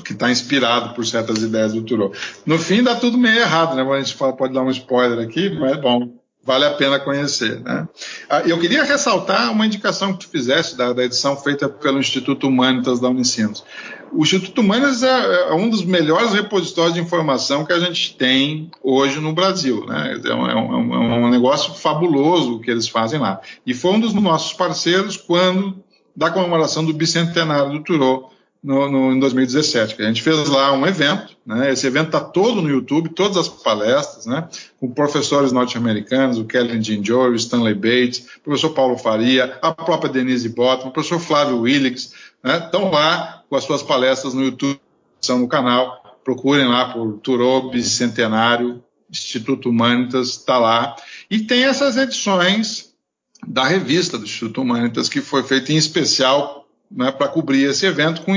[0.06, 2.12] que está inspirado por certas ideias do Thoreau.
[2.46, 3.84] No fim dá tudo meio errado, né?
[3.84, 6.19] A gente pode dar um spoiler aqui, mas bom,
[6.50, 7.60] vale a pena conhecer.
[7.60, 7.88] Né?
[8.28, 12.48] Ah, eu queria ressaltar uma indicação que tu fizesse da, da, edição feita pelo Instituto
[12.48, 13.64] Humanitas da Unicinos.
[14.12, 18.72] O Instituto Humanitas é, é, um dos melhores repositórios de informação que a gente tem
[18.82, 19.86] hoje no Brasil.
[19.86, 20.20] Né?
[20.26, 23.40] É, um, é, um, é um negócio fabuloso o que eles fazem lá.
[23.64, 25.76] E foi um dos nossos parceiros quando,
[26.16, 30.74] da comemoração do bicentenário do Turô, no, no, em 2017, que a gente fez lá
[30.74, 31.72] um evento, né?
[31.72, 34.48] Esse evento está todo no YouTube, todas as palestras, né?
[34.80, 40.50] Com professores norte-americanos, o Kellen o Stanley Bates, o professor Paulo Faria, a própria Denise
[40.50, 42.14] Bottom, o professor Flávio Willix,
[42.44, 42.58] né?
[42.58, 44.80] Estão lá com as suas palestras no YouTube,
[45.22, 50.98] são no canal, procurem lá por Turou Bicentenário, Instituto Humanitas, está lá.
[51.32, 52.94] E tem essas edições
[53.48, 56.59] da revista do Instituto Humanitas, que foi feita em especial
[56.92, 58.34] né, para cobrir esse evento com,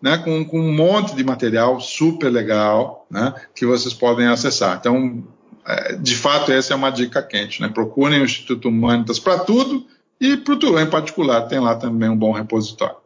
[0.00, 4.76] né, com, com, um monte de material super legal né, que vocês podem acessar.
[4.78, 5.24] Então,
[5.66, 7.60] é, de fato, essa é uma dica quente.
[7.60, 7.68] Né?
[7.68, 9.86] Procurem o Instituto Humanitas para tudo
[10.20, 12.96] e para o Turan em particular, tem lá também um bom repositório.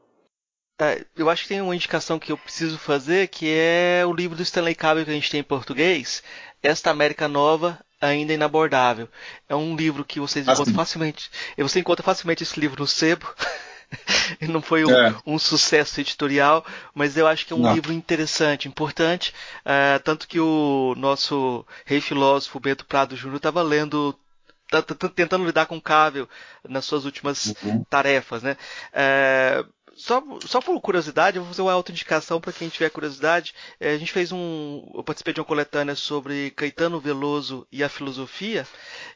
[0.81, 4.35] É, eu acho que tem uma indicação que eu preciso fazer, que é o livro
[4.35, 6.23] do Stanley Cable que a gente tem em português,
[6.63, 9.09] Esta América Nova, ainda inabordável.
[9.47, 10.63] É um livro que vocês assim.
[10.63, 11.31] encontram facilmente.
[11.59, 13.27] Você encontra facilmente esse livro no sebo.
[14.49, 15.15] não foi um, é.
[15.27, 16.65] um, sucesso editorial,
[16.95, 17.75] mas eu acho que é um não.
[17.75, 24.17] livro interessante, importante, uh, tanto que o nosso rei filósofo Bento Prado Júnior estava lendo
[24.71, 26.29] tá, tá, tentando lidar com o Cável
[26.69, 27.85] nas suas últimas uhum.
[27.85, 28.57] tarefas, né?
[28.93, 29.69] Uh,
[30.01, 33.55] só, só por curiosidade, eu vou fazer uma autoindicação para quem tiver curiosidade.
[33.79, 34.91] É, a gente fez um.
[34.95, 38.67] Eu participei de uma coletânea sobre Caetano Veloso e a filosofia,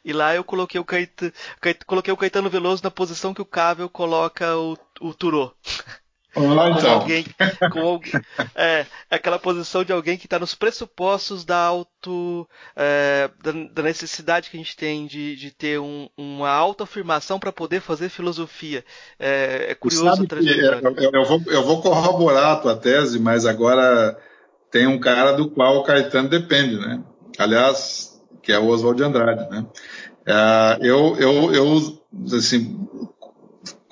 [0.04, 1.32] e lá eu coloquei o, Caetano,
[1.86, 5.54] coloquei o Caetano Veloso na posição que o Cável coloca o, o Turô.
[6.34, 6.92] Olá, então.
[6.94, 7.24] Alguém,
[7.72, 8.00] com
[8.54, 12.48] é, aquela posição de alguém que está nos pressupostos da auto.
[12.76, 17.52] É, da, da, necessidade que a gente tem de, de ter um, uma autoafirmação para
[17.52, 18.84] poder fazer filosofia.
[19.18, 20.36] É, é curioso a
[21.02, 24.18] eu, eu, vou, eu vou corroborar a tua tese, mas agora
[24.70, 27.02] tem um cara do qual o Caetano depende, né?
[27.38, 29.64] Aliás, que é o Oswald de Andrade, né?
[30.26, 32.78] Uh, eu, eu, eu, assim,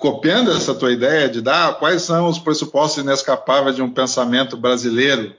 [0.03, 5.33] copiando essa tua ideia de dar quais são os pressupostos inescapáveis de um pensamento brasileiro,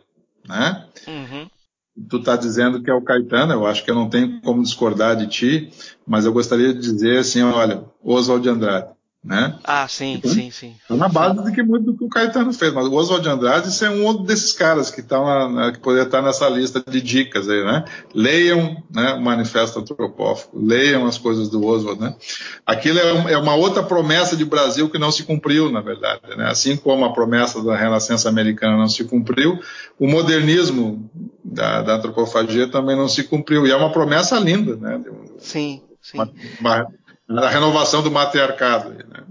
[0.49, 0.87] né?
[1.07, 1.47] Uhum.
[2.09, 5.17] Tu está dizendo que é o Caetano, eu acho que eu não tenho como discordar
[5.17, 5.71] de ti,
[6.07, 8.89] mas eu gostaria de dizer assim, olha, Oswald de Andrade,
[9.25, 9.59] né?
[9.65, 10.75] Ah, sim, então, sim, sim.
[10.87, 13.31] Tá na base de que muito do que o Caetano fez, mas o Oswald de
[13.31, 15.25] Andrade isso é um outro desses caras que estão
[15.73, 17.85] que poderia estar nessa lista de dicas aí, né?
[18.15, 22.15] Leiam, né, o Manifesto Antropófago, leiam as coisas do Oswald, né?
[22.67, 26.21] Aquilo é, um, é, uma outra promessa de Brasil que não se cumpriu, na verdade,
[26.37, 26.51] né?
[26.51, 29.59] Assim como a promessa da Renascença Americana não se cumpriu,
[29.99, 31.11] o modernismo
[31.43, 35.01] da, da antropofagia também não se cumpriu e é uma promessa linda, né?
[35.39, 36.19] Sim, sim.
[36.19, 36.31] Uma,
[36.61, 36.89] uma,
[37.29, 38.91] a renovação do matriarcado.
[38.91, 39.25] Né?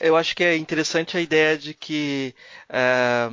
[0.00, 2.34] Eu acho que é interessante a ideia de que
[2.68, 3.28] é,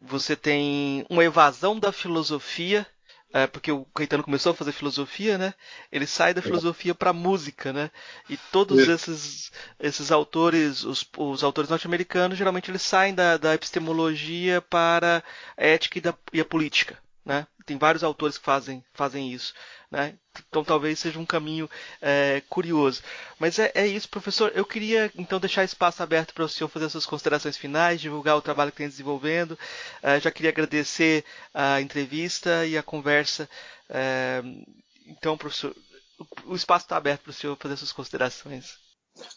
[0.00, 2.86] você tem uma evasão da filosofia,
[3.32, 5.54] é, porque o Caetano começou a fazer filosofia, né?
[5.90, 7.90] Ele sai da filosofia para a música, né?
[8.30, 9.50] E todos esses,
[9.80, 15.22] esses autores, os, os autores norte-americanos, geralmente eles saem da, da epistemologia para
[15.56, 17.44] a ética e, da, e a política, né?
[17.66, 19.52] Tem vários autores que fazem, fazem isso.
[19.94, 20.18] Né?
[20.48, 21.70] Então talvez seja um caminho
[22.02, 23.00] é, curioso.
[23.38, 24.50] Mas é, é, isso, professor.
[24.52, 28.42] Eu queria então deixar espaço aberto para o senhor fazer suas considerações finais, divulgar o
[28.42, 29.56] trabalho que tem desenvolvendo.
[30.02, 33.48] É, já queria agradecer a entrevista e a conversa.
[33.88, 34.42] É,
[35.06, 35.72] então, professor,
[36.44, 38.83] o espaço está aberto para o senhor fazer suas considerações.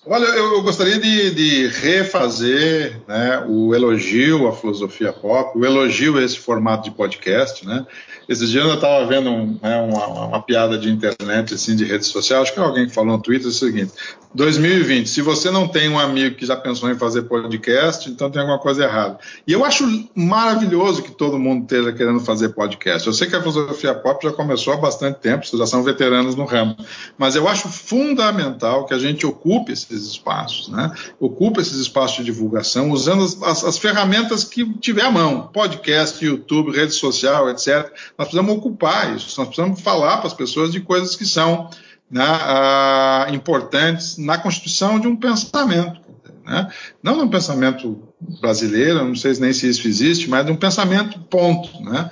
[0.10, 6.24] Olha, eu gostaria de, de refazer né, o elogio à filosofia pop, o elogio a
[6.24, 7.66] esse formato de podcast.
[7.68, 7.86] Né?
[8.28, 12.06] Esses dias eu estava vendo um, né, uma, uma, piada de internet, assim, de rede
[12.06, 13.92] social, acho que alguém falou no Twitter o seguinte:
[14.34, 18.42] 2020, se você não tem um amigo que já pensou em fazer podcast, então tem
[18.42, 19.18] alguma coisa errada.
[19.48, 23.08] E eu acho maravilhoso que todo mundo esteja querendo fazer podcast.
[23.08, 26.36] Eu sei que a filosofia pop já começou há bastante tempo, vocês já são veteranos
[26.36, 26.76] no ramo,
[27.18, 30.92] mas eu acho fundamental que a gente ocupe ocupe esses espaços, né?
[31.20, 36.24] ocupe esses espaços de divulgação, usando as, as, as, ferramentas que tiver à mão, podcast,
[36.24, 37.92] YouTube, rede social, etc.
[38.18, 41.70] Nós precisamos ocupar isso, nós precisamos falar para as pessoas de coisas que são
[42.10, 46.00] né, ah, importantes na constituição de um pensamento.
[46.46, 46.72] Né?
[47.04, 48.02] Não de um pensamento
[48.40, 51.82] brasileiro, não sei nem se isso existe, mas de um pensamento ponto.
[51.84, 52.10] Né?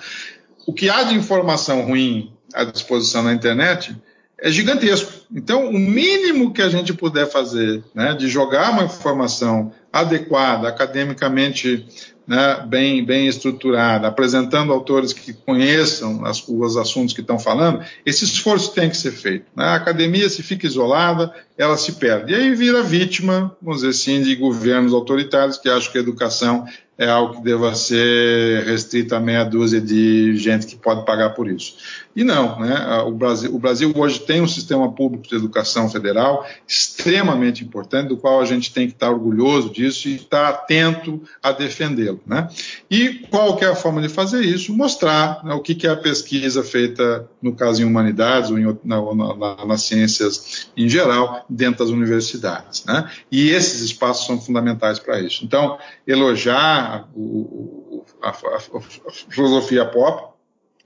[0.67, 3.95] O que há de informação ruim à disposição na internet
[4.39, 5.11] é gigantesco.
[5.33, 11.85] Então, o mínimo que a gente puder fazer, né, de jogar uma informação adequada, academicamente
[12.27, 18.25] né, bem, bem estruturada, apresentando autores que conheçam as, os assuntos que estão falando, esse
[18.25, 19.45] esforço tem que ser feito.
[19.55, 19.63] Né?
[19.63, 22.33] A academia se fica isolada, ela se perde.
[22.33, 26.65] E aí vira vítima, vamos dizer assim, de governos autoritários que acham que a educação
[26.97, 31.49] é algo que deva ser restrito a meia dúzia de gente que pode pagar por
[31.49, 31.75] isso.
[32.15, 33.01] E não, né?
[33.05, 38.17] O Brasil, o Brasil hoje tem um sistema público de educação federal extremamente importante, do
[38.17, 42.47] qual a gente tem que estar orgulhoso disso e estar atento a defendê-lo, né?
[42.89, 44.73] E qual que é a forma de fazer isso?
[44.73, 48.77] Mostrar né, o que, que é a pesquisa feita, no caso em humanidades ou, em,
[48.85, 53.09] na, na, nas ciências em geral, dentro das universidades, né?
[53.31, 55.45] E esses espaços são fundamentais para isso.
[55.45, 60.35] Então, elogiar o, a, a, a filosofia pop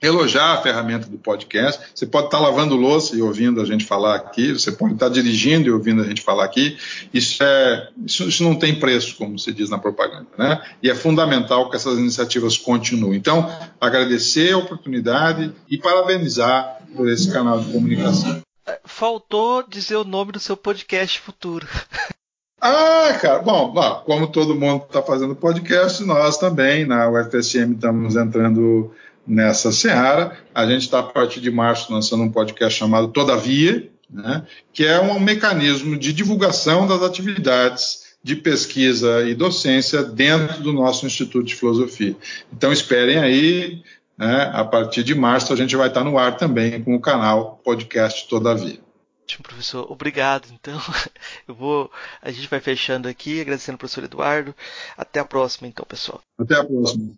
[0.02, 1.80] elogiar a ferramenta do podcast.
[1.94, 5.68] Você pode estar lavando louça e ouvindo a gente falar aqui, você pode estar dirigindo
[5.68, 6.76] e ouvindo a gente falar aqui.
[7.12, 10.62] Isso, é, isso, isso não tem preço, como se diz na propaganda, né?
[10.82, 13.18] E é fundamental que essas iniciativas continuem.
[13.18, 13.50] Então,
[13.80, 18.42] agradecer a oportunidade e parabenizar por esse canal de comunicação.
[18.84, 21.66] Faltou dizer o nome do seu podcast futuro.
[22.62, 28.16] Ah, cara, bom, bom como todo mundo está fazendo podcast, nós também na UFSM estamos
[28.16, 28.92] entrando
[29.26, 30.36] nessa seara.
[30.54, 35.00] A gente está, a partir de março, lançando um podcast chamado Todavia, né, que é
[35.00, 41.54] um mecanismo de divulgação das atividades de pesquisa e docência dentro do nosso Instituto de
[41.54, 42.14] Filosofia.
[42.52, 43.82] Então, esperem aí,
[44.20, 47.56] né, a partir de março a gente vai estar no ar também com o canal
[47.64, 48.78] Podcast Todavia.
[49.22, 49.90] Ótimo, professor.
[49.90, 50.46] Obrigado.
[50.52, 50.78] Então,
[51.48, 51.90] eu vou.
[52.20, 54.54] A gente vai fechando aqui, agradecendo ao professor Eduardo.
[54.94, 56.20] Até a próxima, então, pessoal.
[56.38, 57.14] Até a próxima.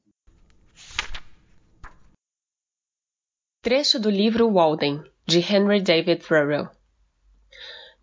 [3.62, 6.69] Trecho do livro Walden, de Henry David Thoreau.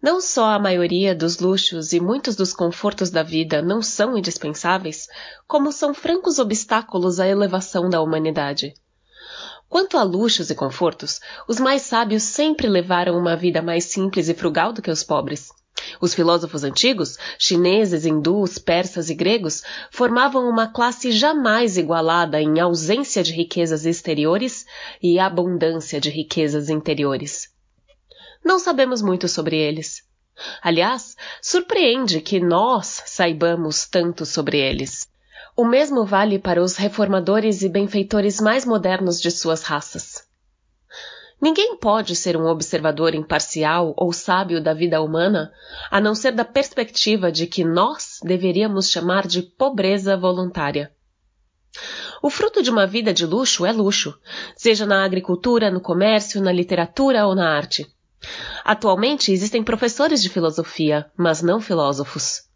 [0.01, 5.07] Não só a maioria dos luxos e muitos dos confortos da vida não são indispensáveis,
[5.47, 8.73] como são francos obstáculos à elevação da humanidade.
[9.69, 14.33] Quanto a luxos e confortos, os mais sábios sempre levaram uma vida mais simples e
[14.33, 15.49] frugal do que os pobres.
[16.01, 23.23] Os filósofos antigos, chineses, hindus, persas e gregos, formavam uma classe jamais igualada em ausência
[23.23, 24.65] de riquezas exteriores
[25.01, 27.49] e abundância de riquezas interiores.
[28.43, 30.03] Não sabemos muito sobre eles.
[30.61, 35.08] Aliás, surpreende que nós saibamos tanto sobre eles.
[35.59, 40.23] O mesmo vale para os reformadores e benfeitores mais modernos de suas raças.
[41.41, 45.51] Ninguém pode ser um observador imparcial ou sábio da vida humana,
[45.91, 50.93] a não ser da perspectiva de que nós deveríamos chamar de pobreza voluntária.
[52.23, 54.17] O fruto de uma vida de luxo é luxo,
[54.55, 57.85] seja na agricultura, no comércio, na literatura ou na arte.
[58.63, 62.47] Atualmente existem professores de filosofia, mas não filósofos.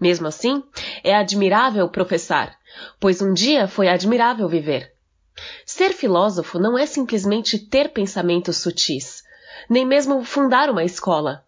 [0.00, 0.62] Mesmo assim,
[1.02, 2.56] é admirável professar,
[2.98, 4.92] pois um dia foi admirável viver.
[5.64, 9.22] Ser filósofo não é simplesmente ter pensamentos sutis,
[9.68, 11.44] nem mesmo fundar uma escola,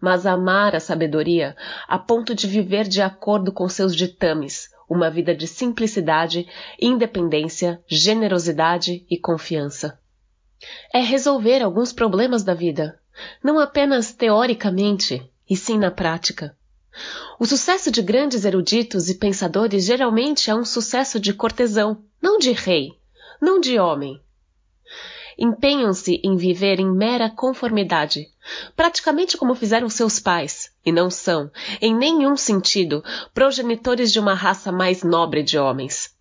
[0.00, 1.56] mas amar a sabedoria
[1.88, 6.46] a ponto de viver de acordo com seus ditames, uma vida de simplicidade,
[6.80, 9.98] independência, generosidade e confiança.
[10.92, 12.98] É resolver alguns problemas da vida,
[13.42, 16.56] não apenas teoricamente, e sim na prática.
[17.38, 22.52] O sucesso de grandes eruditos e pensadores geralmente é um sucesso de cortesão, não de
[22.52, 22.92] rei,
[23.40, 24.20] não de homem.
[25.36, 28.28] Empenham-se em viver em mera conformidade,
[28.76, 31.50] praticamente como fizeram seus pais, e não são,
[31.80, 33.02] em nenhum sentido,
[33.32, 36.14] progenitores de uma raça mais nobre de homens.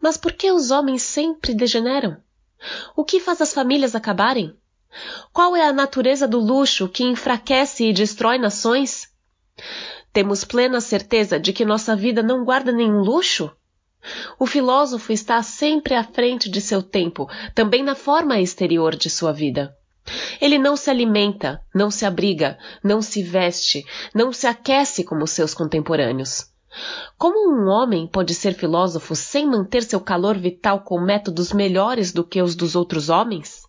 [0.00, 2.16] Mas por que os homens sempre degeneram?
[2.96, 4.56] O que faz as famílias acabarem?
[5.32, 9.11] Qual é a natureza do luxo que enfraquece e destrói nações?
[10.12, 13.50] Temos plena certeza de que nossa vida não guarda nenhum luxo?
[14.38, 19.32] O filósofo está sempre à frente de seu tempo, também na forma exterior de sua
[19.32, 19.76] vida.
[20.40, 23.84] Ele não se alimenta, não se abriga, não se veste,
[24.14, 26.50] não se aquece como seus contemporâneos.
[27.16, 32.24] Como um homem pode ser filósofo sem manter seu calor vital com métodos melhores do
[32.24, 33.62] que os dos outros homens?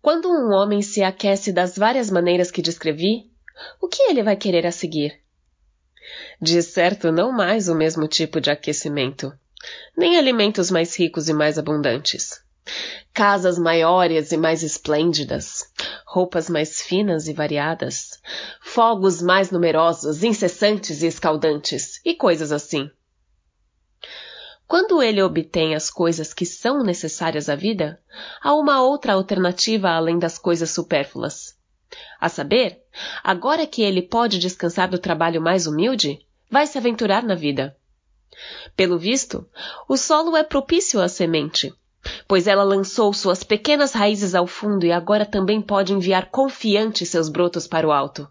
[0.00, 3.30] Quando um homem se aquece das várias maneiras que descrevi,
[3.80, 5.20] o que ele vai querer a seguir?
[6.40, 9.32] De certo, não mais o mesmo tipo de aquecimento,
[9.96, 12.40] nem alimentos mais ricos e mais abundantes.
[13.12, 15.64] Casas maiores e mais esplêndidas,
[16.06, 18.20] roupas mais finas e variadas,
[18.60, 22.90] fogos mais numerosos, incessantes e escaldantes, e coisas assim.
[24.66, 27.98] Quando ele obtém as coisas que são necessárias à vida,
[28.42, 31.47] há uma outra alternativa além das coisas supérfluas.
[32.20, 32.82] A saber,
[33.22, 36.18] agora que ele pode descansar do trabalho mais humilde,
[36.50, 37.76] vai se aventurar na vida.
[38.76, 39.48] Pelo visto,
[39.88, 41.72] o solo é propício à semente,
[42.26, 47.28] pois ela lançou suas pequenas raízes ao fundo e agora também pode enviar confiante seus
[47.28, 48.28] brotos para o alto.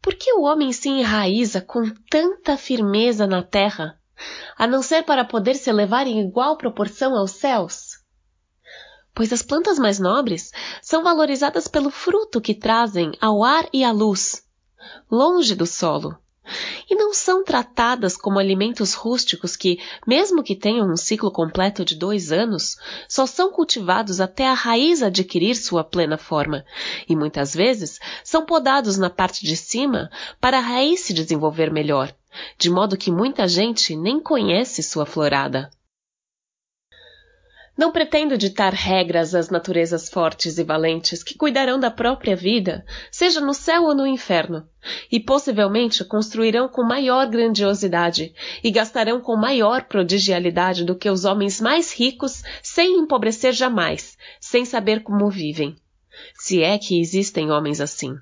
[0.00, 3.98] Por que o homem se enraiza com tanta firmeza na terra,
[4.56, 7.91] a não ser para poder se elevar em igual proporção aos céus?
[9.14, 13.92] Pois as plantas mais nobres são valorizadas pelo fruto que trazem ao ar e à
[13.92, 14.42] luz,
[15.10, 16.16] longe do solo,
[16.90, 21.94] e não são tratadas como alimentos rústicos que, mesmo que tenham um ciclo completo de
[21.94, 22.76] dois anos,
[23.08, 26.64] só são cultivados até a raiz adquirir sua plena forma,
[27.08, 30.10] e muitas vezes são podados na parte de cima
[30.40, 32.14] para a raiz se desenvolver melhor,
[32.58, 35.70] de modo que muita gente nem conhece sua florada.
[37.76, 43.40] Não pretendo ditar regras às naturezas fortes e valentes que cuidarão da própria vida, seja
[43.40, 44.68] no céu ou no inferno,
[45.10, 51.62] e possivelmente construirão com maior grandiosidade e gastarão com maior prodigialidade do que os homens
[51.62, 55.74] mais ricos, sem empobrecer jamais, sem saber como vivem.
[56.34, 58.14] Se é que existem homens assim.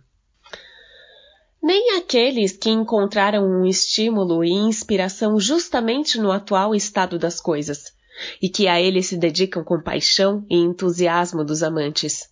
[1.60, 7.98] Nem aqueles que encontraram um estímulo e inspiração justamente no atual estado das coisas
[8.40, 12.28] e que a ele se dedicam com paixão e entusiasmo dos amantes.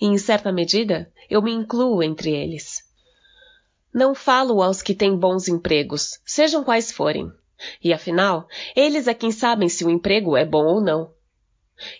[0.00, 2.84] E, em certa medida, eu me incluo entre eles.
[3.92, 7.32] Não falo aos que têm bons empregos, sejam quais forem.
[7.82, 11.10] E afinal, eles é quem sabem se o emprego é bom ou não.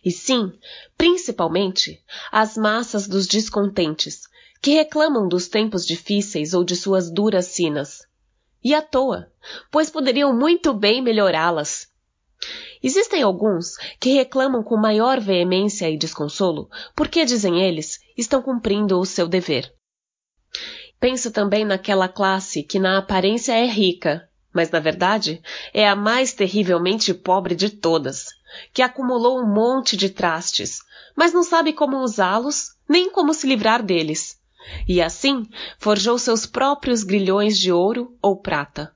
[0.04, 0.52] E sim,
[0.96, 4.22] principalmente, as massas dos descontentes,
[4.62, 8.06] que reclamam dos tempos difíceis ou de suas duras sinas.
[8.64, 9.30] E à toa,
[9.70, 11.88] pois poderiam muito bem melhorá-las.
[12.82, 19.06] Existem alguns que reclamam com maior veemência e desconsolo porque, dizem eles, estão cumprindo o
[19.06, 19.72] seu dever.
[20.98, 25.42] Penso também naquela classe que na aparência é rica, mas na verdade
[25.74, 28.28] é a mais terrivelmente pobre de todas,
[28.72, 30.78] que acumulou um monte de trastes,
[31.14, 34.38] mas não sabe como usá-los nem como se livrar deles,
[34.88, 35.46] e assim
[35.78, 38.95] forjou seus próprios grilhões de ouro ou prata.